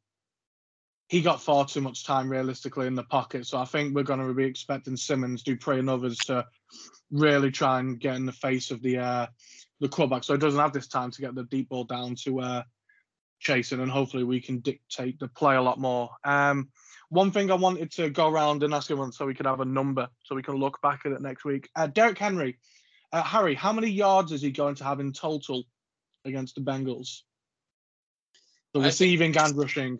he 1.12 1.22
got 1.22 1.42
far 1.42 1.66
too 1.66 1.82
much 1.82 2.06
time 2.06 2.30
realistically 2.30 2.88
in 2.88 2.96
the 2.96 3.04
pocket. 3.04 3.46
So 3.46 3.58
I 3.58 3.66
think 3.66 3.94
we're 3.94 4.02
going 4.02 4.26
to 4.26 4.34
be 4.34 4.46
expecting 4.46 4.96
Simmons, 4.96 5.44
Dupre, 5.44 5.78
and 5.78 5.90
others 5.90 6.18
to 6.28 6.48
really 7.12 7.52
try 7.52 7.82
and 7.82 8.00
get 8.00 8.16
in 8.16 8.26
the 8.26 8.32
face 8.32 8.72
of 8.72 8.82
the 8.82 9.00
uh, 9.00 9.28
the 9.82 9.90
quarterback, 9.90 10.24
so 10.24 10.34
he 10.34 10.40
doesn't 10.40 10.60
have 10.60 10.72
this 10.72 10.88
time 10.88 11.12
to 11.12 11.20
get 11.20 11.36
the 11.36 11.44
deep 11.44 11.68
ball 11.68 11.84
down 11.84 12.16
to 12.24 12.40
uh, 12.40 12.64
Chasen, 13.44 13.82
and 13.82 13.92
hopefully 13.92 14.24
we 14.24 14.40
can 14.40 14.60
dictate 14.60 15.20
the 15.20 15.28
play 15.28 15.58
a 15.58 15.62
lot 15.62 15.78
more. 15.78 16.12
Um, 16.24 16.70
one 17.10 17.32
thing 17.32 17.52
I 17.52 17.56
wanted 17.56 17.92
to 17.94 18.10
go 18.10 18.30
around 18.30 18.64
and 18.64 18.74
ask 18.74 18.90
everyone 18.90 19.12
so 19.12 19.26
we 19.26 19.34
could 19.34 19.48
have 19.48 19.60
a 19.60 19.66
number 19.66 20.08
so 20.24 20.34
we 20.34 20.44
can 20.44 20.56
look 20.56 20.82
back 20.82 21.02
at 21.04 21.12
it 21.12 21.22
next 21.22 21.44
week. 21.44 21.68
Uh, 21.76 21.88
Derrick 21.88 22.20
Henry, 22.20 22.58
uh, 23.12 23.22
Harry, 23.22 23.54
how 23.54 23.74
many 23.74 23.90
yards 23.90 24.32
is 24.32 24.42
he 24.42 24.52
going 24.52 24.76
to 24.76 24.86
have 24.86 25.02
in 25.02 25.12
total 25.12 25.66
against 26.24 26.56
the 26.56 26.62
Bengals? 26.62 27.24
The 28.74 28.80
receiving 28.80 29.34
think, 29.34 29.46
and 29.46 29.58
rushing. 29.58 30.00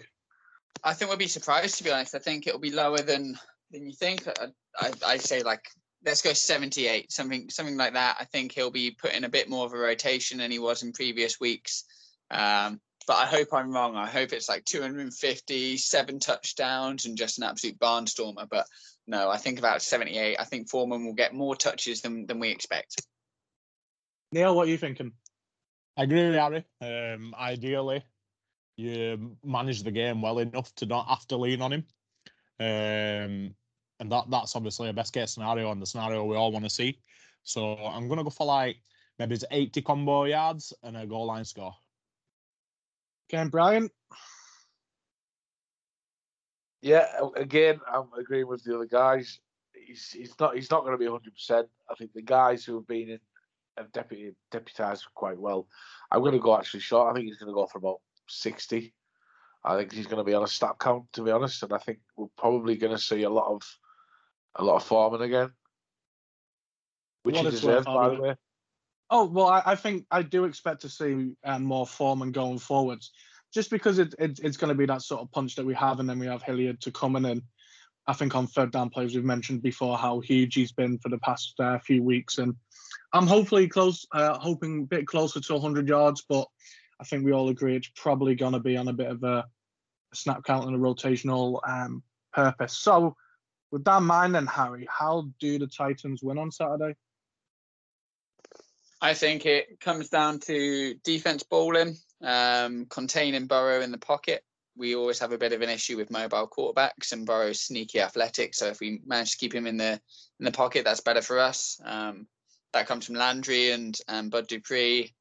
I 0.84 0.94
think 0.94 1.10
we'll 1.10 1.18
be 1.18 1.28
surprised 1.28 1.78
to 1.78 1.84
be 1.84 1.92
honest. 1.92 2.16
I 2.16 2.20
think 2.20 2.48
it'll 2.48 2.60
be 2.60 2.72
lower 2.72 3.00
than 3.00 3.38
than 3.72 3.86
you 3.86 3.94
think. 3.94 4.28
I, 4.28 4.48
I, 4.80 4.92
I 5.06 5.18
say 5.18 5.44
like 5.44 5.66
let's 6.04 6.22
go 6.22 6.34
78, 6.34 7.12
something 7.12 7.50
something 7.50 7.78
like 7.78 7.94
that. 7.94 8.18
I 8.20 8.26
think 8.26 8.52
he'll 8.52 8.72
be 8.72 8.92
put 8.92 9.14
in 9.14 9.24
a 9.24 9.30
bit 9.30 9.50
more 9.50 9.66
of 9.66 9.74
a 9.74 9.78
rotation 9.78 10.40
than 10.40 10.52
he 10.52 10.60
was 10.60 10.84
in 10.84 10.94
previous 10.94 11.40
weeks. 11.40 11.86
Um, 12.30 12.80
but 13.08 13.18
I 13.18 13.26
hope 13.26 13.50
I'm 13.54 13.72
wrong. 13.72 13.96
I 13.96 14.08
hope 14.08 14.32
it's 14.32 14.48
like 14.48 14.64
250, 14.66 15.78
seven 15.78 16.20
touchdowns, 16.20 17.06
and 17.06 17.18
just 17.18 17.40
an 17.40 17.44
absolute 17.44 17.80
barnstormer. 17.80 18.48
But 18.50 18.68
no, 19.08 19.30
I 19.30 19.38
think 19.38 19.60
about 19.60 19.82
78. 19.82 20.38
I 20.40 20.44
think 20.44 20.70
Foreman 20.70 21.06
will 21.06 21.14
get 21.14 21.34
more 21.34 21.56
touches 21.56 22.02
than 22.02 22.26
than 22.28 22.40
we 22.40 22.50
expect. 22.50 23.02
Neil, 24.32 24.56
what 24.56 24.68
are 24.68 24.72
you 24.72 24.78
thinking? 24.78 25.12
I 25.98 26.04
agree 26.04 26.30
with 26.30 26.36
Harry. 26.36 26.66
Um, 26.82 27.36
ideally, 27.38 28.04
you 28.78 29.38
manage 29.44 29.84
the 29.84 29.92
game 29.92 30.22
well 30.22 30.40
enough 30.40 30.74
to 30.76 30.86
not 30.86 31.08
have 31.08 31.28
to 31.28 31.38
lean 31.38 31.62
on 31.62 31.74
him. 31.74 31.86
Um, 32.60 33.56
and 34.00 34.12
that 34.12 34.26
that's 34.30 34.56
obviously 34.56 34.90
a 34.90 34.94
best 34.94 35.14
case 35.14 35.32
scenario 35.32 35.72
and 35.72 35.82
the 35.82 35.86
scenario 35.86 36.24
we 36.26 36.36
all 36.36 36.52
want 36.52 36.66
to 36.66 36.70
see. 36.70 37.00
So 37.44 37.76
I'm 37.78 38.08
gonna 38.08 38.24
go 38.24 38.30
for 38.30 38.48
like 38.48 38.78
maybe 39.20 39.36
it's 39.36 39.46
80 39.52 39.82
combo 39.82 40.26
yards 40.26 40.74
and 40.84 40.98
a 40.98 41.06
goal 41.06 41.28
line 41.28 41.46
score. 41.46 41.74
Ken 43.30 43.50
Brian. 43.50 43.90
Yeah, 46.82 47.06
again, 47.36 47.80
I'm 47.88 48.08
agreeing 48.18 48.48
with 48.48 48.64
the 48.64 48.76
other 48.76 48.86
guys. 48.86 49.40
He's 49.74 50.10
he's 50.12 50.34
not 50.40 50.56
he's 50.56 50.72
not 50.72 50.82
going 50.82 50.94
to 50.94 50.98
be 50.98 51.08
100. 51.08 51.34
percent 51.34 51.68
I 51.90 51.96
think 51.96 52.12
the 52.14 52.22
guys 52.22 52.66
who 52.66 52.76
have 52.76 52.88
been 52.88 53.10
in 53.10 53.20
have 53.78 53.92
deputy 53.92 54.34
deputized 54.52 55.06
quite 55.14 55.40
well. 55.40 55.68
I'm 56.12 56.22
going 56.22 56.34
to 56.34 56.40
go 56.40 56.58
actually 56.58 56.82
short. 56.82 57.10
I 57.10 57.14
think 57.14 57.28
he's 57.28 57.38
going 57.38 57.52
to 57.52 57.54
go 57.54 57.68
for 57.68 57.78
about 57.78 58.02
60. 58.32 58.94
I 59.64 59.78
think 59.78 59.92
he's 59.92 60.08
going 60.08 60.18
to 60.18 60.24
be 60.24 60.34
on 60.34 60.44
a 60.44 60.48
stat 60.48 60.76
count, 60.80 61.06
to 61.14 61.24
be 61.24 61.32
honest, 61.32 61.62
and 61.64 61.74
I 61.74 61.78
think 61.78 62.00
we're 62.16 62.28
probably 62.38 62.76
going 62.76 62.96
to 62.96 63.02
see 63.02 63.24
a 63.24 63.30
lot 63.30 63.48
of 63.48 63.62
a 64.56 64.64
lot 64.64 64.78
of 64.78 64.84
Foreman 64.84 65.22
again, 65.22 65.52
which 67.24 67.38
he 67.38 67.44
deserves, 67.44 67.86
by 67.86 68.10
the 68.10 68.22
way. 68.22 68.36
Oh 69.10 69.26
well, 69.26 69.48
I, 69.48 69.62
I, 69.66 69.76
think 69.76 70.06
I 70.10 70.22
do 70.24 70.46
expect 70.46 70.82
to 70.82 70.90
see 70.90 71.36
um, 71.44 71.64
more 71.64 71.86
Foreman 71.86 72.32
going 72.32 72.58
forwards, 72.58 73.12
just 73.54 73.70
because 73.70 74.00
it, 74.00 74.16
it 74.18 74.40
it's 74.42 74.58
going 74.58 74.70
to 74.70 74.78
be 74.78 74.86
that 74.88 75.04
sort 75.04 75.22
of 75.22 75.32
punch 75.32 75.56
that 75.56 75.66
we 75.66 75.76
have, 75.76 76.00
and 76.00 76.10
then 76.10 76.18
we 76.18 76.28
have 76.28 76.42
Hilliard 76.42 76.82
to 76.82 76.92
come 76.92 77.16
in. 77.16 77.26
And 77.26 77.42
I 78.08 78.14
think 78.14 78.36
on 78.36 78.48
third 78.48 78.72
down 78.72 78.90
plays 78.90 79.14
we've 79.14 79.24
mentioned 79.24 79.62
before 79.62 79.98
how 79.98 80.22
huge 80.22 80.56
he's 80.56 80.72
been 80.72 80.98
for 80.98 81.10
the 81.10 81.20
past 81.20 81.54
uh, 81.60 81.78
few 81.80 82.02
weeks, 82.02 82.40
and 82.40 82.56
I'm 83.14 83.28
hopefully 83.28 83.68
close, 83.68 84.06
uh, 84.14 84.38
hoping 84.40 84.82
a 84.82 84.86
bit 84.86 85.08
closer 85.08 85.40
to 85.40 85.54
100 85.54 85.88
yards, 85.88 86.24
but 86.28 86.48
I 87.02 87.04
think 87.04 87.26
we 87.26 87.34
all 87.34 87.50
agree 87.50 87.76
it's 87.76 87.90
probably 87.96 88.36
going 88.36 88.54
to 88.54 88.60
be 88.60 88.78
on 88.78 88.88
a 88.88 88.94
bit 88.94 89.08
of 89.08 89.24
a, 89.24 89.46
snap 90.14 90.44
count 90.44 90.68
and 90.68 90.76
a 90.76 90.80
rotational 90.80 91.60
um, 91.68 92.04
purpose. 92.34 92.78
So 92.78 93.16
with 93.72 93.84
that 93.86 94.00
in 94.00 94.04
mind, 94.04 94.36
then 94.36 94.46
Harry, 94.48 94.88
how 94.90 95.30
do 95.40 95.58
the 95.58 95.68
Titans 95.68 96.22
win 96.22 96.38
on 96.38 96.52
Saturday? 96.52 96.96
I 99.02 99.14
think 99.14 99.46
it 99.46 99.80
comes 99.80 100.10
down 100.10 100.40
to 100.42 100.96
defense 101.04 101.44
balling, 101.44 101.98
um, 102.22 102.86
containing 102.86 103.48
Burrow 103.48 103.82
in 103.82 103.92
the 103.92 103.98
pocket. 103.98 104.44
We 104.78 104.96
always 104.96 105.20
have 105.20 105.32
a 105.32 105.38
bit 105.38 105.54
of 105.54 105.62
an 105.62 105.70
issue 105.70 105.98
with 105.98 106.12
mobile 106.12 106.48
quarterbacks, 106.48 107.12
and 107.12 107.26
Burrow's 107.26 107.62
sneaky 107.62 108.00
athletic. 108.00 108.54
So 108.54 108.68
if 108.68 108.80
we 108.80 109.02
manage 109.06 109.32
to 109.32 109.38
keep 109.38 109.54
him 109.54 109.66
in 109.66 109.78
the 109.78 110.00
in 110.40 110.46
the 110.46 110.52
pocket, 110.52 110.86
that's 110.86 111.02
better 111.02 111.22
for 111.22 111.40
us. 111.40 111.80
Um, 111.84 112.28
that 112.74 112.88
comes 112.88 113.06
from 113.06 113.16
Landry 113.16 113.72
and 113.72 113.98
and 114.08 114.30
Bud 114.30 114.48
Dupree, 114.48 115.14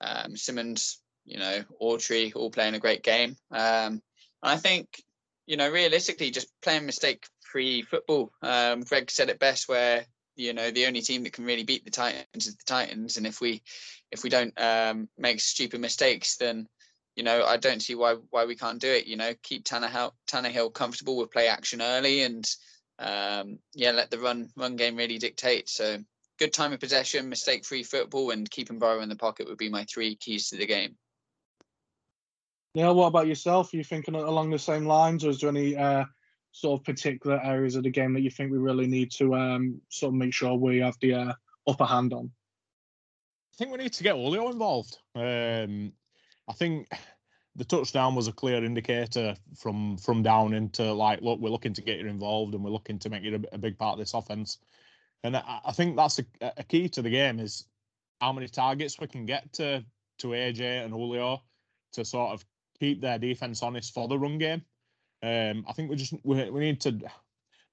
um, 0.00 0.36
Simmons, 0.36 1.00
you 1.26 1.38
know, 1.38 1.62
Autry, 1.82 2.34
all 2.34 2.50
playing 2.50 2.74
a 2.74 2.80
great 2.80 3.02
game. 3.02 3.36
Um, 3.50 4.00
I 4.42 4.56
think, 4.56 5.02
you 5.46 5.56
know, 5.56 5.70
realistically, 5.70 6.30
just 6.30 6.48
playing 6.62 6.86
mistake-free 6.86 7.82
football. 7.82 8.32
Um, 8.42 8.80
Greg 8.82 9.10
said 9.10 9.28
it 9.28 9.38
best, 9.38 9.68
where 9.68 10.06
you 10.36 10.52
know 10.52 10.70
the 10.70 10.86
only 10.86 11.00
team 11.00 11.24
that 11.24 11.32
can 11.32 11.44
really 11.44 11.64
beat 11.64 11.84
the 11.84 11.90
Titans 11.90 12.46
is 12.46 12.56
the 12.56 12.64
Titans, 12.64 13.16
and 13.16 13.26
if 13.26 13.40
we 13.40 13.62
if 14.10 14.22
we 14.22 14.30
don't 14.30 14.58
um, 14.60 15.08
make 15.18 15.40
stupid 15.40 15.80
mistakes, 15.80 16.36
then 16.36 16.68
you 17.16 17.24
know 17.24 17.44
I 17.44 17.56
don't 17.56 17.82
see 17.82 17.94
why 17.94 18.16
why 18.30 18.44
we 18.44 18.54
can't 18.54 18.80
do 18.80 18.88
it. 18.88 19.06
You 19.06 19.16
know, 19.16 19.32
keep 19.42 19.64
Tannehill 19.64 20.12
Tannehill 20.28 20.72
comfortable 20.74 21.16
with 21.16 21.32
play 21.32 21.48
action 21.48 21.80
early, 21.82 22.22
and 22.22 22.48
um, 22.98 23.58
yeah, 23.74 23.92
let 23.92 24.10
the 24.10 24.18
run 24.18 24.50
run 24.56 24.76
game 24.76 24.96
really 24.96 25.18
dictate. 25.18 25.68
So 25.68 25.98
good 26.38 26.52
time 26.52 26.72
of 26.72 26.80
possession, 26.80 27.28
mistake 27.28 27.64
free 27.64 27.82
football, 27.82 28.30
and 28.30 28.50
keeping 28.50 28.78
Burrow 28.78 29.00
in 29.00 29.08
the 29.08 29.16
pocket 29.16 29.48
would 29.48 29.58
be 29.58 29.70
my 29.70 29.84
three 29.84 30.16
keys 30.16 30.50
to 30.50 30.56
the 30.56 30.66
game. 30.66 30.96
Neil, 32.76 32.94
what 32.94 33.06
about 33.06 33.26
yourself? 33.26 33.72
Are 33.72 33.78
you 33.78 33.84
thinking 33.84 34.14
along 34.14 34.50
the 34.50 34.58
same 34.58 34.84
lines, 34.84 35.24
or 35.24 35.30
is 35.30 35.40
there 35.40 35.48
any 35.48 35.74
uh, 35.74 36.04
sort 36.52 36.78
of 36.78 36.84
particular 36.84 37.40
areas 37.42 37.74
of 37.74 37.84
the 37.84 37.90
game 37.90 38.12
that 38.12 38.20
you 38.20 38.28
think 38.28 38.52
we 38.52 38.58
really 38.58 38.86
need 38.86 39.10
to 39.12 39.34
um, 39.34 39.80
sort 39.88 40.10
of 40.10 40.16
make 40.16 40.34
sure 40.34 40.54
we 40.54 40.80
have 40.80 40.94
the 41.00 41.14
uh, 41.14 41.32
upper 41.66 41.86
hand 41.86 42.12
on? 42.12 42.30
I 43.50 43.56
think 43.56 43.70
we 43.70 43.78
need 43.78 43.94
to 43.94 44.02
get 44.02 44.16
Julio 44.16 44.50
involved. 44.50 44.98
Um, 45.14 45.94
I 46.46 46.52
think 46.52 46.88
the 47.54 47.64
touchdown 47.64 48.14
was 48.14 48.28
a 48.28 48.32
clear 48.32 48.62
indicator 48.62 49.36
from 49.56 49.96
from 49.96 50.22
down 50.22 50.52
into 50.52 50.92
like, 50.92 51.22
look, 51.22 51.40
we're 51.40 51.48
looking 51.48 51.72
to 51.72 51.82
get 51.82 51.98
you 51.98 52.08
involved 52.08 52.52
and 52.54 52.62
we're 52.62 52.68
looking 52.68 52.98
to 52.98 53.08
make 53.08 53.22
you 53.22 53.36
a, 53.36 53.54
a 53.54 53.58
big 53.58 53.78
part 53.78 53.94
of 53.94 54.00
this 54.00 54.12
offense. 54.12 54.58
And 55.24 55.34
I, 55.34 55.60
I 55.64 55.72
think 55.72 55.96
that's 55.96 56.18
a, 56.18 56.26
a, 56.58 56.62
key 56.62 56.90
to 56.90 57.00
the 57.00 57.08
game 57.08 57.40
is 57.40 57.64
how 58.20 58.34
many 58.34 58.48
targets 58.48 59.00
we 59.00 59.06
can 59.06 59.24
get 59.24 59.50
to 59.54 59.82
to 60.18 60.26
AJ 60.26 60.84
and 60.84 60.92
Julio 60.92 61.42
to 61.94 62.04
sort 62.04 62.34
of 62.34 62.44
keep 62.78 63.00
their 63.00 63.18
defense 63.18 63.62
honest 63.62 63.94
for 63.94 64.08
the 64.08 64.18
run 64.18 64.38
game. 64.38 64.62
Um, 65.22 65.64
I 65.68 65.72
think 65.72 65.90
we 65.90 65.96
just 65.96 66.14
we, 66.22 66.50
we 66.50 66.60
need 66.60 66.80
to 66.82 66.98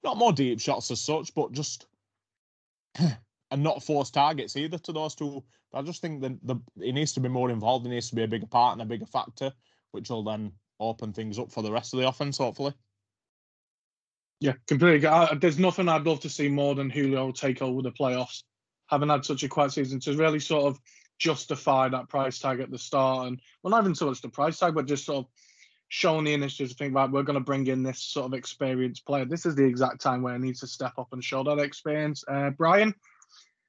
not 0.02 0.16
more 0.16 0.32
deep 0.32 0.60
shots 0.60 0.90
as 0.90 1.00
such, 1.00 1.34
but 1.34 1.52
just 1.52 1.86
and 2.98 3.62
not 3.62 3.82
force 3.82 4.10
targets 4.10 4.56
either 4.56 4.78
to 4.78 4.92
those 4.92 5.14
two. 5.14 5.42
I 5.72 5.82
just 5.82 6.00
think 6.00 6.22
that 6.22 6.38
the 6.42 6.56
he 6.80 6.92
needs 6.92 7.12
to 7.14 7.20
be 7.20 7.28
more 7.28 7.50
involved. 7.50 7.86
He 7.86 7.90
needs 7.90 8.10
to 8.10 8.14
be 8.14 8.22
a 8.22 8.28
bigger 8.28 8.46
part 8.46 8.74
and 8.74 8.82
a 8.82 8.86
bigger 8.86 9.06
factor, 9.06 9.52
which 9.92 10.10
will 10.10 10.22
then 10.22 10.52
open 10.80 11.12
things 11.12 11.38
up 11.38 11.50
for 11.50 11.62
the 11.62 11.72
rest 11.72 11.94
of 11.94 12.00
the 12.00 12.08
offense, 12.08 12.38
hopefully. 12.38 12.74
Yeah, 14.40 14.54
completely. 14.66 15.06
I, 15.06 15.34
there's 15.34 15.58
nothing 15.58 15.88
I'd 15.88 16.06
love 16.06 16.20
to 16.20 16.28
see 16.28 16.48
more 16.48 16.74
than 16.74 16.90
Julio 16.90 17.32
take 17.32 17.62
over 17.62 17.82
the 17.82 17.92
playoffs, 17.92 18.42
having 18.88 19.08
had 19.08 19.24
such 19.24 19.42
a 19.42 19.48
quiet 19.48 19.72
season 19.72 20.00
to 20.00 20.16
really 20.16 20.40
sort 20.40 20.64
of 20.64 20.78
justify 21.18 21.88
that 21.88 22.08
price 22.08 22.38
tag 22.38 22.60
at 22.60 22.70
the 22.70 22.78
start, 22.78 23.28
and 23.28 23.40
well, 23.62 23.70
not 23.70 23.82
even 23.82 23.94
so 23.94 24.06
much 24.06 24.20
the 24.20 24.28
price 24.28 24.58
tag, 24.58 24.74
but 24.74 24.86
just 24.86 25.04
sort 25.04 25.24
of 25.24 25.30
showing 25.88 26.24
the 26.24 26.34
initiative 26.34 26.70
to 26.70 26.74
think 26.74 26.90
about 26.90 27.12
we're 27.12 27.22
going 27.22 27.38
to 27.38 27.44
bring 27.44 27.66
in 27.66 27.82
this 27.82 28.00
sort 28.00 28.26
of 28.26 28.34
experienced 28.34 29.06
player. 29.06 29.24
This 29.24 29.46
is 29.46 29.54
the 29.54 29.64
exact 29.64 30.00
time 30.00 30.22
where 30.22 30.34
he 30.34 30.40
needs 30.40 30.60
to 30.60 30.66
step 30.66 30.94
up 30.98 31.08
and 31.12 31.22
show 31.22 31.44
that 31.44 31.58
experience. 31.58 32.24
Uh, 32.26 32.50
Brian, 32.50 32.94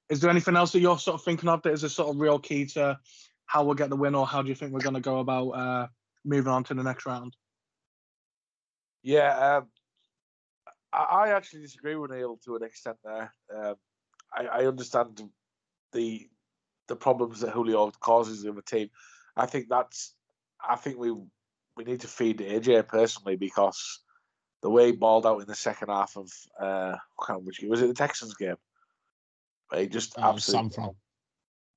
is 0.10 0.22
there 0.22 0.30
anything 0.30 0.56
else 0.56 0.72
that 0.72 0.80
you're 0.80 0.98
sort 0.98 1.16
of 1.16 1.24
thinking 1.24 1.50
of 1.50 1.62
that 1.64 1.74
is 1.74 1.84
a 1.84 1.90
sort 1.90 2.10
of 2.10 2.20
real 2.20 2.40
key 2.40 2.66
to 2.68 2.98
how 3.46 3.64
we'll 3.64 3.76
get 3.76 3.90
the 3.90 3.96
win, 3.96 4.16
or 4.16 4.26
how 4.26 4.42
do 4.42 4.50
you 4.50 4.56
think 4.56 4.72
we're 4.72 4.80
going 4.80 4.96
to 4.96 5.02
go 5.02 5.20
about 5.20 5.50
uh, 5.50 5.88
moving 6.24 6.52
on 6.52 6.64
to 6.66 6.74
the 6.74 6.84
next 6.84 7.06
round? 7.06 7.36
Yeah, 9.04 9.58
um, 9.58 9.68
I, 10.92 11.04
I, 11.04 11.30
actually 11.30 11.62
disagree 11.62 11.96
with 11.96 12.10
Neil 12.10 12.40
to 12.46 12.56
an 12.56 12.64
extent 12.64 12.98
there. 13.04 13.32
Um, 13.56 13.76
I, 14.34 14.46
I 14.46 14.66
understand 14.66 15.22
the 15.94 16.28
the 16.88 16.96
problems 16.96 17.42
that 17.42 17.52
Julio 17.52 17.92
causes 18.00 18.46
in 18.46 18.56
the 18.56 18.62
team. 18.62 18.90
I 19.36 19.46
think 19.46 19.68
that's 19.70 20.14
I 20.68 20.76
think 20.76 20.98
we 20.98 21.12
we 21.12 21.84
need 21.84 22.02
to 22.02 22.08
feed 22.08 22.40
AJ 22.40 22.88
personally 22.88 23.36
because 23.36 24.02
the 24.62 24.70
way 24.70 24.88
he 24.88 24.92
balled 24.94 25.26
out 25.26 25.42
in 25.42 25.48
the 25.48 25.56
second 25.56 25.90
half 25.90 26.16
of 26.18 26.32
uh 26.60 26.96
which 27.40 27.62
was 27.68 27.82
it 27.82 27.88
the 27.88 27.94
Texans 27.94 28.36
game? 28.36 28.56
He 29.74 29.88
just 29.88 30.18
Uh, 30.18 30.30
absolutely 30.34 30.70
San 30.72 30.84
Fran. 30.84 30.96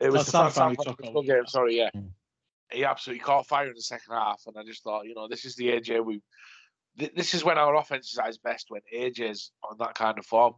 it 0.01 0.13
was 0.13 0.21
Oh, 0.21 0.25
the 0.25 0.31
San 0.31 0.51
Fran 0.51 0.71
he 0.71 0.77
Francisco 0.77 1.13
took 1.13 1.27
game, 1.27 1.47
sorry, 1.47 1.77
yeah. 1.79 1.91
Mm. 1.97 2.11
He 2.71 2.85
absolutely 2.85 3.21
caught 3.21 3.47
fire 3.47 3.69
in 3.69 3.75
the 3.75 3.81
second 3.81 4.15
half, 4.15 4.43
and 4.47 4.57
I 4.59 4.63
just 4.63 4.83
thought, 4.83 5.07
you 5.07 5.15
know, 5.15 5.27
this 5.27 5.45
is 5.47 5.57
the 5.57 5.69
AJ 5.69 6.05
we. 6.05 6.21
th- 6.99 7.15
This 7.15 7.33
is 7.33 7.43
when 7.43 7.57
our 7.57 7.75
offense 7.77 8.13
is 8.13 8.19
at 8.19 8.29
its 8.29 8.37
best 8.37 8.67
when 8.69 8.83
AJ's 8.95 9.53
on 9.63 9.79
that 9.79 9.95
kind 9.95 10.19
of 10.19 10.27
form. 10.27 10.55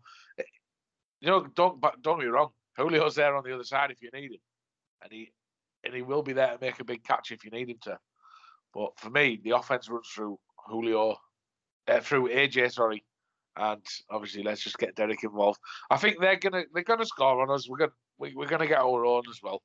You 1.20 1.28
know, 1.30 1.46
don't 1.46 1.80
but 1.80 2.02
don't 2.02 2.18
be 2.18 2.26
wrong. 2.26 2.50
Julio's 2.78 3.14
there 3.14 3.34
on 3.34 3.44
the 3.44 3.54
other 3.54 3.64
side 3.64 3.90
if 3.90 4.02
you 4.02 4.10
need 4.12 4.32
him, 4.32 4.40
and 5.02 5.12
he 5.12 5.32
and 5.84 5.94
he 5.94 6.02
will 6.02 6.22
be 6.22 6.32
there 6.32 6.52
to 6.52 6.58
make 6.60 6.78
a 6.80 6.84
big 6.84 7.04
catch 7.04 7.32
if 7.32 7.44
you 7.44 7.50
need 7.50 7.70
him 7.70 7.78
to. 7.82 7.98
But 8.74 8.98
for 8.98 9.10
me, 9.10 9.40
the 9.42 9.56
offense 9.56 9.88
runs 9.88 10.08
through 10.08 10.38
Julio, 10.68 11.16
uh, 11.88 12.00
through 12.00 12.28
AJ, 12.28 12.72
sorry, 12.72 13.04
and 13.56 13.84
obviously 14.10 14.42
let's 14.42 14.62
just 14.62 14.78
get 14.78 14.94
Derrick 14.94 15.24
involved. 15.24 15.58
I 15.90 15.96
think 15.96 16.20
they're 16.20 16.36
gonna 16.36 16.64
they're 16.72 16.84
gonna 16.84 17.06
score 17.06 17.42
on 17.42 17.50
us. 17.50 17.68
We're 17.68 17.78
gonna 17.78 17.92
we, 18.18 18.34
we're 18.34 18.46
gonna 18.46 18.66
get 18.66 18.78
our 18.78 19.04
own 19.04 19.22
as 19.28 19.40
well. 19.42 19.62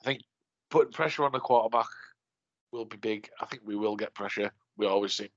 I 0.00 0.04
think 0.04 0.22
putting 0.70 0.92
pressure 0.92 1.24
on 1.24 1.32
the 1.32 1.40
quarterback 1.40 1.86
will 2.72 2.84
be 2.84 2.96
big. 2.96 3.28
I 3.40 3.46
think 3.46 3.62
we 3.64 3.76
will 3.76 3.96
get 3.96 4.14
pressure. 4.14 4.50
We 4.76 4.86
always 4.86 5.12
seem 5.12 5.28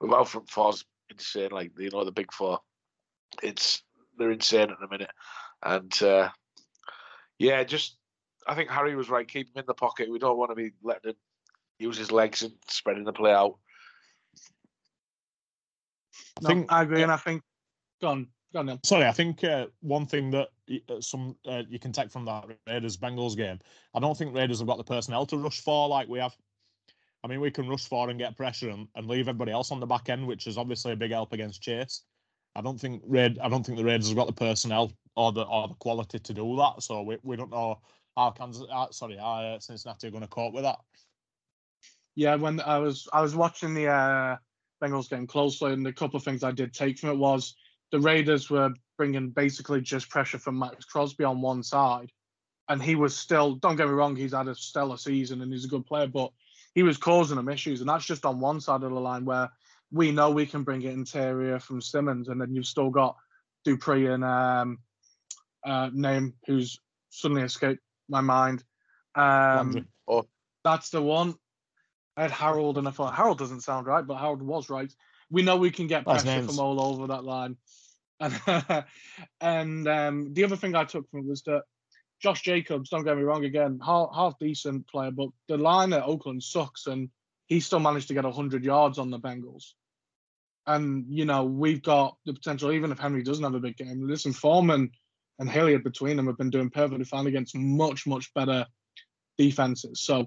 with 0.00 0.12
our 0.12 0.24
front 0.24 0.48
fours 0.48 0.84
insane, 1.10 1.50
like 1.50 1.72
you 1.78 1.90
know 1.90 2.04
the 2.04 2.12
big 2.12 2.32
four. 2.32 2.60
It's 3.42 3.82
they're 4.18 4.30
insane 4.30 4.70
at 4.70 4.80
the 4.80 4.88
minute, 4.88 5.10
and 5.62 6.02
uh, 6.02 6.30
yeah, 7.40 7.64
just 7.64 7.96
I 8.46 8.54
think 8.54 8.68
Harry 8.70 8.94
was 8.94 9.08
right. 9.08 9.26
Keep 9.26 9.48
him 9.48 9.60
in 9.60 9.64
the 9.66 9.74
pocket. 9.74 10.10
We 10.10 10.18
don't 10.18 10.36
want 10.36 10.50
to 10.50 10.54
be 10.54 10.72
letting 10.82 11.10
him 11.10 11.16
use 11.78 11.96
his 11.96 12.12
legs 12.12 12.42
and 12.42 12.52
spreading 12.68 13.04
the 13.04 13.14
play 13.14 13.32
out. 13.32 13.56
I 16.36 16.42
No, 16.42 16.48
think 16.48 16.70
I 16.70 16.82
agree, 16.82 17.02
and 17.02 17.10
I 17.10 17.16
think. 17.16 17.42
Go 18.02 18.08
on, 18.08 18.26
go 18.52 18.60
on, 18.60 18.66
Neil. 18.66 18.80
Sorry, 18.84 19.06
I 19.06 19.12
think 19.12 19.42
uh, 19.42 19.66
one 19.80 20.06
thing 20.06 20.30
that 20.32 20.48
uh, 20.90 21.00
some 21.00 21.34
uh, 21.48 21.62
you 21.68 21.78
can 21.78 21.92
take 21.92 22.10
from 22.10 22.26
that 22.26 22.44
Raiders 22.66 22.98
Bengals 22.98 23.36
game, 23.36 23.58
I 23.94 24.00
don't 24.00 24.16
think 24.16 24.34
Raiders 24.34 24.58
have 24.58 24.68
got 24.68 24.76
the 24.76 24.84
personnel 24.84 25.24
to 25.26 25.38
rush 25.38 25.60
for 25.60 25.88
like 25.88 26.08
we 26.08 26.18
have. 26.18 26.36
I 27.24 27.28
mean, 27.28 27.40
we 27.40 27.50
can 27.50 27.68
rush 27.68 27.86
for 27.86 28.10
and 28.10 28.18
get 28.18 28.36
pressure 28.36 28.68
and, 28.68 28.86
and 28.94 29.06
leave 29.06 29.28
everybody 29.28 29.52
else 29.52 29.70
on 29.70 29.80
the 29.80 29.86
back 29.86 30.10
end, 30.10 30.26
which 30.26 30.46
is 30.46 30.58
obviously 30.58 30.92
a 30.92 30.96
big 30.96 31.10
help 31.10 31.32
against 31.32 31.62
Chase. 31.62 32.02
I 32.54 32.60
don't 32.60 32.80
think 32.80 33.02
Raid, 33.06 33.38
I 33.38 33.48
don't 33.48 33.64
think 33.64 33.78
the 33.78 33.84
Raiders 33.84 34.08
have 34.08 34.16
got 34.16 34.26
the 34.26 34.32
personnel 34.32 34.92
or 35.16 35.32
the 35.32 35.42
or 35.42 35.68
the 35.68 35.74
quality 35.74 36.18
to 36.18 36.34
do 36.34 36.56
that. 36.56 36.82
So 36.82 37.02
we, 37.02 37.18
we 37.22 37.36
don't 37.36 37.50
know 37.50 37.80
how 38.16 38.30
Kansas, 38.30 38.66
uh, 38.70 38.90
sorry, 38.90 39.16
how 39.16 39.40
uh, 39.40 39.58
Cincinnati 39.60 40.08
are 40.08 40.10
going 40.10 40.22
to 40.22 40.28
cope 40.28 40.54
with 40.54 40.64
that. 40.64 40.78
Yeah, 42.14 42.34
when 42.36 42.60
I 42.60 42.78
was 42.78 43.08
I 43.12 43.22
was 43.22 43.34
watching 43.34 43.74
the 43.74 43.88
uh, 43.88 44.36
Bengals 44.82 45.10
game 45.10 45.26
closely, 45.26 45.72
and 45.72 45.86
a 45.86 45.92
couple 45.92 46.16
of 46.16 46.24
things 46.24 46.42
I 46.42 46.52
did 46.52 46.72
take 46.72 46.98
from 46.98 47.10
it 47.10 47.18
was 47.18 47.54
the 47.92 48.00
Raiders 48.00 48.50
were 48.50 48.70
bringing 48.96 49.30
basically 49.30 49.80
just 49.80 50.08
pressure 50.10 50.38
from 50.38 50.58
Maxx 50.58 50.84
Crosby 50.84 51.24
on 51.24 51.40
one 51.40 51.62
side, 51.62 52.10
and 52.68 52.82
he 52.82 52.94
was 52.94 53.16
still. 53.16 53.54
Don't 53.54 53.76
get 53.76 53.86
me 53.86 53.94
wrong, 53.94 54.16
he's 54.16 54.34
had 54.34 54.48
a 54.48 54.54
stellar 54.54 54.96
season 54.96 55.40
and 55.42 55.52
he's 55.52 55.64
a 55.64 55.68
good 55.68 55.86
player, 55.86 56.06
but 56.06 56.30
he 56.74 56.82
was 56.82 56.96
causing 56.96 57.36
them 57.36 57.48
issues, 57.48 57.80
and 57.80 57.88
that's 57.88 58.06
just 58.06 58.24
on 58.24 58.40
one 58.40 58.60
side 58.60 58.82
of 58.82 58.90
the 58.90 59.00
line 59.00 59.24
where 59.24 59.48
we 59.92 60.12
know 60.12 60.30
we 60.30 60.46
can 60.46 60.62
bring 60.62 60.82
it 60.82 60.92
interior 60.92 61.58
from 61.58 61.80
Simmons, 61.80 62.28
and 62.28 62.40
then 62.40 62.54
you've 62.54 62.66
still 62.66 62.90
got 62.90 63.16
Dupree 63.64 64.06
and 64.06 64.24
um, 64.24 64.78
uh, 65.64 65.90
name 65.92 66.34
who's 66.46 66.78
suddenly 67.10 67.42
escaped 67.42 67.82
my 68.08 68.20
mind. 68.20 68.62
Um, 69.14 69.24
Landry. 69.24 69.84
that's 70.64 70.90
the 70.90 71.02
one. 71.02 71.34
I 72.16 72.22
had 72.22 72.30
Harold, 72.30 72.78
and 72.78 72.86
I 72.86 72.90
thought 72.90 73.14
Harold 73.14 73.38
doesn't 73.38 73.62
sound 73.62 73.86
right, 73.86 74.06
but 74.06 74.16
Harold 74.16 74.42
was 74.42 74.68
right. 74.68 74.92
We 75.30 75.42
know 75.42 75.56
we 75.56 75.70
can 75.70 75.86
get 75.86 76.04
pressure 76.04 76.26
name's- 76.26 76.46
from 76.46 76.58
all 76.58 76.80
over 76.80 77.06
that 77.08 77.24
line. 77.24 77.56
And, 78.18 78.38
and 79.40 79.88
um, 79.88 80.34
the 80.34 80.44
other 80.44 80.56
thing 80.56 80.74
I 80.74 80.84
took 80.84 81.08
from 81.10 81.20
it 81.20 81.26
was 81.26 81.42
that 81.42 81.62
Josh 82.20 82.42
Jacobs, 82.42 82.90
don't 82.90 83.04
get 83.04 83.16
me 83.16 83.22
wrong, 83.22 83.44
again, 83.44 83.80
half, 83.84 84.10
half 84.14 84.38
decent 84.38 84.86
player, 84.88 85.10
but 85.10 85.28
the 85.48 85.56
line 85.56 85.92
at 85.92 86.02
Oakland 86.02 86.42
sucks, 86.42 86.86
and 86.86 87.08
he 87.46 87.60
still 87.60 87.80
managed 87.80 88.08
to 88.08 88.14
get 88.14 88.24
100 88.24 88.64
yards 88.64 88.98
on 88.98 89.10
the 89.10 89.18
Bengals. 89.18 89.72
And, 90.66 91.06
you 91.08 91.24
know, 91.24 91.44
we've 91.44 91.82
got 91.82 92.16
the 92.26 92.34
potential, 92.34 92.72
even 92.72 92.92
if 92.92 92.98
Henry 92.98 93.22
doesn't 93.22 93.42
have 93.42 93.54
a 93.54 93.60
big 93.60 93.78
game, 93.78 94.06
listen, 94.06 94.32
Foreman 94.32 94.90
and 95.40 95.50
Hilliard 95.50 95.82
between 95.82 96.16
them 96.16 96.26
have 96.26 96.38
been 96.38 96.50
doing 96.50 96.70
perfectly 96.70 97.04
fine 97.04 97.26
against 97.26 97.56
much, 97.56 98.06
much 98.06 98.32
better 98.34 98.66
defenses. 99.38 100.00
So 100.00 100.26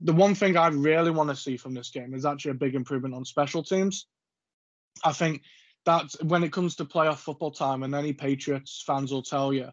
the 0.00 0.14
one 0.14 0.34
thing 0.34 0.56
I 0.56 0.68
really 0.68 1.10
want 1.10 1.28
to 1.28 1.36
see 1.36 1.58
from 1.58 1.74
this 1.74 1.90
game 1.90 2.14
is 2.14 2.24
actually 2.24 2.52
a 2.52 2.54
big 2.54 2.74
improvement 2.74 3.14
on 3.14 3.24
special 3.24 3.62
teams. 3.62 4.06
I 5.04 5.12
think 5.12 5.42
that 5.84 6.14
when 6.22 6.42
it 6.42 6.52
comes 6.52 6.76
to 6.76 6.86
playoff 6.86 7.18
football 7.18 7.50
time, 7.50 7.82
and 7.82 7.94
any 7.94 8.14
Patriots 8.14 8.82
fans 8.86 9.12
will 9.12 9.22
tell 9.22 9.52
you, 9.52 9.68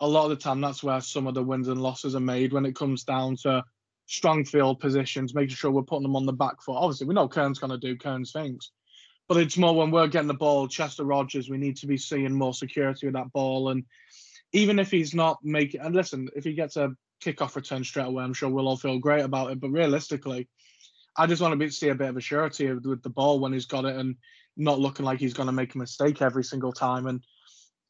a 0.00 0.08
lot 0.08 0.24
of 0.24 0.30
the 0.30 0.36
time 0.36 0.60
that's 0.60 0.82
where 0.82 1.00
some 1.00 1.26
of 1.26 1.34
the 1.34 1.42
wins 1.42 1.68
and 1.68 1.80
losses 1.80 2.14
are 2.14 2.20
made 2.20 2.52
when 2.52 2.66
it 2.66 2.74
comes 2.74 3.04
down 3.04 3.36
to 3.42 3.64
strong 4.06 4.44
field 4.44 4.80
positions, 4.80 5.34
making 5.34 5.54
sure 5.54 5.70
we're 5.70 5.82
putting 5.82 6.02
them 6.02 6.16
on 6.16 6.26
the 6.26 6.32
back 6.32 6.60
foot. 6.62 6.76
Obviously, 6.76 7.06
we 7.06 7.14
know 7.14 7.28
Kern's 7.28 7.58
going 7.58 7.70
to 7.70 7.78
do 7.78 7.96
Kern's 7.96 8.32
things, 8.32 8.72
but 9.28 9.36
it's 9.36 9.58
more 9.58 9.74
when 9.74 9.90
we're 9.90 10.08
getting 10.08 10.26
the 10.26 10.34
ball, 10.34 10.66
Chester 10.68 11.04
Rogers, 11.04 11.50
we 11.50 11.58
need 11.58 11.76
to 11.78 11.86
be 11.86 11.98
seeing 11.98 12.32
more 12.32 12.54
security 12.54 13.06
with 13.06 13.14
that 13.14 13.32
ball. 13.32 13.68
And 13.68 13.84
even 14.52 14.78
if 14.78 14.90
he's 14.90 15.14
not 15.14 15.38
making, 15.44 15.82
and 15.82 15.94
listen, 15.94 16.28
if 16.34 16.44
he 16.44 16.54
gets 16.54 16.76
a 16.76 16.94
kickoff 17.22 17.54
return 17.54 17.84
straight 17.84 18.06
away, 18.06 18.24
I'm 18.24 18.32
sure 18.32 18.48
we'll 18.48 18.68
all 18.68 18.78
feel 18.78 18.98
great 18.98 19.24
about 19.24 19.50
it. 19.50 19.60
But 19.60 19.70
realistically, 19.70 20.48
I 21.16 21.26
just 21.26 21.42
want 21.42 21.52
to 21.52 21.56
be, 21.56 21.68
see 21.68 21.90
a 21.90 21.94
bit 21.94 22.08
of 22.08 22.16
a 22.16 22.22
surety 22.22 22.72
with 22.72 23.02
the 23.02 23.10
ball 23.10 23.38
when 23.38 23.52
he's 23.52 23.66
got 23.66 23.84
it 23.84 23.96
and 23.96 24.16
not 24.56 24.80
looking 24.80 25.04
like 25.04 25.18
he's 25.18 25.34
going 25.34 25.48
to 25.48 25.52
make 25.52 25.74
a 25.74 25.78
mistake 25.78 26.22
every 26.22 26.44
single 26.44 26.72
time. 26.72 27.06
And 27.06 27.22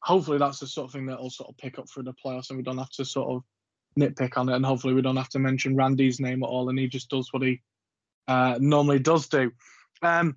hopefully 0.01 0.39
that's 0.39 0.59
the 0.59 0.67
sort 0.67 0.87
of 0.87 0.91
thing 0.91 1.05
that 1.05 1.21
will 1.21 1.29
sort 1.29 1.49
of 1.49 1.57
pick 1.57 1.79
up 1.79 1.89
through 1.89 2.03
the 2.03 2.13
playoffs 2.13 2.49
and 2.49 2.57
we 2.57 2.63
don't 2.63 2.77
have 2.77 2.91
to 2.91 3.05
sort 3.05 3.29
of 3.29 3.43
nitpick 3.97 4.37
on 4.37 4.49
it. 4.49 4.55
And 4.55 4.65
hopefully 4.65 4.93
we 4.93 5.01
don't 5.01 5.15
have 5.15 5.29
to 5.29 5.39
mention 5.39 5.77
Randy's 5.77 6.19
name 6.19 6.43
at 6.43 6.47
all 6.47 6.67
and 6.67 6.77
he 6.77 6.87
just 6.87 7.09
does 7.09 7.31
what 7.31 7.43
he 7.43 7.61
uh, 8.27 8.57
normally 8.59 8.99
does 8.99 9.27
do. 9.27 9.51
Um, 10.01 10.35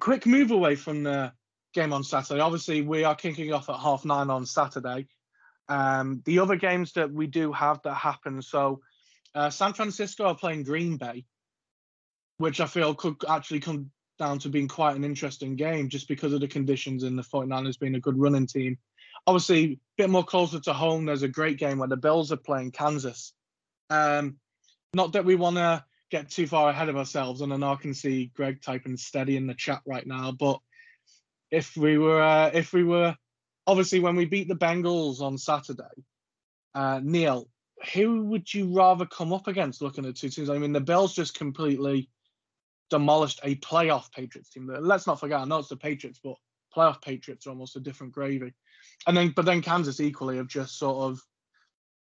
quick 0.00 0.26
move 0.26 0.50
away 0.50 0.76
from 0.76 1.02
the 1.02 1.32
game 1.72 1.92
on 1.92 2.04
Saturday. 2.04 2.40
Obviously, 2.40 2.82
we 2.82 3.04
are 3.04 3.14
kicking 3.14 3.52
off 3.52 3.68
at 3.68 3.78
half 3.78 4.04
nine 4.04 4.30
on 4.30 4.46
Saturday. 4.46 5.06
Um, 5.68 6.22
the 6.24 6.38
other 6.38 6.56
games 6.56 6.92
that 6.92 7.12
we 7.12 7.26
do 7.26 7.52
have 7.52 7.80
that 7.82 7.94
happen. 7.94 8.42
So, 8.42 8.80
uh, 9.34 9.50
San 9.50 9.72
Francisco 9.72 10.26
are 10.26 10.36
playing 10.36 10.64
Green 10.64 10.96
Bay, 10.96 11.24
which 12.38 12.60
I 12.60 12.66
feel 12.66 12.94
could 12.94 13.16
actually 13.28 13.60
come 13.60 13.90
down 14.18 14.38
to 14.40 14.48
being 14.48 14.68
quite 14.68 14.94
an 14.94 15.04
interesting 15.04 15.56
game 15.56 15.88
just 15.88 16.06
because 16.06 16.32
of 16.32 16.40
the 16.40 16.48
conditions 16.48 17.02
and 17.02 17.18
the 17.18 17.22
49ers 17.22 17.78
being 17.78 17.96
a 17.96 18.00
good 18.00 18.18
running 18.18 18.46
team. 18.46 18.78
Obviously, 19.26 19.64
a 19.72 19.78
bit 19.96 20.10
more 20.10 20.24
closer 20.24 20.60
to 20.60 20.72
home, 20.72 21.06
there's 21.06 21.22
a 21.22 21.28
great 21.28 21.58
game 21.58 21.78
where 21.78 21.88
the 21.88 21.96
Bills 21.96 22.30
are 22.30 22.36
playing 22.36 22.70
Kansas. 22.70 23.32
Um, 23.90 24.36
not 24.92 25.12
that 25.14 25.24
we 25.24 25.34
want 25.34 25.56
to 25.56 25.84
get 26.14 26.30
too 26.30 26.46
far 26.46 26.70
ahead 26.70 26.88
of 26.88 26.96
ourselves, 26.96 27.40
and 27.40 27.64
I 27.64 27.74
can 27.74 27.92
see 27.92 28.30
Greg 28.36 28.62
typing 28.62 28.96
steady 28.96 29.36
in 29.36 29.48
the 29.48 29.54
chat 29.54 29.82
right 29.84 30.06
now, 30.06 30.30
but 30.30 30.60
if 31.50 31.76
we 31.76 31.98
were, 31.98 32.22
uh, 32.22 32.52
if 32.54 32.72
we 32.72 32.84
were, 32.84 33.16
obviously 33.66 33.98
when 33.98 34.14
we 34.14 34.24
beat 34.24 34.46
the 34.46 34.54
Bengals 34.54 35.20
on 35.20 35.38
Saturday, 35.38 35.82
uh, 36.72 37.00
Neil, 37.02 37.48
who 37.94 38.26
would 38.26 38.52
you 38.54 38.76
rather 38.76 39.06
come 39.06 39.32
up 39.32 39.48
against 39.48 39.82
looking 39.82 40.06
at 40.06 40.14
two 40.14 40.28
teams? 40.28 40.50
I 40.50 40.58
mean, 40.58 40.72
the 40.72 40.80
Bills 40.80 41.16
just 41.16 41.36
completely 41.36 42.08
demolished 42.90 43.40
a 43.42 43.56
playoff 43.56 44.12
Patriots 44.12 44.50
team. 44.50 44.70
Let's 44.80 45.08
not 45.08 45.18
forget, 45.18 45.40
I 45.40 45.44
know 45.46 45.58
it's 45.58 45.68
the 45.68 45.76
Patriots, 45.76 46.20
but 46.22 46.36
playoff 46.76 47.02
Patriots 47.02 47.46
are 47.46 47.50
almost 47.50 47.74
a 47.74 47.80
different 47.80 48.12
gravy. 48.12 48.54
And 49.08 49.16
then, 49.16 49.32
but 49.34 49.46
then 49.46 49.62
Kansas 49.62 49.98
equally 49.98 50.36
have 50.36 50.46
just 50.46 50.78
sort 50.78 51.10
of 51.10 51.20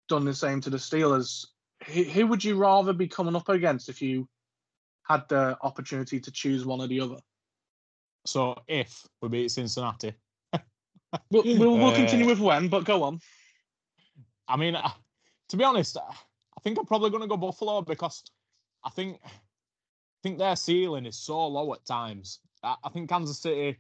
done 0.08 0.26
the 0.26 0.36
same 0.36 0.62
to 0.62 0.70
the 0.70 0.78
Steelers. 0.78 1.48
Who, 1.88 2.04
who 2.04 2.28
would 2.28 2.44
you 2.44 2.56
rather 2.56 2.94
be 2.94 3.08
coming 3.08 3.36
up 3.36 3.50
against 3.50 3.90
if 3.90 4.02
you 4.02 4.28
had 5.04 5.28
the 5.30 5.58
opportunity 5.62 6.20
to 6.20 6.32
choose 6.32 6.66
one 6.66 6.82
or 6.82 6.88
the 6.88 7.02
other? 7.02 7.18
So 8.26 8.56
if 8.68 9.06
we 9.22 9.30
beat 9.30 9.52
Cincinnati, 9.52 10.14
We'll, 11.30 11.44
we'll, 11.44 11.78
we'll 11.78 11.96
continue 11.96 12.26
Uh, 12.26 12.30
with 12.30 12.40
when, 12.40 12.68
but 12.70 12.86
go 12.86 13.04
on. 13.04 13.20
I 14.48 14.58
mean, 14.58 14.76
uh, 14.76 14.90
to 15.50 15.58
be 15.58 15.64
honest, 15.64 15.98
uh, 15.98 16.02
I 16.10 16.62
think 16.64 16.78
I'm 16.78 16.86
probably 16.86 17.10
going 17.10 17.22
to 17.22 17.28
go 17.28 17.38
Buffalo 17.38 17.82
because 17.82 18.24
I 18.84 18.90
think 18.90 19.20
I 19.24 19.30
think 20.24 20.38
their 20.38 20.56
ceiling 20.56 21.06
is 21.06 21.20
so 21.20 21.48
low 21.48 21.74
at 21.74 21.86
times. 21.86 22.40
I, 22.64 22.76
I 22.84 22.90
think 22.90 23.10
Kansas 23.10 23.40
City 23.40 23.78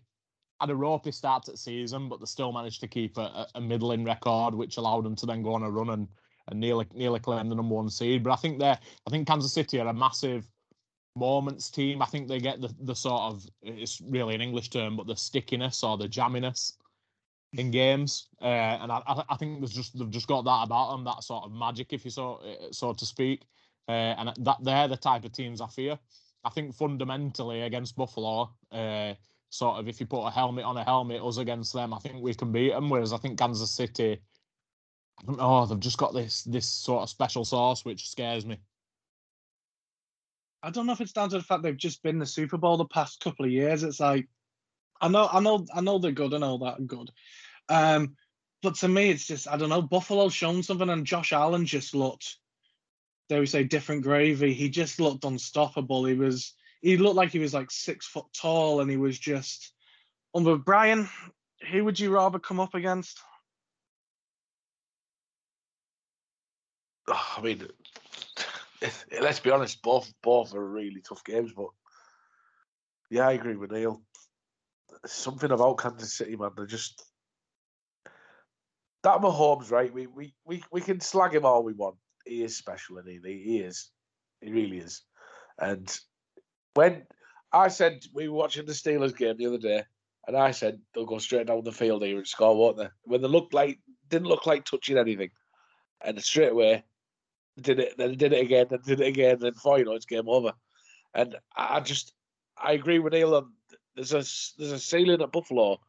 had 0.60 0.70
a 0.70 0.76
ropey 0.76 1.12
start 1.12 1.44
to 1.44 1.52
the 1.52 1.58
season, 1.58 2.10
but 2.10 2.20
they 2.20 2.26
still 2.26 2.52
managed 2.52 2.82
to 2.82 2.88
keep 2.88 3.18
a, 3.18 3.48
a 3.56 3.62
middling 3.62 4.04
record, 4.04 4.54
which 4.54 4.78
allowed 4.78 5.04
them 5.04 5.16
to 5.16 5.26
then 5.26 5.42
go 5.42 5.54
on 5.54 5.64
a 5.64 5.72
run 5.72 5.90
and, 5.90 6.08
and 6.50 6.60
nearly 6.60 6.86
nearly 6.94 7.20
claim 7.20 7.50
the 7.50 7.56
number 7.56 7.76
one 7.76 7.90
seed. 7.90 8.24
But 8.24 8.34
I 8.34 8.36
think 8.38 8.60
they're 8.60 8.80
I 9.08 9.10
think 9.10 9.28
Kansas 9.28 9.54
City 9.54 9.80
are 9.80 9.88
a 9.88 9.94
massive 9.94 10.48
moments 11.16 11.70
team. 11.70 12.02
I 12.02 12.06
think 12.06 12.28
they 12.28 12.40
get 12.40 12.62
the, 12.62 12.74
the 12.82 12.96
sort 12.96 13.22
of 13.22 13.46
it's 13.62 14.02
really 14.02 14.36
an 14.36 14.42
English 14.42 14.70
term, 14.70 14.98
but 14.98 15.08
the 15.08 15.16
stickiness 15.16 15.84
or 15.84 15.98
the 15.98 16.08
jamminess 16.08 16.74
in 17.54 17.70
games, 17.70 18.30
uh, 18.42 18.46
and 18.82 18.92
I, 18.92 19.02
I 19.30 19.36
think 19.38 19.60
there's 19.60 19.74
just 19.74 19.98
they've 19.98 20.10
just 20.10 20.28
got 20.28 20.44
that 20.46 20.64
about 20.64 20.92
them, 20.92 21.04
that 21.04 21.24
sort 21.24 21.44
of 21.46 21.52
magic, 21.52 21.94
if 21.94 22.04
you 22.04 22.12
so 22.12 22.42
so 22.72 22.94
to 22.94 23.06
speak, 23.06 23.44
uh, 23.88 23.92
and 24.18 24.34
that 24.40 24.58
they're 24.64 24.88
the 24.88 24.98
type 24.98 25.24
of 25.24 25.32
teams 25.32 25.62
I 25.62 25.68
fear. 25.68 26.00
I 26.44 26.50
think 26.50 26.76
fundamentally 26.76 27.62
against 27.62 27.96
Buffalo, 27.96 28.54
uh, 28.72 29.14
sort 29.50 29.80
of 29.80 29.88
if 29.88 30.00
you 30.00 30.08
put 30.08 30.26
a 30.26 30.32
helmet 30.32 30.66
on 30.66 30.78
a 30.78 30.84
helmet, 30.84 31.22
us 31.22 31.38
against 31.38 31.74
them, 31.74 31.94
I 31.94 32.00
think 32.00 32.22
we 32.22 32.34
can 32.34 32.52
beat 32.52 32.72
them. 32.72 32.90
Whereas 32.90 33.14
I 33.14 33.18
think 33.18 33.38
Kansas 33.38 33.72
City, 33.72 34.20
Know, 35.28 35.66
they've 35.66 35.80
just 35.80 35.98
got 35.98 36.14
this 36.14 36.44
this 36.44 36.68
sort 36.68 37.04
of 37.04 37.10
special 37.10 37.46
sauce 37.46 37.86
which 37.86 38.10
scares 38.10 38.46
me. 38.46 38.58
I 40.62 40.70
don't 40.70 40.86
know 40.86 40.94
if 40.94 41.02
it's 41.02 41.12
down 41.12 41.30
to 41.30 41.38
the 41.38 41.44
fact 41.44 41.64
they've 41.64 41.76
just 41.76 42.04
been 42.04 42.20
the 42.20 42.26
Super 42.26 42.58
Bowl 42.58 42.78
the 42.78 42.86
past 42.86 43.20
couple 43.20 43.46
of 43.46 43.52
years. 43.52 43.84
It's 43.84 44.00
like 44.00 44.28
I 45.02 45.10
know, 45.10 45.28
I 45.32 45.42
know, 45.42 45.66
I 45.76 45.82
know 45.82 46.00
they're 46.00 46.12
good 46.12 46.34
and 46.34 46.44
all 46.44 46.60
that 46.60 46.88
good. 46.88 47.12
Um, 47.68 48.16
but 48.62 48.76
to 48.76 48.88
me, 48.88 49.10
it's 49.10 49.28
just 49.28 49.48
I 49.50 49.58
don't 49.58 49.70
know. 49.70 49.82
Buffalo's 49.82 50.34
shown 50.34 50.64
something, 50.64 50.90
and 50.90 51.06
Josh 51.06 51.34
Allen 51.34 51.66
just 51.66 51.94
looked. 51.94 52.38
Dare 53.28 53.42
we 53.42 53.46
say 53.46 53.64
different 53.64 54.04
gravy? 54.04 54.54
He 54.54 54.70
just 54.70 55.00
looked 55.00 55.26
unstoppable. 55.26 56.06
He 56.06 56.14
was. 56.14 56.54
He 56.82 56.98
looked 56.98 57.16
like 57.16 57.32
he 57.32 57.40
was 57.40 57.54
like 57.54 57.72
six 57.72 58.06
foot 58.08 58.26
tall, 58.34 58.80
and 58.80 58.90
he 58.90 58.98
was 58.98 59.20
just. 59.20 59.74
With 60.34 60.66
Brian, 60.66 61.10
who 61.72 61.84
would 61.84 62.00
you 62.00 62.10
rather 62.10 62.40
come 62.40 62.60
up 62.60 62.74
against? 62.74 63.20
I 67.08 67.42
mean, 67.42 67.68
let's 69.22 69.40
be 69.40 69.52
honest, 69.52 69.82
both 69.82 70.14
both 70.22 70.54
are 70.54 70.66
really 70.66 71.02
tough 71.02 71.24
games, 71.24 71.52
but 71.56 71.70
yeah, 73.10 73.28
I 73.28 73.34
agree 73.34 73.56
with 73.56 73.72
Neil. 73.72 74.02
Something 75.06 75.52
about 75.52 75.78
Kansas 75.78 76.14
City, 76.14 76.36
man. 76.36 76.52
They're 76.56 76.66
just 76.66 77.04
that 79.04 79.20
Mahomes, 79.20 79.72
right? 79.72 79.94
We 79.94 80.08
we 80.08 80.34
we, 80.46 80.64
we 80.72 80.82
can 80.82 81.00
slag 81.00 81.36
him 81.36 81.46
all 81.46 81.64
we 81.64 81.74
want. 81.74 81.96
He 82.26 82.44
is 82.44 82.58
special, 82.58 82.98
and 82.98 83.08
he 83.08 83.20
he 83.24 83.60
is, 83.60 83.90
he 84.42 84.52
really 84.52 84.78
is. 84.78 85.02
And 85.60 85.96
when 86.74 87.06
I 87.52 87.68
said 87.68 88.04
we 88.14 88.30
were 88.30 88.38
watching 88.38 88.66
the 88.66 88.72
Steelers 88.72 89.16
game 89.16 89.38
the 89.38 89.48
other 89.48 89.58
day, 89.58 89.84
and 90.28 90.38
I 90.38 90.52
said 90.52 90.80
they'll 90.94 91.06
go 91.06 91.18
straight 91.20 91.48
down 91.48 91.64
the 91.64 91.72
field 91.72 92.04
here 92.04 92.18
and 92.18 92.28
score, 92.28 92.56
won't 92.56 92.78
they? 92.78 92.88
When 93.04 93.22
they 93.22 93.28
looked 93.28 93.54
like 93.54 93.80
didn't 94.10 94.28
look 94.28 94.46
like 94.46 94.64
touching 94.64 94.98
anything, 94.98 95.32
and 96.02 96.22
straight 96.24 96.54
away 96.54 96.84
did 97.60 97.80
it, 97.80 97.98
then 97.98 98.18
did 98.18 98.34
it 98.34 98.42
again, 98.42 98.68
then 98.70 98.80
did 98.86 99.02
it 99.02 99.08
again, 99.08 99.38
then 99.40 99.54
before 99.54 99.78
you 99.78 99.86
oh, 99.86 99.92
know 99.92 99.96
it's 99.96 100.06
game 100.06 100.28
over. 100.28 100.54
And 101.14 101.36
I 101.56 101.80
just 101.80 102.14
I 102.58 102.74
agree 102.74 103.00
with 103.00 103.14
Neil. 103.14 103.50
There's 103.96 104.12
a 104.12 104.24
there's 104.58 104.72
a 104.72 104.80
ceiling 104.80 105.22
at 105.22 105.32
Buffalo. 105.32 105.80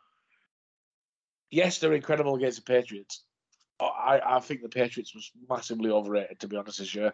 Yes, 1.51 1.79
they're 1.79 1.95
incredible 1.95 2.35
against 2.35 2.65
the 2.65 2.73
Patriots. 2.73 3.25
Oh, 3.81 3.87
I, 3.87 4.37
I 4.37 4.41
think 4.41 4.63
the 4.63 4.69
Patriots 4.69 5.15
was 5.15 5.31
massively 5.49 5.91
overrated, 5.91 6.41
to 6.41 6.49
be 6.49 6.57
honest, 6.57 6.79
this 6.79 6.95
year. 6.95 7.13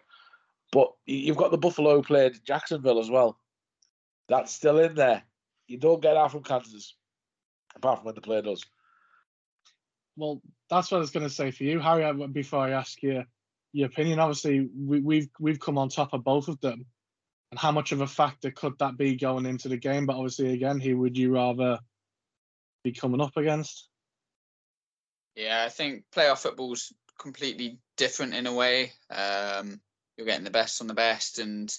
But 0.71 0.91
you've 1.05 1.37
got 1.37 1.51
the 1.51 1.57
Buffalo 1.57 2.01
played 2.01 2.39
Jacksonville 2.45 2.99
as 2.99 3.09
well. 3.09 3.37
That's 4.29 4.53
still 4.53 4.79
in 4.79 4.95
there. 4.95 5.23
You 5.67 5.77
don't 5.77 6.01
get 6.01 6.13
that 6.13 6.31
from 6.31 6.43
Kansas, 6.43 6.95
apart 7.75 7.99
from 7.99 8.05
when 8.05 8.15
the 8.15 8.21
play 8.21 8.41
does. 8.41 8.63
Well, 10.15 10.41
that's 10.69 10.91
what 10.91 10.97
I 10.97 11.01
was 11.01 11.11
going 11.11 11.27
to 11.27 11.33
say 11.33 11.51
for 11.51 11.63
you, 11.63 11.79
Harry. 11.79 12.27
Before 12.27 12.59
I 12.59 12.71
ask 12.71 13.01
you 13.01 13.23
your 13.73 13.87
opinion. 13.87 14.19
Obviously, 14.19 14.69
we, 14.75 14.99
we've 14.99 15.29
we've 15.39 15.59
come 15.59 15.77
on 15.77 15.89
top 15.89 16.13
of 16.13 16.23
both 16.23 16.47
of 16.47 16.59
them, 16.61 16.85
and 17.51 17.59
how 17.59 17.71
much 17.71 17.91
of 17.91 18.01
a 18.01 18.07
factor 18.07 18.51
could 18.51 18.77
that 18.79 18.97
be 18.97 19.15
going 19.15 19.45
into 19.45 19.69
the 19.69 19.77
game? 19.77 20.05
But 20.05 20.15
obviously, 20.15 20.53
again, 20.53 20.79
who 20.79 20.97
would 20.99 21.17
you 21.17 21.33
rather 21.33 21.79
be 22.83 22.91
coming 22.91 23.21
up 23.21 23.37
against? 23.37 23.87
Yeah, 25.35 25.63
I 25.65 25.69
think 25.69 26.03
playoff 26.13 26.39
football's 26.39 26.91
completely 27.17 27.79
different 27.97 28.33
in 28.33 28.47
a 28.47 28.53
way. 28.53 28.91
Um, 29.09 29.79
you're 30.17 30.27
getting 30.27 30.43
the 30.43 30.51
best 30.51 30.81
on 30.81 30.87
the 30.87 30.93
best, 30.93 31.39
and 31.39 31.73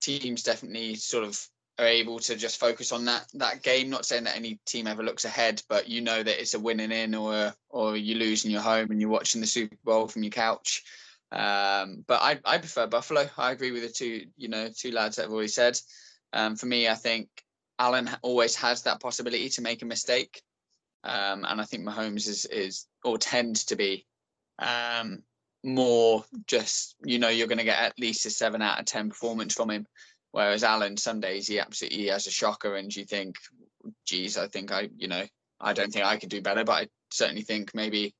teams 0.00 0.42
definitely 0.42 0.94
sort 0.94 1.24
of 1.24 1.40
are 1.78 1.86
able 1.86 2.18
to 2.18 2.34
just 2.34 2.58
focus 2.58 2.92
on 2.92 3.04
that 3.04 3.26
that 3.34 3.62
game. 3.62 3.88
Not 3.88 4.04
saying 4.04 4.24
that 4.24 4.36
any 4.36 4.58
team 4.66 4.86
ever 4.86 5.02
looks 5.02 5.24
ahead, 5.24 5.62
but 5.68 5.88
you 5.88 6.00
know 6.00 6.22
that 6.22 6.40
it's 6.40 6.54
a 6.54 6.60
winning 6.60 6.92
in 6.92 7.14
or 7.14 7.54
or 7.70 7.96
you 7.96 8.16
lose 8.16 8.44
in 8.44 8.50
your 8.50 8.60
home 8.60 8.90
and 8.90 9.00
you're 9.00 9.10
watching 9.10 9.40
the 9.40 9.46
Super 9.46 9.76
Bowl 9.84 10.08
from 10.08 10.22
your 10.22 10.30
couch. 10.32 10.82
Um, 11.30 12.04
but 12.06 12.22
I, 12.22 12.40
I 12.44 12.58
prefer 12.58 12.86
Buffalo. 12.86 13.28
I 13.36 13.52
agree 13.52 13.70
with 13.70 13.82
the 13.82 13.88
two 13.88 14.26
you 14.36 14.48
know 14.48 14.68
two 14.76 14.90
lads 14.90 15.16
that 15.16 15.22
have 15.22 15.32
already 15.32 15.48
said. 15.48 15.78
Um, 16.32 16.56
for 16.56 16.66
me, 16.66 16.88
I 16.88 16.94
think 16.94 17.28
Allen 17.78 18.10
always 18.22 18.56
has 18.56 18.82
that 18.82 19.00
possibility 19.00 19.48
to 19.50 19.62
make 19.62 19.82
a 19.82 19.86
mistake, 19.86 20.42
um, 21.04 21.44
and 21.48 21.60
I 21.60 21.64
think 21.64 21.84
Mahomes 21.84 22.28
is 22.28 22.44
is 22.46 22.86
or 23.04 23.18
tends 23.18 23.64
to 23.66 23.76
be 23.76 24.04
um, 24.58 25.22
more 25.62 26.24
just 26.46 26.96
you 27.04 27.18
know 27.18 27.28
you're 27.28 27.46
going 27.46 27.58
to 27.58 27.64
get 27.64 27.78
at 27.78 27.98
least 28.00 28.26
a 28.26 28.30
seven 28.30 28.62
out 28.62 28.80
of 28.80 28.86
ten 28.86 29.10
performance 29.10 29.54
from 29.54 29.70
him 29.70 29.86
Whereas 30.30 30.62
Allen 30.62 30.96
days 31.20 31.46
he 31.46 31.58
absolutely 31.58 32.08
has 32.08 32.26
a 32.26 32.30
shocker, 32.30 32.76
and 32.76 32.94
you 32.94 33.04
think, 33.04 33.36
geez, 34.06 34.36
I 34.36 34.48
think 34.48 34.72
I, 34.72 34.90
you 34.96 35.08
know, 35.08 35.24
I 35.60 35.72
don't 35.72 35.90
think 35.92 36.04
I 36.04 36.18
could 36.18 36.28
do 36.28 36.42
better, 36.42 36.64
but 36.64 36.72
I 36.72 36.88
certainly 37.10 37.42
think 37.42 37.74
maybe, 37.74 38.14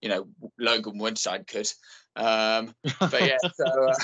you 0.00 0.08
know, 0.08 0.28
Logan 0.58 0.98
Woodside 0.98 1.46
could. 1.46 1.70
Um, 2.16 2.74
but 3.00 3.22
yeah, 3.22 3.38
so 3.54 3.64
uh, 3.88 3.94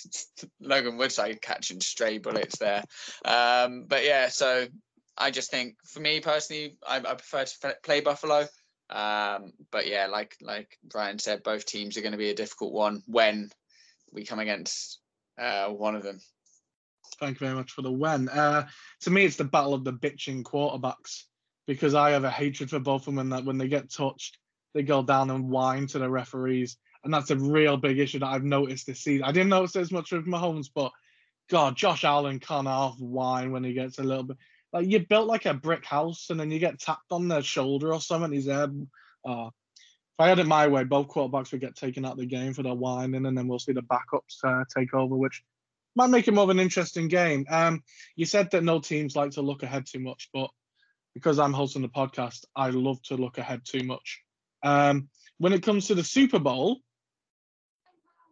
Logan 0.60 0.96
Woodside 0.96 1.42
catching 1.42 1.80
stray 1.80 2.18
bullets 2.18 2.58
there. 2.58 2.84
Um, 3.24 3.84
but 3.88 4.04
yeah, 4.04 4.28
so 4.28 4.66
I 5.16 5.30
just 5.30 5.50
think 5.50 5.76
for 5.84 6.00
me 6.00 6.20
personally, 6.20 6.76
I, 6.86 6.96
I 6.96 7.14
prefer 7.14 7.44
to 7.44 7.76
play 7.82 8.00
Buffalo. 8.00 8.46
Um, 8.90 9.52
but 9.70 9.86
yeah, 9.86 10.06
like 10.06 10.36
like 10.42 10.78
Brian 10.84 11.18
said, 11.18 11.42
both 11.42 11.64
teams 11.64 11.96
are 11.96 12.02
going 12.02 12.12
to 12.12 12.18
be 12.18 12.30
a 12.30 12.34
difficult 12.34 12.72
one 12.72 13.02
when 13.06 13.50
we 14.12 14.24
come 14.24 14.38
against 14.38 15.00
uh, 15.38 15.68
one 15.68 15.96
of 15.96 16.02
them. 16.02 16.20
Thank 17.22 17.40
you 17.40 17.46
very 17.46 17.56
much 17.56 17.70
for 17.70 17.82
the 17.82 17.92
when. 17.92 18.28
Uh, 18.28 18.66
to 19.02 19.10
me, 19.10 19.24
it's 19.24 19.36
the 19.36 19.44
battle 19.44 19.74
of 19.74 19.84
the 19.84 19.92
bitching 19.92 20.42
quarterbacks 20.42 21.22
because 21.68 21.94
I 21.94 22.10
have 22.10 22.24
a 22.24 22.30
hatred 22.30 22.68
for 22.68 22.80
both 22.80 23.02
of 23.02 23.14
them. 23.14 23.18
And 23.20 23.32
that 23.32 23.44
when 23.44 23.58
they 23.58 23.68
get 23.68 23.92
touched, 23.92 24.38
they 24.74 24.82
go 24.82 25.04
down 25.04 25.30
and 25.30 25.48
whine 25.48 25.86
to 25.86 26.00
the 26.00 26.10
referees, 26.10 26.78
and 27.04 27.14
that's 27.14 27.30
a 27.30 27.36
real 27.36 27.76
big 27.76 28.00
issue 28.00 28.18
that 28.18 28.26
I've 28.26 28.42
noticed 28.42 28.88
this 28.88 29.02
season. 29.02 29.22
I 29.22 29.30
didn't 29.30 29.50
notice 29.50 29.76
as 29.76 29.92
much 29.92 30.10
with 30.10 30.26
Mahomes, 30.26 30.66
but 30.74 30.90
God, 31.48 31.76
Josh 31.76 32.02
Allen 32.02 32.40
can't 32.40 32.66
half 32.66 32.98
whine 32.98 33.52
when 33.52 33.62
he 33.62 33.72
gets 33.72 34.00
a 34.00 34.02
little 34.02 34.24
bit 34.24 34.38
like 34.72 34.88
you 34.88 34.98
built 35.06 35.28
like 35.28 35.46
a 35.46 35.54
brick 35.54 35.84
house, 35.84 36.28
and 36.30 36.40
then 36.40 36.50
you 36.50 36.58
get 36.58 36.80
tapped 36.80 37.12
on 37.12 37.28
the 37.28 37.40
shoulder 37.40 37.94
or 37.94 38.00
something. 38.00 38.32
He's 38.32 38.46
there. 38.46 38.68
Uh, 39.24 39.46
if 39.46 40.18
I 40.18 40.28
had 40.28 40.40
it 40.40 40.46
my 40.48 40.66
way, 40.66 40.82
both 40.82 41.06
quarterbacks 41.06 41.52
would 41.52 41.60
get 41.60 41.76
taken 41.76 42.04
out 42.04 42.12
of 42.12 42.18
the 42.18 42.26
game 42.26 42.52
for 42.52 42.64
their 42.64 42.74
whining, 42.74 43.26
and 43.26 43.38
then 43.38 43.46
we'll 43.46 43.60
see 43.60 43.72
the 43.72 43.82
backups 43.82 44.42
uh, 44.42 44.64
take 44.76 44.92
over, 44.92 45.14
which 45.14 45.44
might 45.94 46.10
make 46.10 46.28
it 46.28 46.34
more 46.34 46.44
of 46.44 46.50
an 46.50 46.60
interesting 46.60 47.08
game. 47.08 47.46
Um, 47.48 47.82
you 48.16 48.26
said 48.26 48.50
that 48.52 48.64
no 48.64 48.80
teams 48.80 49.16
like 49.16 49.32
to 49.32 49.42
look 49.42 49.62
ahead 49.62 49.86
too 49.86 50.00
much, 50.00 50.30
but 50.32 50.50
because 51.14 51.38
I'm 51.38 51.52
hosting 51.52 51.82
the 51.82 51.88
podcast, 51.88 52.44
I 52.56 52.70
love 52.70 53.02
to 53.04 53.16
look 53.16 53.38
ahead 53.38 53.62
too 53.64 53.84
much. 53.84 54.22
Um, 54.62 55.08
when 55.38 55.52
it 55.52 55.62
comes 55.62 55.88
to 55.88 55.94
the 55.94 56.04
Super 56.04 56.38
Bowl, 56.38 56.78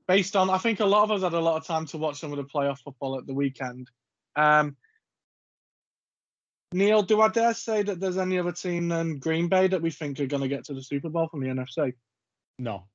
based 0.08 0.36
on, 0.36 0.48
I 0.48 0.58
think 0.58 0.80
a 0.80 0.86
lot 0.86 1.04
of 1.04 1.10
us 1.10 1.22
had 1.22 1.34
a 1.34 1.40
lot 1.40 1.56
of 1.56 1.66
time 1.66 1.86
to 1.86 1.98
watch 1.98 2.18
some 2.18 2.32
of 2.32 2.38
the 2.38 2.44
playoff 2.44 2.78
football 2.78 3.18
at 3.18 3.26
the 3.26 3.34
weekend. 3.34 3.88
Um, 4.36 4.76
Neil, 6.72 7.02
do 7.02 7.20
I 7.20 7.28
dare 7.28 7.54
say 7.54 7.82
that 7.82 8.00
there's 8.00 8.16
any 8.16 8.38
other 8.38 8.52
team 8.52 8.88
than 8.88 9.18
Green 9.18 9.48
Bay 9.48 9.66
that 9.66 9.82
we 9.82 9.90
think 9.90 10.20
are 10.20 10.26
going 10.26 10.42
to 10.42 10.48
get 10.48 10.64
to 10.66 10.74
the 10.74 10.82
Super 10.82 11.08
Bowl 11.08 11.28
from 11.28 11.40
the 11.40 11.48
NFC? 11.48 11.94
No, 12.58 12.86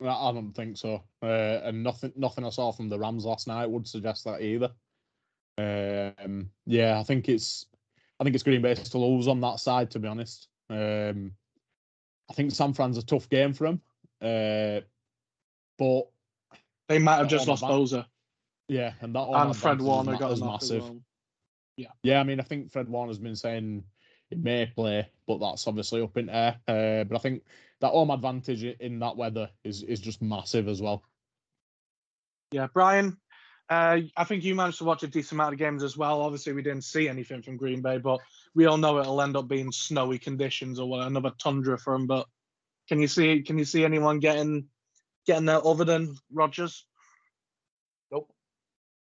I 0.00 0.32
don't 0.32 0.52
think 0.52 0.76
so. 0.76 1.02
Uh, 1.22 1.60
and 1.64 1.82
nothing, 1.82 2.12
nothing 2.16 2.44
I 2.44 2.50
saw 2.50 2.70
from 2.70 2.88
the 2.88 2.98
Rams 2.98 3.24
last 3.24 3.48
night 3.48 3.66
would 3.66 3.86
suggest 3.86 4.24
that 4.24 4.42
either. 4.42 4.70
Um, 5.58 6.50
yeah, 6.66 7.00
I 7.00 7.02
think 7.02 7.28
it's, 7.28 7.66
I 8.20 8.24
think 8.24 8.34
it's 8.34 8.44
Green 8.44 8.62
Bay 8.62 8.74
to 8.74 8.98
lose 8.98 9.26
on 9.26 9.40
that 9.40 9.58
side. 9.58 9.90
To 9.90 9.98
be 9.98 10.08
honest, 10.08 10.48
um, 10.70 11.32
I 12.30 12.34
think 12.34 12.52
San 12.52 12.72
Fran's 12.72 12.98
a 12.98 13.02
tough 13.02 13.28
game 13.28 13.52
for 13.52 13.64
them, 13.66 13.80
uh, 14.22 14.80
but 15.78 16.08
they 16.88 16.98
might 16.98 17.16
have 17.16 17.28
just 17.28 17.48
lost 17.48 17.64
Bosa. 17.64 18.06
Yeah, 18.68 18.92
and 19.00 19.14
that 19.14 19.20
and 19.20 19.56
Fred 19.56 19.80
Warner 19.80 20.16
got 20.16 20.38
massive. 20.38 20.82
Well. 20.82 21.00
Yeah, 21.76 21.90
yeah. 22.02 22.20
I 22.20 22.24
mean, 22.24 22.38
I 22.38 22.44
think 22.44 22.70
Fred 22.70 22.88
Warner's 22.88 23.18
been 23.18 23.36
saying 23.36 23.82
it 24.30 24.42
may 24.42 24.66
play, 24.66 25.08
but 25.26 25.38
that's 25.38 25.66
obviously 25.66 26.02
up 26.02 26.16
in 26.16 26.28
air. 26.28 26.56
Uh, 26.68 27.04
but 27.04 27.16
I 27.16 27.18
think 27.18 27.42
that 27.80 27.90
home 27.90 28.10
advantage 28.10 28.64
in 28.64 28.98
that 29.00 29.16
weather 29.16 29.50
is 29.64 29.82
is 29.82 30.00
just 30.00 30.22
massive 30.22 30.68
as 30.68 30.82
well. 30.82 31.02
Yeah, 32.50 32.66
Brian, 32.72 33.18
uh, 33.68 34.00
I 34.16 34.24
think 34.24 34.42
you 34.42 34.54
managed 34.54 34.78
to 34.78 34.84
watch 34.84 35.02
a 35.02 35.08
decent 35.08 35.32
amount 35.32 35.52
of 35.52 35.58
games 35.58 35.82
as 35.82 35.96
well. 35.96 36.22
Obviously, 36.22 36.54
we 36.54 36.62
didn't 36.62 36.84
see 36.84 37.08
anything 37.08 37.42
from 37.42 37.56
Green 37.58 37.82
Bay, 37.82 37.98
but 37.98 38.20
we 38.54 38.66
all 38.66 38.78
know 38.78 38.98
it'll 38.98 39.20
end 39.20 39.36
up 39.36 39.48
being 39.48 39.70
snowy 39.70 40.18
conditions 40.18 40.80
or 40.80 41.02
another 41.02 41.32
tundra 41.38 41.78
for 41.78 41.92
them. 41.92 42.06
But 42.06 42.26
can 42.88 43.00
you 43.00 43.08
see 43.08 43.42
can 43.42 43.58
you 43.58 43.66
see 43.66 43.84
anyone 43.84 44.20
getting 44.20 44.66
getting 45.26 45.44
there 45.44 45.64
other 45.64 45.84
than 45.84 46.16
Rodgers? 46.32 46.86
Nope. 48.10 48.32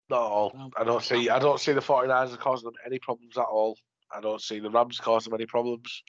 Not 0.10 0.25
at 0.25 0.32
all. 0.32 0.51
No. 0.56 0.69
I 0.78 0.84
don't 0.86 1.04
see 1.04 1.30
I 1.30 1.39
don't 1.39 1.60
see 1.60 1.73
the 1.73 1.82
49ers 1.82 2.39
causing 2.39 2.67
them 2.67 2.75
any 2.86 2.99
problems 2.99 3.38
at 3.38 3.43
all. 3.43 3.78
I 4.10 4.21
don't 4.21 4.41
see 4.41 4.60
the 4.60 4.69
Rams 4.69 4.99
causing 4.99 5.32
them 5.32 5.39
any 5.39 5.47
problems. 5.47 6.04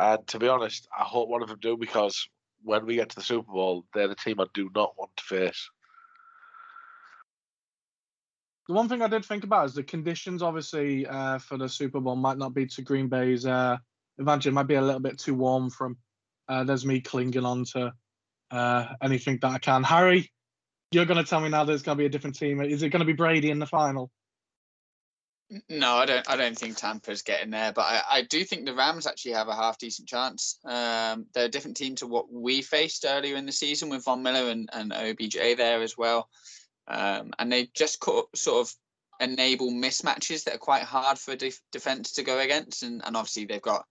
And 0.00 0.26
to 0.28 0.38
be 0.38 0.48
honest, 0.48 0.88
I 0.98 1.04
hope 1.04 1.28
one 1.28 1.42
of 1.42 1.50
them 1.50 1.58
do 1.60 1.76
because 1.76 2.26
when 2.62 2.86
we 2.86 2.94
get 2.94 3.10
to 3.10 3.16
the 3.16 3.22
Super 3.22 3.52
Bowl, 3.52 3.84
they're 3.92 4.08
the 4.08 4.14
team 4.14 4.40
I 4.40 4.46
do 4.54 4.70
not 4.74 4.94
want 4.98 5.14
to 5.18 5.22
face. 5.22 5.68
The 8.66 8.74
one 8.74 8.88
thing 8.88 9.02
I 9.02 9.08
did 9.08 9.26
think 9.26 9.44
about 9.44 9.66
is 9.66 9.74
the 9.74 9.82
conditions, 9.82 10.42
obviously, 10.42 11.06
uh, 11.06 11.38
for 11.38 11.58
the 11.58 11.68
Super 11.68 12.00
Bowl 12.00 12.16
might 12.16 12.38
not 12.38 12.54
be 12.54 12.64
to 12.66 12.82
Green 12.82 13.08
Bay's 13.08 13.44
uh, 13.44 13.76
advantage. 14.18 14.46
It 14.46 14.52
might 14.52 14.68
be 14.68 14.76
a 14.76 14.82
little 14.82 15.00
bit 15.00 15.18
too 15.18 15.34
warm 15.34 15.68
from. 15.68 15.98
Uh, 16.48 16.64
there's 16.64 16.86
me 16.86 17.00
clinging 17.00 17.44
on 17.44 17.64
to 17.64 17.92
uh, 18.50 18.86
anything 19.02 19.38
that 19.42 19.50
I 19.52 19.58
can. 19.58 19.82
Harry, 19.82 20.30
you're 20.92 21.04
going 21.04 21.22
to 21.22 21.28
tell 21.28 21.40
me 21.40 21.50
now 21.50 21.64
there's 21.64 21.82
going 21.82 21.98
to 21.98 22.00
be 22.00 22.06
a 22.06 22.10
different 22.10 22.38
team. 22.38 22.62
Is 22.62 22.82
it 22.82 22.88
going 22.88 23.00
to 23.00 23.06
be 23.06 23.12
Brady 23.12 23.50
in 23.50 23.58
the 23.58 23.66
final? 23.66 24.10
No, 25.68 25.96
I 25.96 26.06
don't. 26.06 26.30
I 26.30 26.36
don't 26.36 26.56
think 26.56 26.76
Tampa's 26.76 27.22
getting 27.22 27.50
there, 27.50 27.72
but 27.72 27.82
I, 27.82 28.02
I 28.10 28.22
do 28.22 28.44
think 28.44 28.66
the 28.66 28.74
Rams 28.74 29.06
actually 29.06 29.32
have 29.32 29.48
a 29.48 29.54
half 29.54 29.78
decent 29.78 30.08
chance. 30.08 30.58
Um, 30.64 31.26
they're 31.34 31.46
a 31.46 31.50
different 31.50 31.76
team 31.76 31.96
to 31.96 32.06
what 32.06 32.32
we 32.32 32.62
faced 32.62 33.04
earlier 33.08 33.36
in 33.36 33.46
the 33.46 33.52
season 33.52 33.88
with 33.88 34.04
Von 34.04 34.22
Miller 34.22 34.50
and, 34.50 34.68
and 34.72 34.92
OBJ 34.92 35.56
there 35.56 35.82
as 35.82 35.98
well, 35.98 36.28
um, 36.86 37.32
and 37.38 37.50
they 37.50 37.68
just 37.74 38.04
sort 38.36 38.60
of 38.60 38.72
enable 39.20 39.72
mismatches 39.72 40.44
that 40.44 40.54
are 40.54 40.58
quite 40.58 40.82
hard 40.82 41.18
for 41.18 41.34
def- 41.34 41.60
defense 41.72 42.12
to 42.12 42.22
go 42.22 42.38
against, 42.38 42.84
and, 42.84 43.02
and 43.04 43.16
obviously 43.16 43.44
they've 43.44 43.60
got 43.60 43.84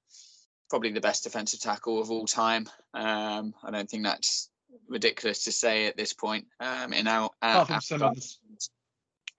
probably 0.69 0.91
the 0.91 1.01
best 1.01 1.23
defensive 1.23 1.59
tackle 1.59 1.99
of 1.99 2.09
all 2.09 2.25
time. 2.25 2.67
Um, 2.93 3.53
I 3.63 3.71
don't 3.71 3.89
think 3.89 4.03
that's 4.03 4.49
ridiculous 4.87 5.43
to 5.43 5.51
say 5.51 5.87
at 5.87 5.97
this 5.97 6.13
point. 6.13 6.47
Um, 6.59 6.93
in 6.93 7.07
our, 7.07 7.29
uh, 7.41 7.65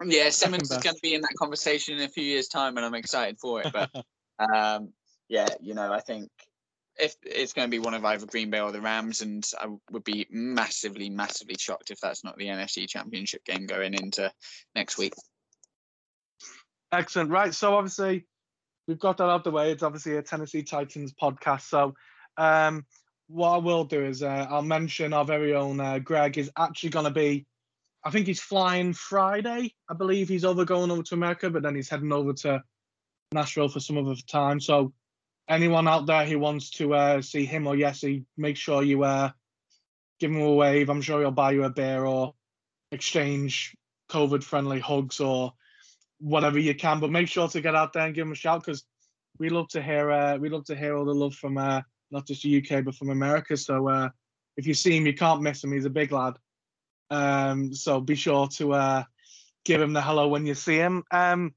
yeah, 0.05 0.31
Simmons 0.31 0.71
is 0.71 0.79
going 0.79 0.95
to 0.95 1.01
be 1.03 1.15
in 1.15 1.21
that 1.23 1.35
conversation 1.39 1.99
in 1.99 2.03
a 2.03 2.09
few 2.09 2.25
years' 2.25 2.49
time, 2.49 2.77
and 2.77 2.87
I'm 2.87 2.95
excited 2.95 3.39
for 3.39 3.61
it. 3.61 3.73
But 3.73 3.91
um, 4.39 4.93
yeah, 5.29 5.49
you 5.61 5.75
know, 5.75 5.93
I 5.93 6.01
think 6.01 6.31
if 6.99 7.17
it's 7.23 7.53
going 7.53 7.69
to 7.69 7.71
be 7.71 7.79
one 7.79 7.95
of 7.95 8.05
either 8.05 8.27
Green 8.27 8.51
Bay 8.51 8.61
or 8.61 8.73
the 8.73 8.81
Rams, 8.81 9.23
and 9.23 9.47
I 9.59 9.67
would 9.91 10.05
be 10.05 10.27
massively, 10.31 11.11
massively 11.11 11.57
shocked 11.59 11.91
if 11.91 12.01
that's 12.01 12.25
not 12.25 12.37
the 12.37 12.47
NFC 12.47 12.89
Championship 12.89 13.45
game 13.45 13.67
going 13.67 13.95
into 13.95 14.33
next 14.75 14.99
week. 14.99 15.15
Excellent. 16.93 17.31
Right. 17.31 17.55
So 17.55 17.75
obviously, 17.75 18.27
we've 18.87 18.99
got 18.99 19.19
that 19.19 19.25
out 19.25 19.45
the 19.45 19.51
way. 19.51 19.71
It's 19.71 19.83
obviously 19.83 20.17
a 20.17 20.23
Tennessee 20.23 20.63
Titans 20.63 21.13
podcast. 21.13 21.63
So 21.63 21.95
um, 22.37 22.85
what 23.29 23.51
I 23.51 23.59
will 23.59 23.85
do 23.85 24.05
is 24.05 24.23
uh, 24.23 24.47
I'll 24.51 24.63
mention 24.63 25.13
our 25.13 25.25
very 25.25 25.55
own 25.55 25.79
uh, 25.79 26.01
Greg 26.01 26.37
is 26.37 26.51
actually 26.59 26.91
going 26.91 27.05
to 27.05 27.11
be 27.11 27.47
I 28.03 28.11
think 28.11 28.27
he's 28.27 28.41
flying 28.41 28.93
Friday. 28.93 29.75
I 29.89 29.95
believe 29.95 30.29
he's 30.29 30.45
over 30.45 30.65
going 30.65 30.91
over 30.91 31.03
to 31.03 31.15
America, 31.15 31.51
but 31.51 31.63
then 31.63 31.75
he's 31.75 31.91
heading 31.91 32.13
over 32.13 32.33
to 32.33 32.63
Nashville 33.33 33.69
for 33.69 33.81
some 33.81 33.99
other 33.99 34.15
time. 34.27 34.59
So 34.61 34.93
anyone 35.49 35.87
out 35.87 36.07
there 36.07 36.25
who 36.25 36.39
wants 36.39 36.71
to 36.71 36.95
uh, 36.95 37.23
see 37.23 37.45
him 37.45 37.67
or 37.67 37.75
Yessie, 37.75 38.25
make 38.37 38.57
sure 38.57 38.83
you 38.83 39.05
uh, 39.05 39.31
give 40.19 40.31
him 40.31 40.41
a 40.41 40.53
wave. 40.53 40.89
I'm 40.89 41.03
sure 41.03 41.21
he'll 41.21 41.31
buy 41.31 41.53
you 41.53 41.65
a 41.65 41.71
beer 41.71 42.05
or 42.05 42.35
exchange 42.93 43.75
COVID 44.11 44.43
friendly 44.43 44.81
hugs 44.81 45.21
or 45.21 45.53
whatever 46.19 46.59
you 46.59 46.75
can. 46.75 47.01
But 47.01 47.11
make 47.11 47.29
sure 47.29 47.49
to 47.49 47.61
get 47.61 47.75
out 47.75 47.93
there 47.93 48.07
and 48.07 48.15
give 48.15 48.27
him 48.27 48.33
a 48.33 48.37
shout 48.37 48.65
because 48.65 48.85
we 49.39 49.49
love 49.49 49.69
to 49.69 49.83
hear 49.83 50.11
uh, 50.11 50.37
we 50.37 50.49
love 50.49 50.65
to 50.67 50.77
hear 50.77 50.97
all 50.97 51.05
the 51.05 51.15
love 51.15 51.35
from 51.35 51.59
uh, 51.59 51.83
not 52.11 52.27
just 52.27 52.43
the 52.43 52.59
UK 52.59 52.85
but 52.85 52.95
from 52.95 53.11
America. 53.11 53.57
So 53.57 53.89
uh, 53.89 54.09
if 54.57 54.67
you 54.67 54.75
see 54.75 54.97
him, 54.97 55.07
you 55.07 55.15
can't 55.15 55.43
miss 55.43 55.63
him. 55.63 55.73
He's 55.73 55.85
a 55.85 55.91
big 55.91 56.13
lad. 56.13 56.35
Um, 57.11 57.75
so 57.75 58.01
be 58.01 58.15
sure 58.15 58.49
to 58.49 58.73
uh, 58.73 59.05
give 59.65 59.81
him 59.81 59.93
the 59.93 60.03
hello 60.03 60.29
when 60.29 60.47
you 60.47 60.55
see 60.55 60.77
him. 60.77 61.05
Um, 61.11 61.55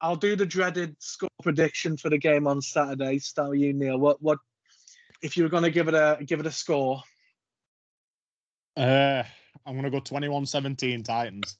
I'll 0.00 0.16
do 0.16 0.36
the 0.36 0.46
dreaded 0.46 0.96
score 0.98 1.28
prediction 1.42 1.96
for 1.96 2.08
the 2.08 2.18
game 2.18 2.46
on 2.46 2.62
Saturday. 2.62 3.18
Start 3.18 3.56
you, 3.56 3.72
Neil. 3.72 3.98
What 3.98 4.22
what 4.22 4.38
if 5.22 5.36
you 5.36 5.42
were 5.42 5.48
going 5.48 5.64
to 5.64 5.70
give 5.70 5.88
it 5.88 5.94
a 5.94 6.18
give 6.24 6.40
it 6.40 6.46
a 6.46 6.52
score? 6.52 7.02
Uh, 8.76 9.24
I'm 9.66 9.74
going 9.74 9.84
to 9.84 9.90
go 9.90 10.00
21-17 10.00 11.04
Titans. 11.04 11.58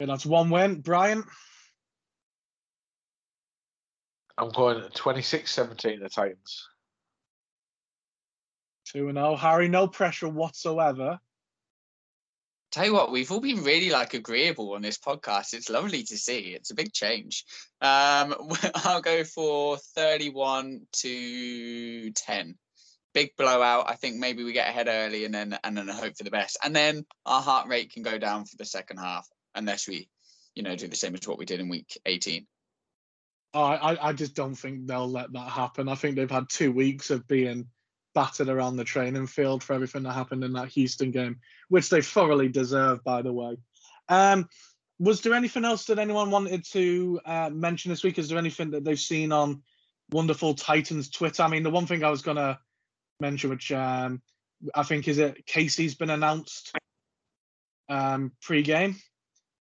Okay, 0.00 0.10
that's 0.10 0.24
one 0.24 0.48
win. 0.48 0.80
Brian? 0.80 1.24
I'm 4.38 4.50
going 4.50 4.80
26-17 4.82 6.00
the 6.00 6.08
Titans. 6.08 6.68
2 8.86 9.12
0. 9.12 9.36
Harry, 9.36 9.68
no 9.68 9.88
pressure 9.88 10.28
whatsoever. 10.28 11.20
Tell 12.72 12.84
you 12.84 12.92
what, 12.92 13.10
we've 13.10 13.30
all 13.30 13.40
been 13.40 13.64
really 13.64 13.90
like 13.90 14.14
agreeable 14.14 14.74
on 14.74 14.82
this 14.82 14.98
podcast. 14.98 15.54
It's 15.54 15.70
lovely 15.70 16.02
to 16.02 16.18
see. 16.18 16.54
It's 16.54 16.70
a 16.70 16.74
big 16.74 16.92
change. 16.92 17.44
Um, 17.80 18.34
I'll 18.74 19.00
go 19.00 19.24
for 19.24 19.78
31 19.94 20.82
to 20.92 22.10
10. 22.12 22.54
Big 23.14 23.30
blowout. 23.38 23.88
I 23.88 23.94
think 23.94 24.16
maybe 24.16 24.44
we 24.44 24.52
get 24.52 24.68
ahead 24.68 24.88
early 24.88 25.24
and 25.24 25.34
then 25.34 25.58
and 25.64 25.76
then 25.76 25.88
hope 25.88 26.16
for 26.18 26.24
the 26.24 26.30
best. 26.30 26.58
And 26.62 26.76
then 26.76 27.06
our 27.24 27.40
heart 27.40 27.68
rate 27.68 27.92
can 27.92 28.02
go 28.02 28.18
down 28.18 28.44
for 28.44 28.56
the 28.56 28.66
second 28.66 28.98
half 28.98 29.26
unless 29.54 29.88
we, 29.88 30.10
you 30.54 30.62
know, 30.62 30.76
do 30.76 30.88
the 30.88 30.96
same 30.96 31.14
as 31.14 31.26
what 31.26 31.38
we 31.38 31.46
did 31.46 31.60
in 31.60 31.68
week 31.68 31.98
18. 32.04 32.46
Oh, 33.54 33.62
I, 33.62 34.08
I 34.08 34.12
just 34.12 34.34
don't 34.34 34.54
think 34.54 34.86
they'll 34.86 35.10
let 35.10 35.32
that 35.32 35.48
happen. 35.48 35.88
I 35.88 35.94
think 35.94 36.16
they've 36.16 36.30
had 36.30 36.50
two 36.50 36.72
weeks 36.72 37.08
of 37.08 37.26
being 37.26 37.68
battered 38.16 38.48
around 38.48 38.76
the 38.76 38.84
training 38.84 39.26
field 39.26 39.62
for 39.62 39.74
everything 39.74 40.02
that 40.04 40.14
happened 40.14 40.42
in 40.42 40.54
that 40.54 40.70
Houston 40.70 41.10
game, 41.10 41.38
which 41.68 41.90
they 41.90 42.00
thoroughly 42.00 42.48
deserve, 42.48 43.04
by 43.04 43.20
the 43.20 43.32
way. 43.32 43.58
Um, 44.08 44.48
was 44.98 45.20
there 45.20 45.34
anything 45.34 45.66
else 45.66 45.84
that 45.84 45.98
anyone 45.98 46.30
wanted 46.30 46.64
to 46.72 47.20
uh, 47.26 47.50
mention 47.52 47.90
this 47.90 48.02
week? 48.02 48.18
Is 48.18 48.30
there 48.30 48.38
anything 48.38 48.70
that 48.70 48.84
they've 48.84 48.98
seen 48.98 49.32
on 49.32 49.62
Wonderful 50.10 50.54
Titans 50.54 51.10
Twitter? 51.10 51.42
I 51.42 51.48
mean, 51.48 51.62
the 51.62 51.70
one 51.70 51.86
thing 51.86 52.02
I 52.02 52.08
was 52.08 52.22
going 52.22 52.38
to 52.38 52.58
mention, 53.20 53.50
which 53.50 53.70
um, 53.70 54.22
I 54.74 54.82
think 54.82 55.06
is 55.08 55.18
it, 55.18 55.44
Casey's 55.44 55.94
been 55.94 56.08
announced 56.08 56.72
um, 57.90 58.32
pre-game, 58.40 58.96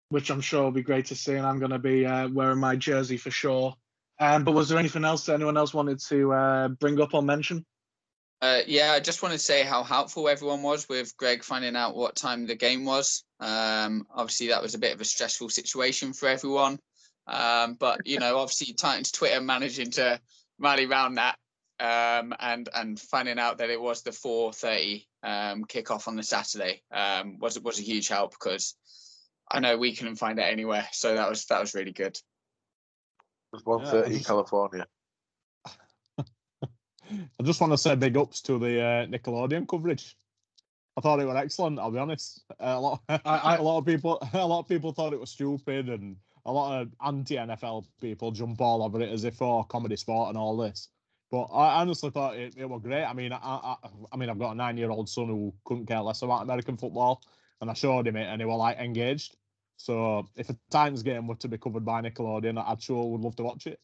which 0.10 0.30
I'm 0.30 0.42
sure 0.42 0.62
will 0.62 0.72
be 0.72 0.84
great 0.84 1.08
to 1.08 1.16
see, 1.16 1.34
and 1.34 1.48
I'm 1.48 1.58
going 1.58 1.72
to 1.72 1.80
be 1.80 2.06
uh, 2.06 2.30
wearing 2.30 2.60
my 2.60 2.76
jersey 2.76 3.18
for 3.18 3.32
sure. 3.32 3.74
Um, 4.20 4.44
but 4.44 4.52
was 4.52 4.70
there 4.70 4.78
anything 4.78 5.06
else 5.06 5.26
that 5.26 5.34
anyone 5.34 5.58
else 5.58 5.74
wanted 5.74 6.00
to 6.10 6.34
uh, 6.34 6.68
bring 6.68 7.02
up 7.02 7.16
or 7.16 7.24
mention? 7.24 7.66
Uh, 8.42 8.60
yeah, 8.68 8.92
I 8.92 9.00
just 9.00 9.24
want 9.24 9.34
to 9.34 9.40
say 9.40 9.64
how 9.64 9.84
helpful 9.84 10.30
everyone 10.30 10.62
was 10.62 10.88
with 10.88 11.16
Greg 11.18 11.44
finding 11.44 11.76
out 11.76 11.96
what 11.96 12.16
time 12.16 12.46
the 12.46 12.56
game 12.56 12.86
was. 12.86 13.24
Um, 13.40 14.06
obviously, 14.14 14.50
that 14.50 14.62
was 14.62 14.76
a 14.76 14.80
bit 14.80 14.94
of 14.94 15.02
a 15.02 15.06
stressful 15.06 15.50
situation 15.50 16.14
for 16.14 16.30
everyone. 16.30 16.80
Um, 17.26 17.74
but 17.74 18.06
you 18.06 18.20
know, 18.20 18.38
obviously, 18.38 18.74
Titans 18.74 19.12
Twitter 19.12 19.42
managing 19.42 19.92
to 19.92 20.20
rally 20.60 20.86
around 20.86 21.16
that 21.16 21.38
um, 21.80 22.34
and 22.40 22.70
and 22.74 23.00
finding 23.00 23.40
out 23.40 23.60
that 23.60 23.70
it 23.70 23.82
was 23.82 24.02
the 24.02 24.12
4:30 24.12 25.06
um, 25.24 25.66
kickoff 25.66 26.08
on 26.08 26.16
the 26.16 26.24
Saturday 26.24 26.82
um, 26.92 27.38
was 27.40 27.60
was 27.60 27.80
a 27.80 27.84
huge 27.84 28.08
help 28.08 28.32
because 28.32 28.76
I 29.50 29.60
know 29.60 29.78
we 29.78 29.96
couldn't 29.96 30.16
find 30.16 30.40
it 30.40 30.44
anywhere. 30.44 30.88
So 30.92 31.16
that 31.16 31.30
was 31.30 31.46
that 31.46 31.60
was 31.60 31.76
really 31.76 31.92
good. 31.92 32.18
It 33.54 33.64
was 33.64 33.64
1:30 33.64 34.12
yeah, 34.12 34.20
California. 34.20 34.88
I 37.40 37.44
just 37.44 37.62
want 37.62 37.74
to 37.74 37.78
say 37.78 37.96
big 37.96 38.18
ups 38.18 38.42
to 38.44 38.60
the 38.60 38.82
uh, 38.82 39.06
Nickelodeon 39.06 39.68
coverage. 39.68 40.16
I 40.98 41.02
thought 41.02 41.20
it 41.20 41.26
was 41.26 41.36
excellent. 41.36 41.80
I'll 41.80 41.92
be 41.92 42.00
honest. 42.00 42.44
A 42.60 42.80
lot, 42.80 43.02
I, 43.10 43.20
I, 43.26 43.56
a 43.58 43.62
lot 43.62 43.78
of 43.78 43.86
people, 43.86 44.20
a 44.34 44.46
lot 44.46 44.60
of 44.60 44.68
people 44.68 44.92
thought 44.92 45.14
it 45.14 45.20
was 45.20 45.30
stupid, 45.30 45.90
and 45.90 46.18
a 46.46 46.52
lot 46.52 46.82
of 46.82 46.90
anti-NFL 47.06 47.86
people 48.02 48.32
jump 48.32 48.62
all 48.62 48.84
over 48.84 49.02
it 49.02 49.12
as 49.12 49.24
if 49.24 49.36
for 49.36 49.62
oh, 49.62 49.64
comedy 49.64 49.96
sport 49.96 50.30
and 50.30 50.38
all 50.38 50.58
this. 50.58 50.90
But 51.30 51.44
I 51.46 51.82
honestly 51.82 52.10
thought 52.10 52.38
it, 52.38 52.56
it 52.58 52.70
was 52.70 52.82
great. 52.82 53.04
I 53.04 53.14
mean, 53.14 53.34
I, 53.34 53.38
I, 53.38 53.76
I 54.14 54.18
mean, 54.18 54.30
I've 54.30 54.40
got 54.40 54.54
a 54.54 54.56
nine-year-old 54.56 55.10
son 55.10 55.28
who 55.28 55.54
couldn't 55.66 55.86
care 55.86 56.00
less 56.00 56.22
about 56.22 56.44
American 56.44 56.78
football, 56.78 57.22
and 57.62 57.70
I 57.70 57.74
showed 57.74 58.08
him 58.08 58.16
it, 58.16 58.28
and 58.28 58.42
he 58.42 58.46
was 58.46 58.58
like 58.58 58.78
engaged. 58.78 59.36
So 59.76 60.28
if 60.36 60.50
a 60.50 60.58
Titans 60.72 61.04
game 61.04 61.28
were 61.28 61.36
to 61.36 61.48
be 61.48 61.58
covered 61.58 61.86
by 61.86 62.02
Nickelodeon, 62.02 62.64
I'd 62.66 62.82
sure 62.82 63.12
would 63.12 63.22
love 63.22 63.36
to 63.36 63.44
watch 63.44 63.68
it. 63.68 63.80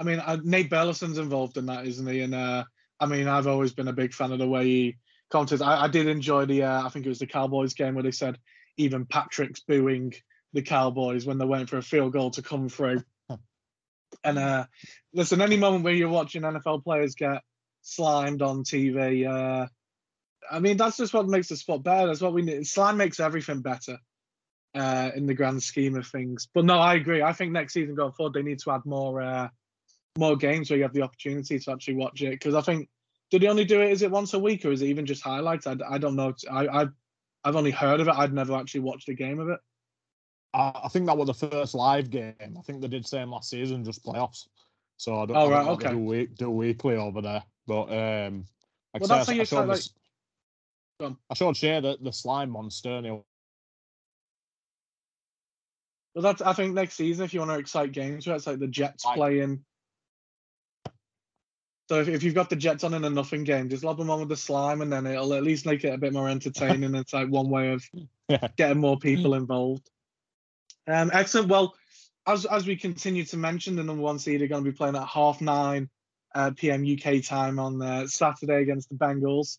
I 0.00 0.02
mean, 0.02 0.18
uh, 0.18 0.38
Nate 0.42 0.70
Burleson's 0.70 1.18
involved 1.18 1.58
in 1.58 1.66
that, 1.66 1.86
isn't 1.86 2.06
he? 2.06 2.22
And 2.22 2.34
uh, 2.34 2.64
I 2.98 3.04
mean, 3.04 3.28
I've 3.28 3.46
always 3.46 3.74
been 3.74 3.88
a 3.88 3.92
big 3.92 4.14
fan 4.14 4.32
of 4.32 4.38
the 4.38 4.48
way 4.48 4.64
he 4.64 4.96
commented. 5.30 5.60
I, 5.60 5.84
I 5.84 5.88
did 5.88 6.06
enjoy 6.06 6.46
the, 6.46 6.62
uh, 6.62 6.86
I 6.86 6.88
think 6.88 7.04
it 7.04 7.10
was 7.10 7.18
the 7.18 7.26
Cowboys 7.26 7.74
game 7.74 7.94
where 7.94 8.02
they 8.02 8.10
said 8.10 8.38
even 8.78 9.04
Patrick's 9.04 9.60
booing 9.60 10.14
the 10.54 10.62
Cowboys 10.62 11.26
when 11.26 11.36
they're 11.36 11.46
waiting 11.46 11.66
for 11.66 11.76
a 11.76 11.82
field 11.82 12.14
goal 12.14 12.30
to 12.30 12.42
come 12.42 12.70
through. 12.70 13.02
and 14.24 14.38
uh, 14.38 14.64
listen, 15.12 15.42
any 15.42 15.58
moment 15.58 15.84
where 15.84 15.92
you're 15.92 16.08
watching 16.08 16.42
NFL 16.42 16.82
players 16.82 17.14
get 17.14 17.42
slimed 17.82 18.40
on 18.40 18.64
TV, 18.64 19.28
uh, 19.28 19.66
I 20.50 20.60
mean, 20.60 20.78
that's 20.78 20.96
just 20.96 21.12
what 21.12 21.28
makes 21.28 21.48
the 21.48 21.56
sport 21.56 21.82
better. 21.82 22.06
That's 22.06 22.22
what 22.22 22.32
we 22.32 22.40
need. 22.40 22.66
Slime 22.66 22.96
makes 22.96 23.20
everything 23.20 23.60
better 23.60 23.98
uh, 24.74 25.10
in 25.14 25.26
the 25.26 25.34
grand 25.34 25.62
scheme 25.62 25.94
of 25.96 26.06
things. 26.06 26.48
But 26.54 26.64
no, 26.64 26.78
I 26.78 26.94
agree. 26.94 27.22
I 27.22 27.34
think 27.34 27.52
next 27.52 27.74
season 27.74 27.94
going 27.94 28.12
forward, 28.12 28.32
they 28.32 28.42
need 28.42 28.60
to 28.60 28.70
add 28.70 28.86
more 28.86 29.20
uh, 29.20 29.48
more 30.18 30.36
games 30.36 30.70
where 30.70 30.76
you 30.76 30.82
have 30.82 30.92
the 30.92 31.02
opportunity 31.02 31.58
to 31.58 31.72
actually 31.72 31.94
watch 31.94 32.22
it. 32.22 32.30
Because 32.30 32.54
I 32.54 32.60
think, 32.60 32.88
did 33.30 33.42
he 33.42 33.48
only 33.48 33.64
do 33.64 33.80
it? 33.80 33.92
Is 33.92 34.02
it 34.02 34.10
once 34.10 34.34
a 34.34 34.38
week 34.38 34.64
or 34.64 34.72
is 34.72 34.82
it 34.82 34.86
even 34.86 35.06
just 35.06 35.22
highlights? 35.22 35.66
I, 35.66 35.76
I 35.88 35.98
don't 35.98 36.16
know. 36.16 36.34
I, 36.50 36.66
I 36.82 36.86
I've 37.44 37.56
only 37.56 37.70
heard 37.70 38.00
of 38.00 38.08
it. 38.08 38.14
I'd 38.14 38.32
never 38.34 38.54
actually 38.54 38.80
watched 38.80 39.08
a 39.08 39.14
game 39.14 39.38
of 39.38 39.48
it. 39.48 39.60
I 40.52 40.88
think 40.90 41.06
that 41.06 41.16
was 41.16 41.28
the 41.28 41.48
first 41.48 41.74
live 41.74 42.10
game. 42.10 42.34
I 42.40 42.60
think 42.62 42.82
they 42.82 42.88
did 42.88 43.06
same 43.06 43.30
last 43.30 43.50
season, 43.50 43.84
just 43.84 44.04
playoffs. 44.04 44.48
So 44.96 45.22
I 45.22 45.26
don't, 45.26 45.36
Oh, 45.36 45.40
I 45.40 45.42
don't 45.44 45.52
right, 45.52 45.64
know 45.64 45.70
what 45.70 45.80
they 45.80 45.86
okay. 45.86 45.94
do, 45.94 46.00
week, 46.00 46.34
do 46.36 46.50
weekly 46.50 46.96
over 46.96 47.22
there. 47.22 47.44
But 47.68 47.82
um, 47.84 48.44
like 48.92 49.00
Well, 49.00 49.08
that's 49.08 49.26
say, 49.26 49.32
how 49.34 49.36
I 49.36 49.40
you 49.40 49.44
showed 49.44 49.68
like- 49.68 49.76
this- 49.76 49.94
I 51.30 51.34
showed 51.34 51.56
Shay 51.56 51.80
the, 51.80 51.96
the 52.02 52.12
slime 52.12 52.50
monster. 52.50 52.90
And 52.90 53.06
he'll, 53.06 53.24
Well, 56.14 56.22
that's 56.22 56.42
I 56.42 56.52
think 56.52 56.74
next 56.74 56.94
season 56.94 57.24
if 57.24 57.32
you 57.32 57.40
want 57.40 57.52
to 57.52 57.58
excite 57.58 57.92
games, 57.92 58.26
where 58.26 58.34
it's 58.36 58.46
like 58.48 58.58
the 58.58 58.66
Jets 58.66 59.06
I- 59.06 59.14
playing. 59.14 59.64
So 61.90 61.98
if, 61.98 62.06
if 62.06 62.22
you've 62.22 62.36
got 62.36 62.48
the 62.48 62.54
Jets 62.54 62.84
on 62.84 62.94
in 62.94 63.02
a 63.04 63.10
nothing 63.10 63.42
game, 63.42 63.68
just 63.68 63.82
lob 63.82 63.98
them 63.98 64.10
on 64.10 64.20
with 64.20 64.28
the 64.28 64.36
slime, 64.36 64.80
and 64.80 64.92
then 64.92 65.08
it'll 65.08 65.34
at 65.34 65.42
least 65.42 65.66
make 65.66 65.82
it 65.82 65.92
a 65.92 65.98
bit 65.98 66.12
more 66.12 66.28
entertaining. 66.28 66.94
it's 66.94 67.12
like 67.12 67.26
one 67.28 67.50
way 67.50 67.72
of 67.72 67.84
Yeah. 68.28 68.46
getting 68.56 68.78
more 68.78 68.96
people 68.96 69.34
involved. 69.34 69.90
Um, 70.86 71.10
excellent. 71.12 71.48
Well, 71.48 71.74
as 72.28 72.46
as 72.46 72.64
we 72.64 72.76
continue 72.76 73.24
to 73.24 73.36
mention, 73.36 73.74
the 73.74 73.82
number 73.82 74.04
one 74.04 74.20
seed 74.20 74.40
are 74.40 74.46
going 74.46 74.62
to 74.62 74.70
be 74.70 74.76
playing 74.76 74.94
at 74.94 75.08
half 75.08 75.40
nine 75.40 75.90
uh, 76.32 76.52
p.m. 76.56 76.86
UK 76.86 77.24
time 77.24 77.58
on 77.58 77.82
uh, 77.82 78.06
Saturday 78.06 78.62
against 78.62 78.88
the 78.88 78.94
Bengals. 78.94 79.58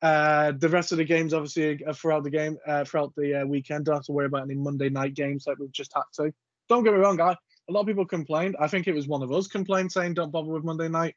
Uh, 0.00 0.52
the 0.58 0.70
rest 0.70 0.92
of 0.92 0.98
the 0.98 1.04
games, 1.04 1.34
obviously, 1.34 1.84
are 1.84 1.92
throughout 1.92 2.24
the 2.24 2.30
game, 2.30 2.56
uh, 2.66 2.86
throughout 2.86 3.12
the 3.18 3.42
uh, 3.42 3.44
weekend. 3.44 3.84
Don't 3.84 3.96
have 3.96 4.04
to 4.04 4.12
worry 4.12 4.24
about 4.24 4.44
any 4.44 4.54
Monday 4.54 4.88
night 4.88 5.12
games 5.12 5.44
like 5.46 5.58
we've 5.58 5.72
just 5.72 5.92
had 5.94 6.04
to. 6.14 6.32
Don't 6.70 6.84
get 6.84 6.94
me 6.94 7.00
wrong, 7.00 7.18
guy. 7.18 7.36
A 7.68 7.72
lot 7.72 7.80
of 7.80 7.86
people 7.86 8.06
complained. 8.06 8.56
I 8.58 8.66
think 8.66 8.88
it 8.88 8.94
was 8.94 9.06
one 9.06 9.22
of 9.22 9.30
us 9.30 9.46
complained 9.46 9.92
saying 9.92 10.14
don't 10.14 10.32
bother 10.32 10.48
with 10.48 10.64
Monday 10.64 10.88
night. 10.88 11.16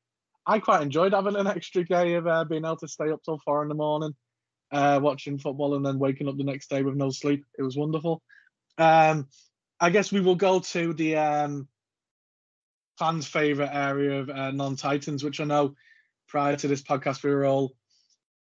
I 0.50 0.58
quite 0.58 0.82
enjoyed 0.82 1.14
having 1.14 1.36
an 1.36 1.45
extra 1.45 1.86
day 1.86 2.16
of 2.16 2.26
uh, 2.26 2.43
being 2.43 2.66
able 2.66 2.78
to 2.78 2.88
stay 2.88 3.12
up 3.12 3.22
till 3.24 3.38
four 3.45 3.62
in 3.62 3.70
the 3.70 3.76
morning, 3.76 4.16
uh, 4.72 5.00
watching 5.00 5.38
football, 5.38 5.76
and 5.76 5.86
then 5.86 6.00
waking 6.00 6.28
up 6.28 6.38
the 6.38 6.43
next 6.43 6.72
day 6.72 6.82
with 6.82 6.95
no 6.95 7.12
sleep. 7.12 7.45
It 7.60 7.62
was 7.62 7.78
wonderful. 7.78 8.24
Um, 8.80 9.28
I 9.80 9.91
guess 9.91 10.12
we 10.12 10.22
will 10.22 10.36
go 10.36 10.60
to 10.60 10.93
the 10.93 11.18
um, 11.18 11.68
fans' 12.97 13.28
favorite 13.28 13.70
area 13.72 14.22
of 14.22 14.30
uh, 14.32 14.50
non-Titans, 14.50 15.24
which 15.24 15.39
I 15.39 15.43
know 15.43 15.76
prior 16.28 16.56
to 16.56 16.68
this 16.68 16.82
podcast 16.82 17.22
we 17.22 17.30
were 17.30 17.45
all 17.45 17.76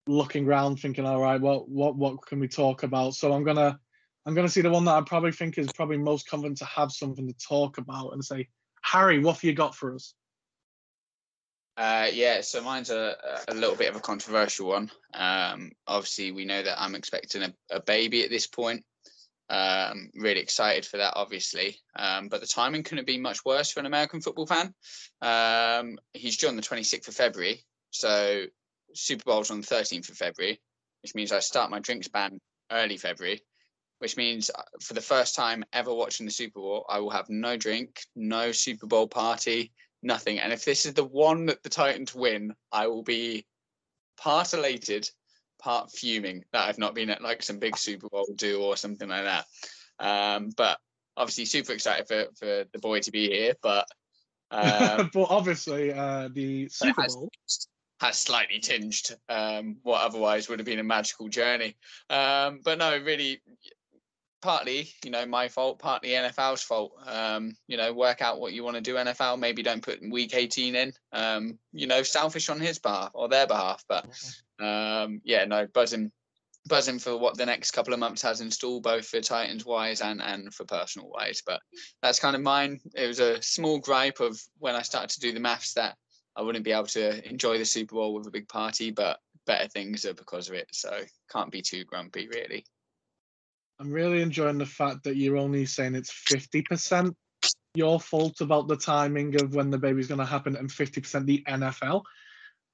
looking 0.08 0.48
around, 0.48 0.78
thinking, 0.78 1.06
"All 1.06 1.22
right, 1.22 1.40
what 1.40 1.70
what 1.70 1.96
what 1.96 2.26
can 2.26 2.40
we 2.40 2.48
talk 2.48 2.82
about?" 2.82 3.14
So 3.14 3.34
I'm 3.34 3.44
gonna 3.44 3.80
I'm 4.26 4.34
gonna 4.34 4.50
see 4.50 4.62
the 4.62 4.72
one 4.72 4.86
that 4.86 4.96
I 4.98 5.02
probably 5.02 5.32
think 5.32 5.60
is 5.60 5.72
probably 5.72 5.98
most 5.98 6.28
confident 6.28 6.58
to 6.58 6.66
have 6.66 6.92
something 6.92 7.28
to 7.28 7.36
talk 7.48 7.78
about 7.78 8.14
and 8.14 8.26
say, 8.26 8.48
Harry, 8.82 9.20
what 9.20 9.36
have 9.36 9.44
you 9.44 9.54
got 9.54 9.76
for 9.76 9.94
us? 9.94 10.16
Uh, 11.76 12.08
yeah, 12.14 12.42
so 12.42 12.62
mine's 12.62 12.92
a, 12.92 13.16
a 13.48 13.54
little 13.54 13.76
bit 13.76 13.90
of 13.90 13.96
a 13.96 14.00
controversial 14.00 14.68
one. 14.68 14.92
Um, 15.14 15.72
obviously, 15.88 16.32
we 16.32 16.46
know 16.46 16.62
that 16.62 16.82
I'm 16.82 16.94
expecting 16.94 17.44
a, 17.44 17.54
a 17.72 17.82
baby 17.82 18.24
at 18.24 18.30
this 18.30 18.46
point. 18.46 18.84
Um, 19.50 20.10
really 20.16 20.40
excited 20.40 20.86
for 20.86 20.98
that, 20.98 21.14
obviously. 21.16 21.78
Um, 21.96 22.28
but 22.28 22.42
the 22.42 22.48
timing 22.48 22.84
couldn't 22.84 23.08
be 23.08 23.18
much 23.18 23.44
worse 23.44 23.72
for 23.72 23.80
an 23.80 23.88
American 23.88 24.22
football 24.22 24.46
fan. 24.46 24.74
Um, 25.22 25.98
he's 26.14 26.38
due 26.38 26.48
on 26.48 26.56
the 26.56 26.62
26th 26.62 27.08
of 27.08 27.16
February. 27.16 27.64
So 27.90 28.46
Super 28.94 29.24
Bowl's 29.26 29.52
on 29.52 29.62
the 29.62 29.68
13th 29.68 30.10
of 30.10 30.18
February, 30.18 30.62
which 31.02 31.16
means 31.16 31.32
I 31.32 31.40
start 31.40 31.72
my 31.72 31.80
drinks 31.80 32.08
ban 32.08 32.40
early 32.72 32.98
February, 32.98 33.42
which 34.00 34.16
means 34.16 34.50
uh, 34.50 34.62
for 34.82 34.94
the 34.94 35.02
first 35.02 35.36
time 35.36 35.64
ever 35.74 35.94
watching 35.94 36.26
the 36.26 36.32
Super 36.32 36.60
Bowl, 36.60 36.86
I 36.88 37.00
will 37.00 37.10
have 37.10 37.30
no 37.30 37.58
drink, 37.58 38.00
no 38.16 38.52
Super 38.52 38.88
Bowl 38.88 39.08
party, 39.08 39.72
nothing. 40.04 40.40
And 40.40 40.54
if 40.54 40.66
this 40.66 40.86
is 40.86 40.94
the 40.94 41.04
one 41.04 41.48
that 41.48 41.64
the 41.64 41.70
Titans 41.70 42.14
win, 42.14 42.54
I 42.72 42.88
will 42.88 43.04
be 43.04 43.46
part 44.18 44.54
elated, 44.54 45.10
part 45.60 45.92
fuming 45.92 46.44
that 46.52 46.68
I've 46.68 46.78
not 46.78 46.96
been 46.96 47.10
at 47.10 47.22
like 47.22 47.44
some 47.44 47.60
big 47.60 47.78
Super 47.78 48.10
Bowl 48.10 48.28
do 48.36 48.62
or 48.62 48.78
something 48.78 49.10
like 49.10 49.24
that. 49.24 49.46
Um, 50.00 50.50
but 50.56 50.78
obviously, 51.16 51.46
super 51.46 51.74
excited 51.74 52.08
for 52.08 52.26
for 52.38 52.66
the 52.72 52.80
boy 52.80 53.00
to 53.02 53.12
be 53.12 53.30
here. 53.30 53.54
But 53.62 53.88
um, 54.52 55.10
but 55.14 55.28
obviously, 55.30 55.94
uh, 55.94 56.30
the 56.32 56.68
Super 56.70 57.02
has- 57.02 57.16
Bowl. 57.16 57.30
has 58.00 58.18
slightly 58.18 58.60
tinged 58.60 59.16
um, 59.30 59.78
what 59.84 60.02
otherwise 60.02 60.50
would 60.50 60.60
have 60.60 60.66
been 60.66 60.80
a 60.80 60.84
magical 60.84 61.30
journey. 61.30 61.76
Um, 62.10 62.62
but 62.64 62.78
no, 62.78 62.98
really, 62.98 63.42
partly, 64.44 64.90
you 65.06 65.10
know, 65.10 65.26
my 65.26 65.48
fault, 65.48 65.80
partly 65.80 66.10
NFL's 66.10 66.62
fault. 66.62 66.92
Um, 67.08 67.56
you 67.68 67.78
know, 67.78 67.94
work 67.94 68.22
out 68.22 68.42
what 68.42 68.52
you 68.52 68.64
want 68.64 68.76
to 68.76 68.82
do, 68.82 68.96
NFL. 68.96 69.40
Maybe 69.40 69.64
don't 69.64 69.82
put 69.82 70.02
week 70.12 70.36
18 70.36 70.76
in. 70.76 70.94
Um, 71.14 71.58
you 71.72 71.88
know, 71.88 72.04
selfish 72.04 72.50
on 72.50 72.60
his 72.60 72.78
behalf 72.78 73.12
or 73.14 73.30
their 73.30 73.48
behalf. 73.48 73.84
But 73.88 74.06
um, 74.60 75.22
yeah, 75.24 75.46
no, 75.46 75.66
buzzing. 75.74 76.12
Buzzing 76.66 77.00
for 77.00 77.18
what 77.18 77.36
the 77.38 77.46
next 77.46 77.72
couple 77.72 77.94
of 77.94 78.00
months 78.00 78.22
has 78.22 78.40
in 78.40 78.50
store, 78.50 78.80
both 78.80 79.06
for 79.06 79.20
Titans 79.20 79.66
wise 79.66 80.00
and 80.00 80.22
and 80.22 80.54
for 80.54 80.64
personal 80.64 81.10
wise. 81.10 81.42
But 81.46 81.60
that's 82.02 82.20
kind 82.20 82.38
of 82.38 82.42
mine. 82.42 82.80
It 82.96 83.08
was 83.08 83.20
a 83.20 83.42
small 83.42 83.80
gripe 83.80 84.22
of 84.22 84.42
when 84.60 84.76
I 84.76 84.82
started 84.82 85.10
to 85.10 85.20
do 85.20 85.34
the 85.34 85.42
maths 85.42 85.74
that 85.74 85.98
I 86.38 86.42
wouldn't 86.42 86.64
be 86.64 86.72
able 86.72 86.86
to 86.88 87.30
enjoy 87.30 87.58
the 87.58 87.66
Super 87.66 87.96
Bowl 87.96 88.14
with 88.14 88.28
a 88.28 88.32
big 88.32 88.48
party, 88.48 88.92
but 88.92 89.20
better 89.46 89.68
things 89.68 90.06
are 90.06 90.14
because 90.14 90.48
of 90.48 90.56
it. 90.56 90.68
So 90.72 90.98
can't 91.30 91.52
be 91.52 91.62
too 91.62 91.84
grumpy, 91.84 92.30
really. 92.30 92.66
I'm 93.80 93.92
really 93.92 94.22
enjoying 94.22 94.58
the 94.58 94.66
fact 94.66 95.04
that 95.04 95.18
you're 95.18 95.38
only 95.38 95.66
saying 95.66 95.96
it's 95.96 96.12
50% 96.12 97.14
your 97.76 98.00
fault 98.00 98.42
about 98.42 98.68
the 98.68 98.78
timing 98.78 99.42
of 99.42 99.56
when 99.56 99.72
the 99.72 99.78
baby's 99.78 100.08
going 100.08 100.20
to 100.20 100.26
happen 100.26 100.56
and 100.56 100.70
50% 100.70 101.26
the 101.26 101.44
NFL. 101.48 102.04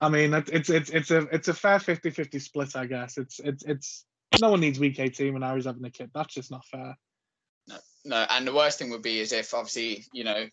I 0.01 0.09
mean, 0.09 0.33
it's 0.33 0.69
it's 0.69 0.89
it's 0.89 1.11
a 1.11 1.19
it's 1.31 1.49
a 1.49 1.53
fair 1.53 1.77
50-50 1.77 2.41
split, 2.41 2.75
I 2.75 2.85
guess. 2.85 3.17
It's 3.17 3.39
it's 3.39 3.63
it's 3.63 4.05
no 4.39 4.51
one 4.51 4.61
needs 4.61 4.79
week 4.79 4.99
18 4.99 5.33
when 5.33 5.41
Harry's 5.41 5.65
having 5.65 5.83
a 5.83 5.89
kid. 5.89 6.11
That's 6.13 6.33
just 6.33 6.51
not 6.51 6.65
fair. 6.65 6.97
No, 8.05 8.25
and 8.29 8.47
the 8.47 8.53
worst 8.53 8.79
thing 8.79 8.89
would 8.91 9.01
be 9.01 9.19
is 9.19 9.33
if 9.33 9.53
obviously 9.53 10.05
you 10.13 10.23
know 10.23 10.45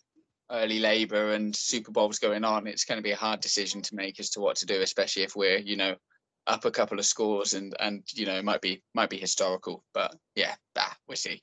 early 0.51 0.81
labour 0.81 1.33
and 1.33 1.55
Super 1.55 1.93
Bowl's 1.93 2.19
going 2.19 2.45
on, 2.45 2.67
it's 2.67 2.85
going 2.85 2.99
to 2.99 3.03
be 3.03 3.13
a 3.13 3.17
hard 3.17 3.41
decision 3.41 3.83
to 3.83 3.95
make 3.95 4.19
as 4.19 4.31
to 4.31 4.41
what 4.41 4.57
to 4.57 4.67
do, 4.67 4.81
especially 4.81 5.23
if 5.23 5.37
we're 5.37 5.59
you 5.59 5.77
know 5.77 5.95
up 6.47 6.65
a 6.65 6.71
couple 6.71 6.99
of 6.99 7.07
scores 7.07 7.55
and 7.55 7.75
and 7.81 8.03
you 8.15 8.27
know 8.27 8.37
it 8.37 8.45
might 8.45 8.61
be 8.61 8.83
might 8.95 9.11
be 9.11 9.19
historical. 9.19 9.85
But 9.93 10.15
yeah, 10.35 10.55
bah, 10.75 10.93
we'll 11.09 11.17
see. 11.17 11.43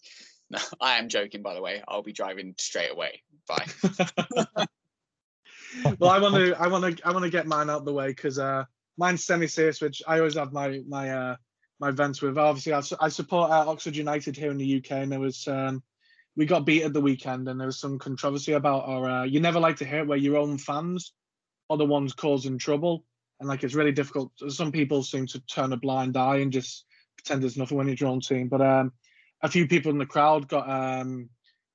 No, 0.50 0.60
I 0.82 0.98
am 1.00 1.10
joking, 1.10 1.42
by 1.42 1.54
the 1.54 1.62
way. 1.62 1.84
I'll 1.88 2.04
be 2.04 2.14
driving 2.14 2.56
straight 2.58 2.92
away. 2.92 3.22
Bye. 3.48 3.66
well, 6.00 6.12
I 6.12 6.20
want 6.20 6.36
to, 6.36 6.56
I 6.60 6.68
want 6.68 6.98
to, 6.98 7.08
I 7.08 7.12
want 7.12 7.24
to 7.24 7.32
get 7.32 7.48
mine 7.48 7.70
out 7.70 7.80
of 7.80 7.86
the 7.86 7.94
way 7.94 8.08
because 8.08 8.40
uh, 8.40 8.66
mine's 8.98 9.24
semi-serious, 9.24 9.82
which 9.82 10.02
I 10.08 10.20
always 10.20 10.36
have 10.36 10.54
my 10.54 10.82
my 10.88 11.10
uh, 11.10 11.36
my 11.80 11.90
events 11.90 12.22
with. 12.22 12.38
Obviously, 12.38 12.74
I, 12.74 12.82
su- 12.82 12.98
I 13.00 13.10
support 13.10 13.52
uh, 13.52 13.70
Oxford 13.70 13.96
United 13.96 14.36
here 14.36 14.52
in 14.52 14.58
the 14.58 14.78
UK, 14.78 14.92
and 14.92 15.12
there 15.12 15.20
was 15.20 15.48
um, 15.48 15.82
we 16.36 16.46
got 16.46 16.66
beat 16.66 16.84
at 16.84 16.94
the 16.94 17.02
weekend, 17.02 17.48
and 17.48 17.60
there 17.60 17.68
was 17.68 17.80
some 17.80 18.00
controversy 18.00 18.54
about 18.54 18.88
our. 18.88 19.10
Uh, 19.10 19.24
you 19.24 19.40
never 19.40 19.60
like 19.60 19.78
to 19.78 19.86
hear 19.86 20.00
it 20.00 20.08
where 20.08 20.18
your 20.18 20.38
own 20.38 20.58
fans 20.58 21.14
are 21.70 21.78
the 21.78 21.86
ones 21.86 22.14
causing 22.14 22.58
trouble, 22.58 23.06
and 23.44 23.50
like 23.50 23.64
it's 23.64 23.76
really 23.76 23.92
difficult. 23.92 24.32
Some 24.48 24.72
people 24.72 25.04
seem 25.04 25.28
to 25.28 25.40
turn 25.42 25.74
a 25.74 25.78
blind 25.78 26.16
eye 26.16 26.38
and 26.38 26.52
just 26.52 26.86
pretend 27.18 27.44
there's 27.44 27.58
nothing 27.58 27.78
when 27.78 27.90
it's 27.90 28.00
your 28.00 28.10
own 28.10 28.22
team, 28.22 28.48
but 28.48 28.62
um, 28.62 28.94
a 29.42 29.50
few 29.50 29.68
people 29.68 29.92
in 29.92 29.98
the 29.98 30.06
crowd 30.06 30.48
got 30.48 30.70
um 30.70 31.30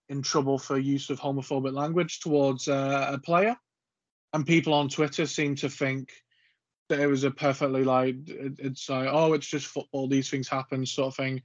in 0.09 0.23
trouble 0.23 0.59
for 0.59 0.79
use 0.79 1.11
of 1.11 1.21
homophobic 1.21 1.75
language 1.75 2.21
towards 2.21 2.67
uh, 2.67 3.11
a 3.13 3.19
player 3.19 3.55
and 4.33 4.47
people 4.47 4.73
on 4.73 4.89
Twitter 4.89 5.27
seem 5.27 5.55
to 5.57 5.69
think 5.69 6.11
that 6.89 7.01
it 7.01 7.07
was 7.07 7.25
a 7.25 7.31
perfectly 7.31 7.85
like 7.85 8.17
it, 8.27 8.55
it's 8.59 8.89
like 8.89 9.09
oh 9.11 9.35
it's 9.35 9.47
just 9.47 9.67
football 9.67 10.09
these 10.09 10.31
things 10.31 10.49
happen 10.49 10.87
sort 10.87 11.09
of 11.09 11.17
thing. 11.17 11.43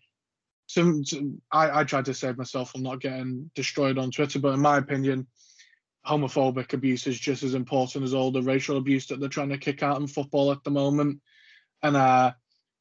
Some 0.67 1.03
I, 1.51 1.82
I 1.82 1.84
tried 1.84 2.05
to 2.05 2.13
save 2.13 2.38
myself 2.38 2.71
from 2.71 2.84
not 2.84 3.01
getting 3.01 3.51
destroyed 3.53 3.97
on 3.97 4.11
Twitter, 4.11 4.39
but 4.39 4.53
in 4.53 4.61
my 4.61 4.78
opinion, 4.78 5.28
homophobic 6.06 6.74
abuse 6.74 7.08
is 7.08 7.20
just 7.20 7.43
as 7.43 7.54
important 7.54 8.04
as 8.04 8.14
all 8.14 8.32
the 8.32 8.41
racial 8.41 8.78
abuse 8.78 9.08
that 9.08 9.20
they're 9.20 9.30
trying 9.30 9.49
to 9.49 9.58
kick 9.58 9.84
out 9.84 9.99
in 9.99 10.08
football 10.08 10.51
at 10.51 10.64
the 10.64 10.72
moment. 10.72 11.22
And 11.82 11.95
uh, 11.95 12.34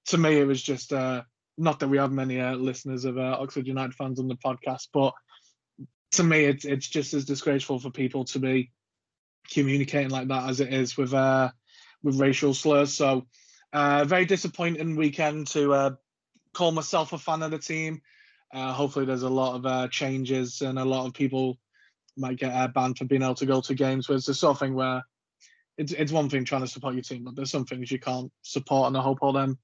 to 0.07 0.19
me, 0.19 0.39
it 0.39 0.47
was 0.47 0.63
just 0.63 0.93
uh, 0.93 1.23
not 1.57 1.81
that 1.81 1.89
we 1.89 1.99
have 1.99 2.13
many 2.13 2.41
uh, 2.41 2.55
listeners 2.55 3.05
of 3.05 3.19
uh, 3.19 3.37
Oxford 3.39 3.67
United 3.67 3.95
fans 3.95 4.19
on 4.19 4.29
the 4.29 4.37
podcast, 4.37 4.89
but 4.93 5.15
to 6.13 6.25
me, 6.25 6.45
it's 6.45 6.65
it's 6.65 6.89
just 6.89 7.15
as 7.15 7.25
disgraceful 7.25 7.79
for 7.79 7.91
people 7.91 8.25
to 8.27 8.39
be 8.39 8.71
communicating 9.51 10.11
like 10.11 10.29
that 10.29 10.49
as 10.49 10.61
it 10.61 10.73
is 10.73 10.97
with 10.97 11.15
uh 11.15 11.51
with 12.03 12.21
racial 12.21 12.55
slurs. 12.55 12.93
So 12.93 13.27
uh 13.73 14.05
very 14.05 14.27
disappointing 14.27 14.97
weekend 14.97 15.47
to 15.49 15.97
call 16.53 16.73
myself 16.73 17.13
a 17.13 17.19
fan 17.19 17.43
of 17.43 17.51
the 17.51 17.59
team. 17.59 18.03
Hopefully 18.53 19.07
there's 19.07 19.23
a 19.23 19.31
lot 19.31 19.65
of 19.65 19.91
changes 19.91 20.61
and 20.61 20.79
a 20.79 20.85
lot 20.85 21.07
of 21.07 21.15
people 21.15 21.59
might 22.17 22.39
get 22.39 22.53
uh, 22.53 22.69
banned 22.69 22.99
for 22.99 23.05
being 23.05 23.23
able 23.23 23.35
to 23.37 23.47
go 23.47 23.61
to 23.61 23.75
games 23.75 24.09
where 24.09 24.17
it's 24.17 24.27
the 24.27 24.35
sort 24.35 24.57
of 24.57 24.59
thing 24.61 24.75
where 24.75 25.03
it's 25.79 25.93
it's 25.93 26.13
one 26.13 26.29
thing 26.29 26.45
trying 26.45 26.61
to 26.61 26.67
support 26.67 26.95
your 26.95 27.03
team, 27.03 27.25
but 27.25 27.35
there's 27.35 27.51
some 27.51 27.65
things 27.65 27.91
you 27.91 27.99
can't 27.99 28.31
support 28.43 28.89
and 28.89 28.97
I 28.97 29.03
hope 29.03 29.19
all 29.23 29.33
them 29.33 29.59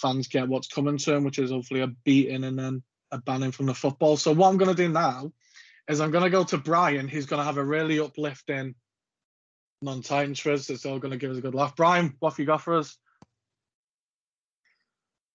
fans 0.00 0.28
get 0.28 0.48
what's 0.48 0.68
coming 0.68 0.98
to 0.98 1.10
them, 1.10 1.24
which 1.24 1.38
is 1.38 1.50
hopefully 1.50 1.80
a 1.80 1.86
beating 1.86 2.44
and 2.44 2.58
then 2.58 2.82
a 3.12 3.18
banning 3.18 3.52
from 3.52 3.66
the 3.66 3.74
football. 3.74 4.16
So 4.16 4.32
what 4.32 4.48
I'm 4.48 4.58
gonna 4.58 4.74
do 4.74 4.88
now 4.88 5.32
is 5.88 6.00
I'm 6.00 6.10
going 6.10 6.24
to 6.24 6.30
go 6.30 6.44
to 6.44 6.58
Brian, 6.58 7.08
He's 7.08 7.26
going 7.26 7.40
to 7.40 7.44
have 7.44 7.58
a 7.58 7.64
really 7.64 8.00
uplifting 8.00 8.74
non-Titans 9.82 10.40
for 10.40 10.52
us. 10.52 10.70
It's 10.70 10.86
all 10.86 10.98
going 10.98 11.12
to 11.12 11.18
give 11.18 11.30
us 11.30 11.38
a 11.38 11.42
good 11.42 11.54
laugh. 11.54 11.76
Brian, 11.76 12.14
what 12.18 12.30
have 12.32 12.38
you 12.38 12.46
got 12.46 12.62
for 12.62 12.78
us? 12.78 12.96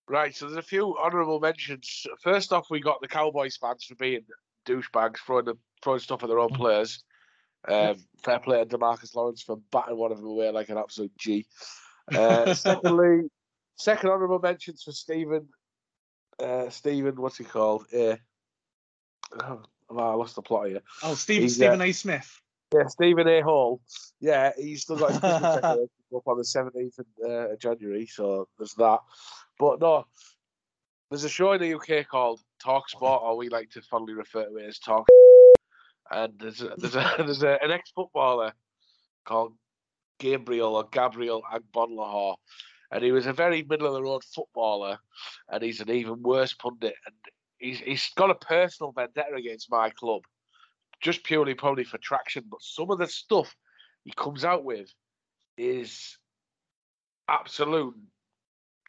Right, 0.09 0.35
so 0.35 0.45
there's 0.45 0.57
a 0.57 0.61
few 0.61 0.97
honourable 0.97 1.39
mentions. 1.39 2.05
First 2.21 2.51
off, 2.51 2.67
we 2.69 2.81
got 2.81 2.99
the 3.01 3.07
Cowboys 3.07 3.55
fans 3.55 3.85
for 3.85 3.95
being 3.95 4.25
douchebags, 4.65 5.17
throwing 5.25 5.45
the, 5.45 5.55
throwing 5.83 5.99
stuff 5.99 6.23
at 6.23 6.29
their 6.29 6.39
own 6.39 6.49
players. 6.49 7.03
Um, 7.67 7.95
fair 8.23 8.39
play 8.39 8.63
to 8.63 8.65
Demarcus 8.65 9.15
Lawrence 9.15 9.43
for 9.43 9.57
batting 9.71 9.97
one 9.97 10.11
of 10.11 10.17
them 10.17 10.27
away 10.27 10.49
like 10.49 10.69
an 10.69 10.77
absolute 10.77 11.15
G. 11.17 11.45
Uh, 12.11 12.53
secondly, 12.53 13.29
second 13.75 14.09
honourable 14.09 14.39
mentions 14.39 14.83
for 14.83 14.91
Stephen. 14.91 15.47
Uh, 16.39 16.67
Stephen, 16.69 17.15
what's 17.15 17.37
he 17.37 17.43
called? 17.43 17.85
Uh, 17.93 18.17
oh, 19.39 19.61
I 19.89 20.13
lost 20.15 20.35
the 20.35 20.41
plot 20.41 20.67
here. 20.67 20.81
Oh, 21.03 21.09
He's, 21.11 21.55
Stephen 21.55 21.79
uh, 21.79 21.85
A. 21.85 21.91
Smith. 21.91 22.41
Yeah, 22.73 22.87
Stephen 22.87 23.27
A. 23.27 23.41
Hall. 23.41 23.81
Yeah, 24.19 24.51
he's 24.57 24.81
still 24.81 24.97
got 24.97 25.11
his 25.11 25.23
up 25.23 26.27
on 26.27 26.37
the 26.37 26.43
17th 26.43 26.99
of 26.99 27.05
uh, 27.29 27.55
January, 27.57 28.05
so 28.07 28.47
there's 28.57 28.73
that. 28.73 28.99
But 29.59 29.79
no, 29.79 30.05
there's 31.11 31.23
a 31.23 31.29
show 31.29 31.51
in 31.51 31.61
the 31.61 31.75
UK 31.75 32.07
called 32.07 32.39
Talk 32.63 32.89
Sport, 32.89 33.21
or 33.23 33.37
we 33.37 33.49
like 33.49 33.69
to 33.71 33.81
fondly 33.83 34.13
refer 34.13 34.45
to 34.45 34.55
it 34.55 34.65
as 34.65 34.79
Talk. 34.79 35.07
And 36.09 36.33
there's 36.39 36.61
a, 36.61 36.73
there's 36.77 36.95
a, 36.95 37.13
there's 37.17 37.43
a, 37.43 37.61
an 37.61 37.69
ex-footballer 37.69 38.53
called 39.25 39.53
Gabriel 40.19 40.75
or 40.75 40.87
Gabriel 40.91 41.43
Agbonlahor, 41.53 42.35
and 42.91 43.03
he 43.03 43.11
was 43.11 43.27
a 43.27 43.33
very 43.33 43.63
middle 43.63 43.87
of 43.87 43.93
the 43.93 44.01
road 44.01 44.23
footballer, 44.23 44.97
and 45.49 45.61
he's 45.61 45.81
an 45.81 45.91
even 45.91 46.23
worse 46.23 46.53
pundit, 46.53 46.95
and 47.05 47.15
he's 47.59 47.79
he's 47.79 48.09
got 48.15 48.31
a 48.31 48.35
personal 48.35 48.91
vendetta 48.91 49.35
against 49.35 49.69
my 49.69 49.91
club 49.91 50.21
just 51.01 51.23
purely 51.23 51.53
probably 51.53 51.83
for 51.83 51.97
traction. 51.97 52.43
But 52.49 52.61
some 52.61 52.91
of 52.91 52.99
the 52.99 53.07
stuff 53.07 53.53
he 54.05 54.13
comes 54.15 54.45
out 54.45 54.63
with 54.63 54.89
is 55.57 56.17
absolute. 57.27 57.95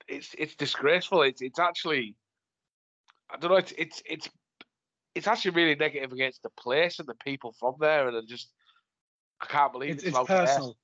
It's 0.08 0.34
it's 0.38 0.54
disgraceful. 0.56 1.22
It's 1.22 1.42
it's 1.42 1.58
actually 1.58 2.16
I 3.30 3.38
don't 3.38 3.50
know. 3.50 3.56
It's 3.56 3.72
it's 3.76 4.02
it's 4.04 4.28
it's 5.14 5.26
actually 5.26 5.52
really 5.52 5.74
negative 5.74 6.12
against 6.12 6.42
the 6.42 6.50
place 6.50 6.98
and 6.98 7.08
the 7.08 7.14
people 7.14 7.54
from 7.58 7.74
there, 7.80 8.08
and 8.08 8.16
I 8.16 8.20
just 8.26 8.50
I 9.40 9.46
can't 9.46 9.72
believe 9.72 9.90
It's, 9.90 10.04
it's, 10.04 10.08
it's 10.08 10.16
allowed 10.16 10.26
to 10.26 10.32
air. 10.32 10.46
personal. 10.46 10.76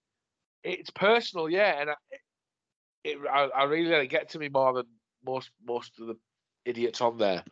It's 0.64 0.90
personal, 0.90 1.48
yeah, 1.48 1.80
and 1.80 1.90
I, 1.90 1.94
it 3.04 3.18
I, 3.30 3.48
I 3.54 3.64
really 3.64 3.90
let 3.90 4.02
it 4.02 4.08
get 4.08 4.30
to 4.30 4.38
me 4.38 4.48
more 4.48 4.72
than 4.72 4.86
most 5.24 5.50
most 5.66 5.98
of 6.00 6.08
the 6.08 6.16
idiots 6.64 7.00
on 7.00 7.18
there 7.18 7.44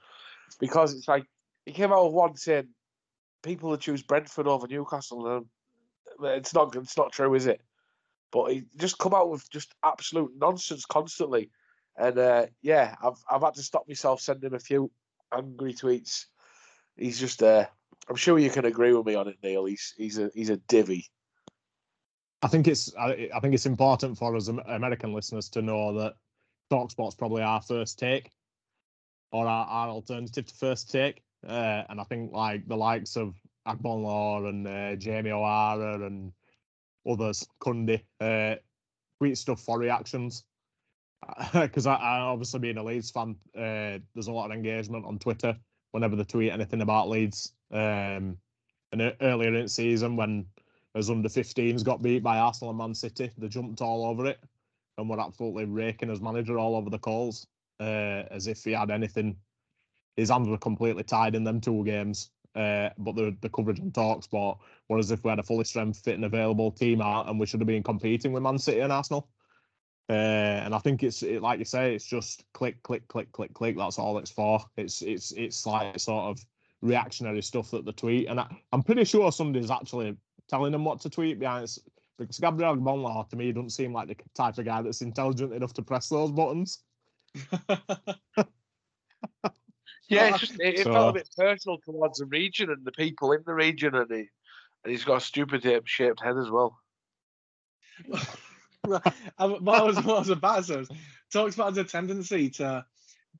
because 0.60 0.94
it's 0.94 1.08
like 1.08 1.24
he 1.64 1.72
came 1.72 1.92
out 1.92 2.04
with 2.04 2.14
one 2.14 2.36
saying 2.36 2.68
people 3.42 3.70
that 3.70 3.80
choose 3.80 4.02
Brentford 4.02 4.46
over 4.46 4.66
Newcastle. 4.66 5.36
And 5.36 5.46
it's 6.22 6.54
not 6.54 6.74
it's 6.76 6.96
not 6.96 7.12
true, 7.12 7.34
is 7.34 7.46
it? 7.46 7.60
But 8.32 8.52
he 8.52 8.64
just 8.76 8.98
come 8.98 9.14
out 9.14 9.30
with 9.30 9.48
just 9.50 9.74
absolute 9.84 10.32
nonsense 10.36 10.84
constantly, 10.84 11.50
and 11.96 12.18
uh, 12.18 12.46
yeah, 12.62 12.96
I've 13.02 13.22
I've 13.30 13.42
had 13.42 13.54
to 13.54 13.62
stop 13.62 13.88
myself 13.88 14.20
sending 14.20 14.54
a 14.54 14.58
few 14.58 14.90
angry 15.32 15.74
tweets. 15.74 16.26
He's 16.96 17.20
just 17.20 17.42
uh, 17.42 17.66
I'm 18.08 18.16
sure 18.16 18.38
you 18.38 18.50
can 18.50 18.64
agree 18.64 18.92
with 18.92 19.06
me 19.06 19.14
on 19.14 19.28
it, 19.28 19.36
Neil. 19.42 19.64
He's 19.64 19.94
he's 19.96 20.18
a 20.18 20.30
he's 20.34 20.50
a 20.50 20.56
divvy. 20.56 21.06
I 22.42 22.48
think 22.48 22.68
it's 22.68 22.94
I, 22.96 23.30
I 23.34 23.40
think 23.40 23.54
it's 23.54 23.66
important 23.66 24.18
for 24.18 24.36
us 24.36 24.48
American 24.48 25.12
listeners 25.12 25.48
to 25.50 25.62
know 25.62 25.98
that 26.00 26.14
Talksport's 26.70 27.14
probably 27.14 27.42
our 27.42 27.62
first 27.62 27.98
take 27.98 28.30
or 29.32 29.46
our, 29.46 29.66
our 29.66 29.88
alternative 29.88 30.46
to 30.46 30.54
first 30.54 30.90
take. 30.90 31.22
Uh, 31.46 31.82
and 31.88 32.00
I 32.00 32.04
think 32.04 32.32
like 32.32 32.66
the 32.66 32.76
likes 32.76 33.16
of 33.16 33.34
Agbonlahor 33.66 34.48
and 34.48 34.66
uh, 34.66 34.96
Jamie 34.96 35.30
O'Hara 35.30 36.06
and 36.06 36.32
others, 37.08 37.46
Cundy, 37.60 38.02
uh, 38.20 38.56
tweet 39.18 39.38
stuff 39.38 39.60
for 39.60 39.78
reactions. 39.78 40.44
Because 41.52 41.86
I, 41.86 41.94
I 41.94 42.18
obviously 42.20 42.60
being 42.60 42.76
a 42.76 42.84
Leeds 42.84 43.10
fan, 43.10 43.36
uh, 43.56 43.98
there's 44.14 44.28
a 44.28 44.32
lot 44.32 44.50
of 44.50 44.56
engagement 44.56 45.06
on 45.06 45.18
Twitter 45.18 45.56
whenever 45.92 46.14
they 46.14 46.24
tweet 46.24 46.52
anything 46.52 46.82
about 46.82 47.08
Leeds. 47.08 47.52
Um, 47.72 48.36
and 48.92 49.14
earlier 49.20 49.54
in 49.54 49.62
the 49.62 49.68
season, 49.68 50.14
when 50.14 50.46
as 50.94 51.10
under 51.10 51.28
15s 51.28 51.84
got 51.84 52.02
beat 52.02 52.22
by 52.22 52.38
Arsenal 52.38 52.70
and 52.70 52.78
Man 52.78 52.94
City, 52.94 53.30
they 53.36 53.48
jumped 53.48 53.80
all 53.80 54.06
over 54.06 54.26
it 54.26 54.38
and 54.98 55.08
were 55.08 55.20
absolutely 55.20 55.66
raking 55.66 56.10
as 56.10 56.20
manager 56.20 56.58
all 56.58 56.76
over 56.76 56.90
the 56.90 56.98
calls, 56.98 57.46
uh, 57.80 58.24
as 58.30 58.46
if 58.46 58.64
he 58.64 58.72
had 58.72 58.90
anything. 58.90 59.36
His 60.16 60.30
hands 60.30 60.48
were 60.48 60.56
completely 60.56 61.02
tied 61.02 61.34
in 61.34 61.44
them 61.44 61.60
two 61.60 61.84
games. 61.84 62.30
Uh, 62.56 62.88
but 62.96 63.14
the 63.14 63.36
the 63.42 63.50
coverage 63.50 63.80
on 63.80 63.90
Talksport 63.90 64.58
was 64.88 65.06
as 65.06 65.12
if 65.12 65.22
we 65.22 65.30
had 65.30 65.38
a 65.38 65.42
fully 65.42 65.64
strength, 65.64 65.98
fit, 66.02 66.14
and 66.14 66.24
available 66.24 66.70
team 66.70 67.02
out, 67.02 67.28
and 67.28 67.38
we 67.38 67.46
should 67.46 67.60
have 67.60 67.66
been 67.66 67.82
competing 67.82 68.32
with 68.32 68.42
Man 68.42 68.58
City 68.58 68.80
and 68.80 68.92
Arsenal. 68.92 69.28
Uh, 70.08 70.12
and 70.64 70.74
I 70.74 70.78
think 70.78 71.02
it's 71.02 71.22
it, 71.22 71.42
like 71.42 71.58
you 71.58 71.64
say, 71.64 71.94
it's 71.94 72.06
just 72.06 72.44
click, 72.54 72.82
click, 72.82 73.06
click, 73.08 73.30
click, 73.32 73.52
click. 73.52 73.76
That's 73.76 73.98
all 73.98 74.16
it's 74.18 74.30
for. 74.30 74.60
It's 74.76 75.02
it's 75.02 75.32
it's 75.32 75.66
like 75.66 75.98
sort 75.98 76.30
of 76.30 76.44
reactionary 76.80 77.42
stuff 77.42 77.70
that 77.72 77.84
the 77.84 77.92
tweet, 77.92 78.28
and 78.28 78.40
I, 78.40 78.46
I'm 78.72 78.82
pretty 78.82 79.04
sure 79.04 79.30
somebody's 79.30 79.70
actually 79.70 80.16
telling 80.48 80.72
them 80.72 80.84
what 80.84 81.00
to 81.00 81.10
tweet 81.10 81.38
behind. 81.38 81.64
It's, 81.64 81.78
because 82.18 82.38
Gabby 82.38 82.64
Agbonlahor 82.64 83.28
to 83.28 83.36
me 83.36 83.52
doesn't 83.52 83.70
seem 83.70 83.92
like 83.92 84.08
the 84.08 84.16
type 84.34 84.56
of 84.56 84.64
guy 84.64 84.80
that's 84.80 85.02
intelligent 85.02 85.52
enough 85.52 85.74
to 85.74 85.82
press 85.82 86.08
those 86.08 86.30
buttons. 86.30 86.78
Yeah, 90.08 90.28
it's 90.28 90.38
just, 90.40 90.54
it, 90.60 90.78
it 90.80 90.84
So- 90.84 90.92
felt 90.92 91.10
a 91.10 91.12
bit 91.20 91.28
personal 91.36 91.78
towards 91.84 92.18
the 92.18 92.26
region 92.26 92.70
and 92.70 92.84
the 92.84 92.92
people 92.92 93.32
in 93.32 93.42
the 93.46 93.54
region, 93.54 93.94
and 93.94 94.10
he 94.10 94.28
and 94.84 94.92
he's 94.92 95.04
got 95.04 95.16
a 95.16 95.20
stupid 95.20 95.66
uh, 95.66 95.80
shaped 95.84 96.22
head 96.22 96.36
as 96.38 96.50
well. 96.50 96.78
Right. 98.86 99.02
I- 99.36 99.46
what 99.46 99.80
I 99.80 99.82
was 99.82 99.96
what 99.96 100.16
I 100.16 100.18
was 100.20 100.28
about 100.28 100.64
to 100.66 100.84
say 100.86 100.94
talks 101.32 101.56
about 101.56 101.74
the 101.74 101.82
tendency 101.82 102.50
to 102.50 102.84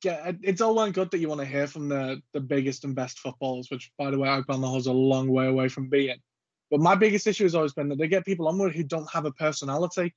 get. 0.00 0.36
It's 0.42 0.60
all 0.60 0.74
well 0.74 0.86
and 0.86 0.94
good 0.94 1.10
that 1.12 1.18
you 1.18 1.28
want 1.28 1.40
to 1.40 1.46
hear 1.46 1.68
from 1.68 1.88
the 1.88 2.20
the 2.32 2.40
biggest 2.40 2.82
and 2.84 2.96
best 2.96 3.20
footballers, 3.20 3.70
which 3.70 3.92
by 3.96 4.10
the 4.10 4.18
way, 4.18 4.28
Akban 4.28 4.76
is 4.76 4.88
a 4.88 4.92
long 4.92 5.28
way 5.28 5.46
away 5.46 5.68
from 5.68 5.88
being. 5.88 6.16
But 6.68 6.80
my 6.80 6.96
biggest 6.96 7.28
issue 7.28 7.44
has 7.44 7.54
always 7.54 7.74
been 7.74 7.88
that 7.90 7.98
they 7.98 8.08
get 8.08 8.24
people 8.24 8.48
on 8.48 8.58
with 8.58 8.74
who 8.74 8.82
don't 8.82 9.08
have 9.12 9.24
a 9.24 9.30
personality. 9.30 10.12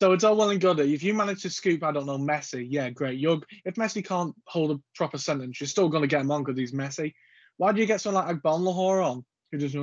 So 0.00 0.12
it's 0.12 0.24
all 0.24 0.36
well 0.36 0.50
and 0.50 0.60
good. 0.60 0.78
If 0.80 1.02
you 1.02 1.14
manage 1.14 1.42
to 1.42 1.50
scoop, 1.50 1.82
I 1.82 1.90
don't 1.90 2.06
know, 2.06 2.18
Messi, 2.18 2.66
yeah, 2.68 2.90
great. 2.90 3.18
You're 3.18 3.40
if 3.64 3.76
Messi 3.76 4.04
can't 4.04 4.34
hold 4.46 4.70
a 4.72 4.80
proper 4.94 5.16
sentence, 5.18 5.60
you're 5.60 5.68
still 5.68 5.88
going 5.88 6.02
to 6.02 6.08
get 6.08 6.20
him 6.20 6.30
on 6.30 6.44
because 6.44 6.58
he's 6.58 6.72
Messi. 6.72 7.14
Why 7.56 7.72
do 7.72 7.80
you 7.80 7.86
get 7.86 8.00
someone 8.02 8.26
like 8.26 8.36
Agbonlahor 8.36 9.02
on 9.04 9.24
who 9.50 9.58
just 9.58 9.74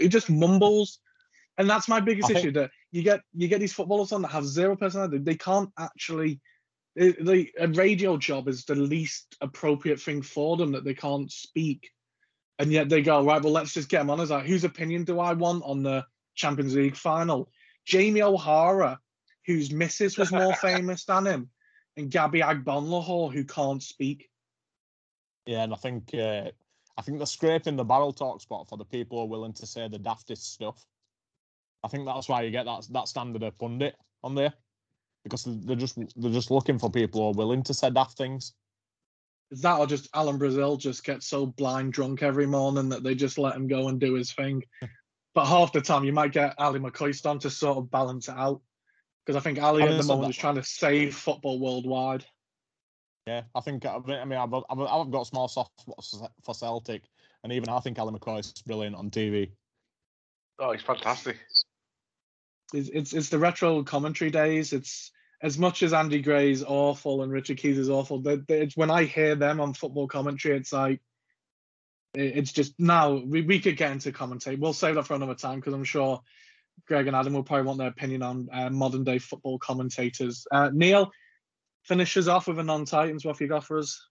he 0.00 0.08
just 0.08 0.30
mumbles? 0.30 1.00
And 1.58 1.68
that's 1.68 1.88
my 1.88 2.00
biggest 2.00 2.30
I 2.30 2.34
think- 2.34 2.44
issue. 2.44 2.52
That 2.52 2.70
you 2.92 3.02
get 3.02 3.20
you 3.34 3.48
get 3.48 3.58
these 3.60 3.72
footballers 3.72 4.12
on 4.12 4.22
that 4.22 4.30
have 4.30 4.46
zero 4.46 4.76
personality. 4.76 5.18
They 5.18 5.36
can't 5.36 5.70
actually. 5.78 6.40
The, 6.98 7.50
a 7.58 7.68
radio 7.68 8.16
job 8.16 8.48
is 8.48 8.64
the 8.64 8.74
least 8.74 9.36
appropriate 9.42 10.00
thing 10.00 10.22
for 10.22 10.56
them 10.56 10.72
that 10.72 10.82
they 10.82 10.94
can't 10.94 11.30
speak, 11.30 11.90
and 12.58 12.72
yet 12.72 12.88
they 12.88 13.02
go 13.02 13.22
right. 13.22 13.42
Well, 13.42 13.52
let's 13.52 13.74
just 13.74 13.90
get 13.90 13.98
them 13.98 14.08
on. 14.08 14.18
As 14.20 14.30
like, 14.30 14.46
whose 14.46 14.64
opinion 14.64 15.04
do 15.04 15.20
I 15.20 15.34
want 15.34 15.62
on 15.66 15.82
the 15.82 16.06
Champions 16.36 16.74
League 16.74 16.96
final? 16.96 17.50
Jamie 17.86 18.22
O'Hara, 18.22 18.98
whose 19.46 19.72
missus 19.72 20.18
was 20.18 20.32
more 20.32 20.54
famous 20.60 21.04
than 21.04 21.26
him, 21.26 21.50
and 21.96 22.10
Gabby 22.10 22.40
Agbonlahor, 22.40 23.32
who 23.32 23.44
can't 23.44 23.82
speak. 23.82 24.28
Yeah, 25.46 25.62
and 25.62 25.72
I 25.72 25.76
think 25.76 26.12
uh, 26.12 26.50
I 26.98 27.02
think 27.02 27.18
they're 27.18 27.26
scraping 27.26 27.76
the 27.76 27.84
barrel 27.84 28.12
Talksport 28.12 28.68
for 28.68 28.76
the 28.76 28.84
people 28.84 29.18
who 29.18 29.24
are 29.24 29.28
willing 29.28 29.52
to 29.54 29.66
say 29.66 29.88
the 29.88 29.98
daftest 29.98 30.38
stuff. 30.42 30.84
I 31.84 31.88
think 31.88 32.04
that's 32.04 32.28
why 32.28 32.42
you 32.42 32.50
get 32.50 32.66
that 32.66 32.86
that 32.90 33.08
standard 33.08 33.44
of 33.44 33.56
pundit 33.58 33.96
on 34.24 34.34
there, 34.34 34.52
because 35.22 35.44
they're 35.46 35.76
just 35.76 35.96
they're 36.16 36.32
just 36.32 36.50
looking 36.50 36.78
for 36.78 36.90
people 36.90 37.20
who 37.20 37.28
are 37.28 37.38
willing 37.38 37.62
to 37.64 37.74
say 37.74 37.90
daft 37.90 38.18
things. 38.18 38.54
Is 39.52 39.62
that 39.62 39.78
or 39.78 39.86
just 39.86 40.08
Alan 40.12 40.38
Brazil 40.38 40.76
just 40.76 41.04
gets 41.04 41.28
so 41.28 41.46
blind 41.46 41.92
drunk 41.92 42.24
every 42.24 42.46
morning 42.46 42.88
that 42.88 43.04
they 43.04 43.14
just 43.14 43.38
let 43.38 43.54
him 43.54 43.68
go 43.68 43.86
and 43.86 44.00
do 44.00 44.14
his 44.14 44.32
thing? 44.32 44.62
but 45.36 45.44
half 45.44 45.70
the 45.70 45.82
time 45.82 46.02
you 46.02 46.14
might 46.14 46.32
get 46.32 46.54
Ali 46.58 46.80
McCoist 46.80 47.26
on 47.28 47.38
to 47.40 47.50
sort 47.50 47.76
of 47.76 47.90
balance 47.90 48.26
it 48.28 48.34
out. 48.34 48.62
Because 49.24 49.36
I 49.38 49.44
think 49.44 49.62
Ali 49.62 49.82
I 49.82 49.88
at 49.88 49.98
the 50.00 50.04
moment 50.04 50.22
that- 50.22 50.30
is 50.30 50.36
trying 50.36 50.54
to 50.54 50.64
save 50.64 51.14
football 51.14 51.60
worldwide. 51.60 52.24
Yeah, 53.26 53.42
I 53.54 53.60
think 53.60 53.84
I 53.84 53.98
mean 53.98 54.18
I 54.18 54.24
mean, 54.24 54.38
I've, 54.38 54.54
I've, 54.54 54.80
I've 54.80 55.10
got 55.10 55.22
a 55.22 55.26
small 55.26 55.46
soft 55.48 55.72
spot 56.00 56.30
for 56.42 56.54
Celtic, 56.54 57.02
and 57.44 57.52
even 57.52 57.68
I 57.68 57.80
think 57.80 57.98
Ali 57.98 58.18
McCoy 58.18 58.38
is 58.40 58.54
brilliant 58.66 58.96
on 58.96 59.10
TV. 59.10 59.50
Oh, 60.58 60.72
he's 60.72 60.80
fantastic. 60.82 61.36
It's, 62.72 62.88
it's 62.88 63.12
it's 63.12 63.28
the 63.28 63.38
retro 63.38 63.82
commentary 63.82 64.30
days. 64.30 64.72
It's 64.72 65.12
as 65.42 65.58
much 65.58 65.82
as 65.82 65.92
Andy 65.92 66.22
Gray's 66.22 66.62
awful 66.62 67.22
and 67.22 67.30
Richard 67.30 67.58
Keys 67.58 67.76
is 67.76 67.90
awful. 67.90 68.20
They, 68.22 68.36
they, 68.36 68.60
it's 68.62 68.76
when 68.76 68.90
I 68.90 69.04
hear 69.04 69.34
them 69.34 69.60
on 69.60 69.74
football 69.74 70.08
commentary, 70.08 70.56
it's 70.56 70.72
like 70.72 70.92
it- 70.94 71.00
it's 72.16 72.52
just 72.52 72.74
now 72.78 73.14
we, 73.14 73.42
we 73.42 73.60
could 73.60 73.76
get 73.76 73.92
into 73.92 74.12
commentate. 74.12 74.58
We'll 74.58 74.72
save 74.72 74.94
that 74.96 75.06
for 75.06 75.14
another 75.14 75.34
time 75.34 75.60
because 75.60 75.74
I'm 75.74 75.84
sure 75.84 76.20
Greg 76.86 77.06
and 77.06 77.16
Adam 77.16 77.34
will 77.34 77.42
probably 77.42 77.66
want 77.66 77.78
their 77.78 77.88
opinion 77.88 78.22
on 78.22 78.48
uh, 78.52 78.70
modern 78.70 79.04
day 79.04 79.18
football 79.18 79.58
commentators. 79.58 80.46
Uh, 80.50 80.70
Neil 80.72 81.10
finishes 81.84 82.28
off 82.28 82.48
with 82.48 82.58
a 82.58 82.62
non-Titans. 82.62 83.24
What 83.24 83.36
have 83.36 83.40
you 83.40 83.48
got 83.48 83.64
for 83.64 83.78
us? 83.78 84.08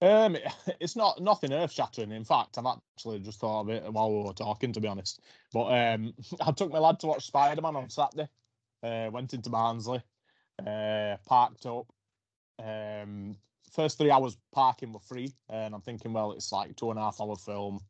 Um, 0.00 0.36
it's 0.80 0.96
not 0.96 1.20
nothing 1.20 1.52
earth 1.52 1.72
shattering. 1.72 2.12
In 2.12 2.24
fact, 2.24 2.58
I've 2.58 2.66
actually 2.66 3.20
just 3.20 3.40
thought 3.40 3.62
of 3.62 3.70
it 3.70 3.92
while 3.92 4.12
we 4.12 4.22
were 4.22 4.32
talking, 4.32 4.72
to 4.72 4.80
be 4.80 4.88
honest. 4.88 5.20
But 5.52 5.66
um, 5.66 6.14
I 6.40 6.52
took 6.52 6.72
my 6.72 6.78
lad 6.78 7.00
to 7.00 7.06
watch 7.06 7.26
Spider 7.26 7.62
Man 7.62 7.76
on 7.76 7.90
Saturday. 7.90 8.28
Uh, 8.82 9.08
went 9.10 9.34
into 9.34 9.50
Barnsley, 9.50 10.02
uh, 10.64 11.16
parked 11.26 11.66
up. 11.66 11.86
Um, 12.62 13.36
first 13.72 13.98
three 13.98 14.10
hours 14.10 14.36
parking 14.52 14.92
were 14.92 15.00
free, 15.00 15.32
and 15.48 15.74
I'm 15.74 15.80
thinking, 15.80 16.12
well, 16.12 16.32
it's 16.32 16.52
like 16.52 16.76
two 16.76 16.90
and 16.90 16.98
a 16.98 17.02
half 17.02 17.20
hour 17.20 17.36
film. 17.36 17.80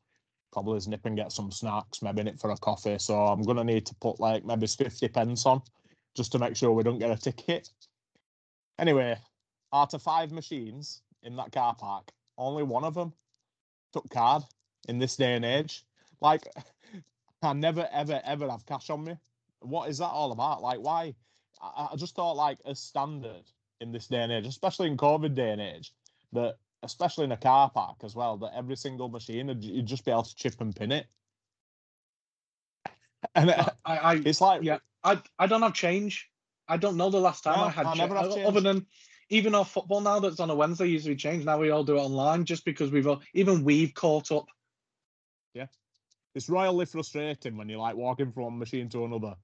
probably 0.53 0.81
nip 0.87 1.05
and 1.05 1.17
get 1.17 1.33
some 1.33 1.51
snacks, 1.51 2.03
maybe 2.03 2.21
in 2.21 2.29
it 2.29 2.41
for 2.41 2.51
a 2.51 2.57
coffee. 2.57 2.99
So 2.99 3.27
I'm 3.27 3.43
gonna 3.43 3.65
need 3.65 3.87
to 3.87 3.95
put 3.97 4.21
like 4.21 4.45
maybe 4.45 4.67
50 4.67 5.09
pence 5.09 5.47
on 5.47 5.63
just 6.17 6.33
to 6.33 6.39
make 6.39 6.57
sure 6.57 6.73
we 6.73 6.83
don't 6.83 6.99
get 6.99 7.11
a 7.11 7.17
ticket. 7.17 7.69
Anyway, 8.79 9.19
out 9.73 9.95
of 9.95 10.03
five 10.03 10.33
machines 10.33 11.03
in 11.23 11.37
that 11.37 11.53
car 11.53 11.75
park, 11.75 12.11
only 12.39 12.63
one 12.63 12.85
of 12.85 12.95
them 12.95 13.13
took 13.93 14.09
card 14.11 14.43
in 14.89 14.99
this 14.99 15.17
day 15.17 15.35
and 15.35 15.45
age. 15.45 15.85
Like, 16.21 16.47
I 17.43 17.53
never, 17.53 17.89
ever, 17.93 18.21
ever 18.25 18.51
have 18.51 18.67
cash 18.67 18.91
on 18.91 19.05
me. 19.05 19.17
What 19.61 19.89
is 19.89 19.99
that 19.99 20.09
all 20.09 20.33
about? 20.33 20.63
Like, 20.63 20.81
why? 20.81 21.15
I, 21.63 21.97
just 21.97 22.15
thought, 22.15 22.37
like, 22.37 22.59
as 22.67 22.79
standard 22.79 23.45
in 23.81 23.93
this 23.93 24.07
day 24.07 24.23
and 24.23 24.33
age, 24.33 24.47
especially 24.47 24.89
in 24.89 24.97
COVID 24.97 25.35
day 25.35 25.51
and 25.51 25.61
age, 25.61 25.93
that 26.33 26.57
especially 26.83 27.25
in 27.25 27.33
a 27.33 27.37
car 27.37 27.71
park 27.71 27.99
as 28.05 28.15
well, 28.15 28.37
that 28.39 28.53
every 28.57 28.77
single 28.77 29.09
machine 29.09 29.49
you'd 29.61 29.87
just 29.87 30.05
be 30.05 30.11
able 30.11 30.23
to 30.23 30.35
chip 30.35 30.61
and 30.61 30.75
pin 30.75 30.93
it. 30.93 31.07
And 33.35 33.51
uh, 33.51 33.65
it- 33.67 33.75
I, 33.85 33.97
I 33.97 34.15
it's 34.25 34.41
like, 34.41 34.63
yeah, 34.63 34.79
I 35.03 35.21
I 35.39 35.47
don't 35.47 35.63
have 35.63 35.75
change. 35.75 36.31
I 36.69 36.77
don't 36.77 36.97
know 36.97 37.11
the 37.11 37.21
last 37.21 37.43
time 37.45 37.59
No, 37.59 37.65
I 37.65 37.71
had 37.71 37.87
I 37.87 37.95
change. 38.29 38.47
Other 38.47 38.61
than 38.61 38.87
even 39.31 39.55
our 39.55 39.65
football 39.65 40.01
now 40.01 40.21
that's 40.21 40.39
on 40.39 40.51
a 40.51 40.55
Wednesday 40.55 40.87
usually 40.87 41.17
change. 41.17 41.45
Now 41.45 41.59
we 41.59 41.71
all 41.71 41.83
do 41.85 41.97
it 41.97 42.01
online 42.01 42.45
just 42.45 42.65
because 42.65 42.91
we've 42.91 43.07
all, 43.07 43.23
even 43.35 43.65
we've 43.65 43.95
caught 43.95 44.31
up. 44.31 44.47
Yeah, 45.55 45.67
it's 46.35 46.49
royally 46.49 46.87
frustrating 46.87 47.57
when 47.57 47.69
you're 47.69 47.81
like 47.81 47.97
walking 47.97 48.31
from 48.31 48.45
one 48.45 48.59
machine 48.59 48.89
to 48.91 49.05
another 49.05 49.35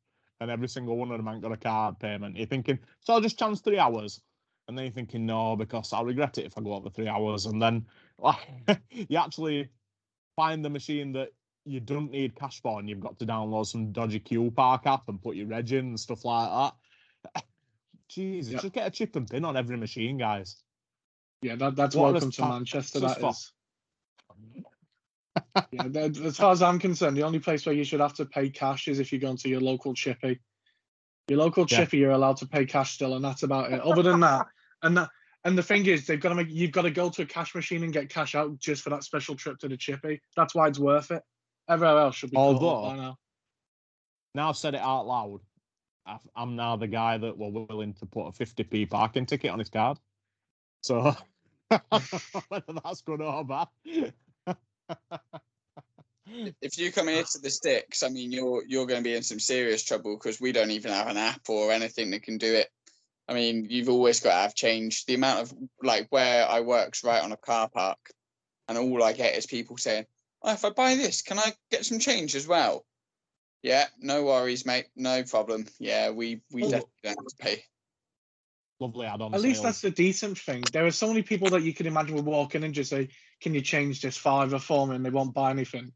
and 0.43 0.51
every 0.51 0.69
single 0.69 0.97
one 0.97 1.11
of 1.11 1.17
them 1.17 1.29
ain't 1.29 1.41
got 1.43 1.53
a 1.53 1.57
card 1.57 1.99
payment. 2.01 2.37
You're 2.37 2.47
thinking, 2.47 2.79
so 3.01 3.15
I'll 3.15 3.21
just 3.21 3.39
chance 3.39 3.61
three 3.61 3.79
hours. 3.79 4.21
And 4.69 4.77
then 4.77 4.85
you're 4.87 4.93
thinking, 4.93 5.25
no, 5.25 5.57
because 5.57 5.93
I'll 5.93 6.05
regret 6.05 6.39
it 6.39 6.45
if 6.47 6.59
I 6.59 6.63
go 6.63 6.75
over 6.75 6.91
three 6.91 7.09
hours. 7.09 7.47
And 7.47 7.61
then 7.63 7.87
like, 8.19 8.37
you 8.91 9.17
actually 9.17 9.69
find 10.37 10.65
the 10.65 10.71
machine 10.71 11.13
that 11.13 11.29
you 11.65 11.79
don't 11.81 12.11
need 12.11 12.35
cash 12.35 12.61
for 12.61 12.81
and 12.81 12.89
you've 12.89 13.01
got 13.01 13.19
to 13.21 13.27
download 13.27 13.67
some 13.67 13.93
dodgy 13.93 14.19
Q 14.19 14.51
Park 14.51 14.87
app 14.87 15.09
and 15.09 15.23
put 15.23 15.37
your 15.37 15.47
reg 15.47 15.71
in 15.73 15.87
and 15.87 16.01
stuff 16.01 16.25
like 16.25 16.73
that. 17.35 17.45
Jesus, 18.09 18.53
Yeah. 18.53 18.59
just 18.61 18.75
get 18.75 18.87
a 18.87 18.91
chip 18.91 19.15
and 19.17 19.29
pin 19.31 19.45
on 19.45 19.57
every 19.57 19.77
machine, 19.77 20.19
guys. 20.19 20.63
Yeah, 21.41 21.55
that, 21.57 21.77
that's 21.77 21.95
What 21.97 22.13
welcome 22.13 22.31
to 22.33 22.41
that- 22.41 22.49
Manchester. 22.49 23.01
just 23.01 23.15
That 23.15 23.21
for- 23.21 23.31
is. 23.31 23.53
Yeah, 25.73 25.85
as 25.95 26.37
far 26.37 26.53
as 26.53 26.63
I'm 26.63 26.79
concerned, 26.79 27.17
the 27.17 27.23
only 27.23 27.39
place 27.39 27.65
where 27.65 27.75
you 27.75 27.85
should 27.85 28.01
have 28.01 28.15
to 28.15 28.27
pay 28.27 28.51
cash 28.51 28.89
is 28.89 28.99
if 29.01 29.13
you 29.13 29.19
go 29.19 29.35
to 29.37 29.49
your 29.49 29.61
local 29.61 29.95
chippy. 29.95 30.41
Your 31.29 31.39
local 31.39 31.67
Yeah. 31.69 31.79
chippy, 31.79 31.99
you're 31.99 32.11
allowed 32.11 32.37
to 32.39 32.47
pay 32.47 32.67
cash 32.67 32.93
still, 32.95 33.15
and 33.15 33.25
that's 33.25 33.43
about 33.43 33.73
it. 33.73 33.81
Other 33.81 34.03
than 34.03 34.21
that, 34.21 34.47
and 34.83 34.97
that, 34.97 35.09
and 35.45 35.57
the 35.57 35.63
thing 35.63 35.87
is, 35.87 36.07
they've 36.07 36.21
got 36.21 36.31
to 36.31 36.35
make 36.35 36.51
you've 36.51 36.73
got 36.73 36.83
to 36.83 36.91
go 36.91 37.09
to 37.11 37.23
a 37.23 37.27
cash 37.27 37.55
machine 37.55 37.85
and 37.85 37.93
get 37.93 38.09
cash 38.09 38.35
out 38.35 38.59
just 38.59 38.83
for 38.83 38.91
that 38.91 39.05
special 39.05 39.35
trip 39.35 39.59
to 39.61 39.69
the 39.69 39.77
chippy. 39.77 40.21
That's 40.37 40.55
why 40.55 40.69
it's 40.69 40.79
worth 40.79 41.11
it. 41.11 41.23
Everywhere 41.69 41.99
else 41.99 42.17
should 42.17 42.31
be. 42.31 42.37
Although- 42.37 42.95
now. 42.95 43.19
Now 44.35 44.49
I've 44.49 44.57
said 44.57 44.75
it 44.75 44.81
out 44.81 45.07
loud. 45.07 45.41
I'm 46.35 46.57
now 46.57 46.77
the 46.77 46.89
guy 46.89 47.19
that 47.19 47.39
were 47.39 47.51
willing 47.51 47.95
to 47.95 48.07
put 48.07 48.27
a 48.27 48.33
50p 48.33 48.91
parking 48.91 49.27
ticket 49.27 49.51
on 49.51 49.59
his 49.59 49.71
card. 49.71 49.99
So 50.83 51.15
whether 52.49 52.73
that's 52.83 53.03
good 53.03 53.21
or 53.21 53.45
bad. 53.45 53.69
If 56.63 56.79
you 56.79 56.93
come 56.93 57.09
here 57.09 57.25
to 57.25 57.39
the 57.41 57.51
sticks, 57.51 58.03
I 58.03 58.09
mean, 58.09 58.33
you're 58.33 58.65
you're 58.67 58.87
going 58.87 59.03
to 59.03 59.09
be 59.09 59.15
in 59.15 59.23
some 59.23 59.41
serious 59.41 59.83
trouble 59.83 60.17
because 60.17 60.41
we 60.41 60.53
don't 60.53 60.71
even 60.71 60.93
have 60.93 61.09
an 61.09 61.17
app 61.17 61.49
or 61.49 61.73
anything 61.73 62.11
that 62.11 62.23
can 62.23 62.39
do 62.39 62.55
it. 62.55 62.69
I 63.29 63.35
mean, 63.35 63.67
you've 63.69 63.89
always 63.89 64.21
got 64.21 64.31
to 64.31 64.43
have 64.43 64.55
change. 64.55 65.05
The 65.07 65.15
amount 65.15 65.41
of 65.41 65.55
like 65.83 66.07
where 66.11 66.49
I 66.49 66.61
work's 66.61 67.05
right 67.05 67.23
on 67.23 67.33
a 67.33 67.37
car 67.37 67.69
park, 67.69 67.99
and 68.69 68.79
all 68.79 69.03
I 69.03 69.13
get 69.13 69.37
is 69.37 69.47
people 69.47 69.77
saying, 69.77 70.07
"Oh, 70.43 70.53
if 70.53 70.65
I 70.65 70.71
buy 70.71 70.95
this, 70.95 71.23
can 71.23 71.39
I 71.39 71.53
get 71.71 71.85
some 71.85 71.99
change 71.99 72.35
as 72.35 72.47
well?" 72.47 72.87
Yeah, 73.63 73.87
no 73.99 74.25
worries, 74.25 74.65
mate. 74.65 74.87
No 74.97 75.23
problem. 75.25 75.67
Yeah, 75.79 76.11
we 76.11 76.43
we 76.51 76.63
Well, 76.63 76.71
definitely 76.71 76.93
don't 77.03 77.19
have 77.19 77.27
to 77.27 77.37
pay. 77.39 77.65
Lovely 78.83 79.07
add-on. 79.07 79.33
At 79.33 79.41
least 79.41 79.61
sales. 79.61 79.65
that's 79.65 79.81
the 79.83 79.91
decent 79.93 80.37
thing. 80.39 80.61
There 80.73 80.85
are 80.85 80.91
so 80.91 81.07
many 81.07 81.23
people 81.23 81.51
that 81.51 81.63
you 81.63 81.73
can 81.73 81.87
imagine 81.87 82.17
would 82.17 82.25
walk 82.25 82.57
in 82.57 82.65
and 82.65 82.75
just 82.75 82.91
say, 82.91 83.11
"Can 83.41 83.55
you 83.55 83.61
change 83.61 84.01
this 84.01 84.17
five 84.17 84.53
or 84.53 84.87
me?" 84.89 84.97
and 84.97 85.05
they 85.07 85.11
won't 85.11 85.35
buy 85.35 85.51
anything. 85.51 85.93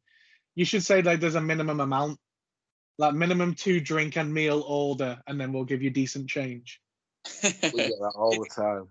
You 0.55 0.65
should 0.65 0.85
say 0.85 1.01
that 1.01 1.21
there's 1.21 1.35
a 1.35 1.41
minimum 1.41 1.81
amount, 1.81 2.21
like 2.97 3.13
minimum 3.15 3.55
two 3.57 3.81
drink 3.81 4.17
and 4.17 4.33
meal 4.33 4.61
order, 4.61 5.21
and 5.27 5.41
then 5.41 5.53
we'll 5.53 5.65
give 5.65 5.83
you 5.83 5.91
decent 5.91 6.29
change. 6.29 6.81
We 7.43 7.51
get 7.51 7.73
that 7.99 8.13
all 8.17 8.31
the 8.31 8.49
time. 8.55 8.87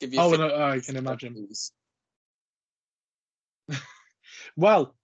Give 0.00 0.12
you 0.12 0.20
Oh, 0.20 0.30
50 0.30 0.42
and, 0.42 0.52
uh, 0.52 0.64
I 0.66 0.80
can 0.80 0.96
imagine. 0.96 1.48
Well, 4.56 4.94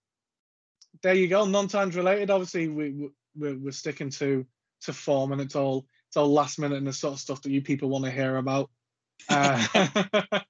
there 1.01 1.13
you 1.15 1.27
go. 1.27 1.45
Non-times 1.45 1.95
related. 1.95 2.29
Obviously, 2.29 2.67
we 2.67 2.91
we- 2.91 3.09
we're, 3.37 3.57
we're 3.57 3.71
sticking 3.71 4.11
to 4.11 4.45
to 4.81 4.93
form, 4.93 5.31
and 5.31 5.41
it's 5.41 5.55
all 5.55 5.87
all 6.17 6.31
last 6.31 6.59
minute 6.59 6.77
and 6.77 6.87
the 6.87 6.93
sort 6.93 7.13
of 7.13 7.19
stuff 7.19 7.41
that 7.41 7.51
you 7.51 7.61
people 7.61 7.89
want 7.89 8.05
to 8.05 8.11
hear 8.11 8.37
about. 8.37 8.69
Uh, 9.29 9.87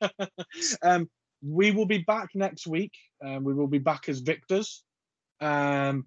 um, 0.82 1.10
we 1.44 1.72
will 1.72 1.86
be 1.86 2.00
back 2.00 2.30
next 2.34 2.66
week. 2.66 2.94
Um, 3.24 3.44
we 3.44 3.54
will 3.54 3.68
be 3.68 3.80
back 3.80 4.10
as 4.10 4.20
victors. 4.20 4.84
Um, 5.40 6.06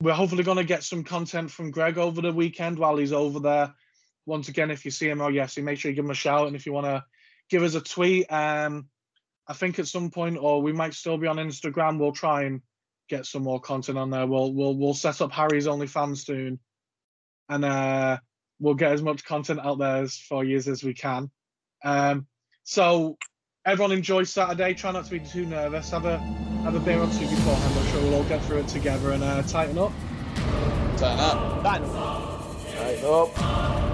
we're 0.00 0.12
hopefully 0.12 0.44
going 0.44 0.58
to 0.58 0.64
get 0.64 0.82
some 0.82 1.04
content 1.04 1.50
from 1.50 1.70
Greg 1.70 1.98
over 1.98 2.20
the 2.20 2.32
weekend 2.32 2.78
while 2.78 2.96
he's 2.96 3.12
over 3.12 3.40
there. 3.40 3.74
Once 4.26 4.48
again, 4.48 4.70
if 4.70 4.84
you 4.84 4.90
see 4.90 5.08
him 5.08 5.20
oh 5.20 5.28
yes, 5.28 5.56
make 5.56 5.78
sure 5.78 5.90
you 5.90 5.94
give 5.94 6.04
him 6.04 6.10
a 6.10 6.14
shout. 6.14 6.48
And 6.48 6.56
if 6.56 6.66
you 6.66 6.72
want 6.72 6.86
to 6.86 7.04
give 7.48 7.62
us 7.62 7.74
a 7.74 7.80
tweet, 7.80 8.30
um, 8.30 8.88
I 9.46 9.52
think 9.52 9.78
at 9.78 9.86
some 9.86 10.10
point, 10.10 10.36
or 10.38 10.60
we 10.60 10.72
might 10.72 10.94
still 10.94 11.16
be 11.16 11.28
on 11.28 11.36
Instagram. 11.36 11.98
We'll 11.98 12.12
try 12.12 12.42
and 12.42 12.60
get 13.08 13.26
some 13.26 13.42
more 13.42 13.60
content 13.60 13.98
on 13.98 14.10
there. 14.10 14.26
We'll 14.26 14.52
we'll 14.52 14.76
we'll 14.76 14.94
set 14.94 15.20
up 15.20 15.32
Harry's 15.32 15.66
OnlyFans 15.66 16.24
soon, 16.24 16.58
and 17.48 17.64
uh, 17.64 18.18
we'll 18.60 18.74
get 18.74 18.92
as 18.92 19.02
much 19.02 19.24
content 19.24 19.60
out 19.62 19.78
there 19.78 19.96
as 20.02 20.16
for 20.16 20.44
you 20.44 20.56
as 20.56 20.82
we 20.82 20.94
can. 20.94 21.30
Um, 21.84 22.26
so 22.64 23.16
everyone 23.64 23.92
enjoy 23.92 24.24
Saturday. 24.24 24.74
Try 24.74 24.92
not 24.92 25.04
to 25.04 25.10
be 25.10 25.20
too 25.20 25.46
nervous. 25.46 25.90
Have 25.90 26.04
a 26.04 26.18
have 26.18 26.74
a 26.74 26.80
beer 26.80 26.98
or 27.00 27.06
two 27.06 27.20
beforehand. 27.28 27.78
I'm 27.78 27.86
sure 27.92 28.02
we'll 28.02 28.14
all 28.16 28.24
get 28.24 28.42
through 28.44 28.58
it 28.58 28.68
together 28.68 29.12
and 29.12 29.22
uh, 29.22 29.42
Titan 29.42 29.78
Up. 29.78 29.92
Turn 30.96 31.18
up. 31.18 31.62
That- 31.62 31.82
Right 32.78 33.02
up. 33.04 33.85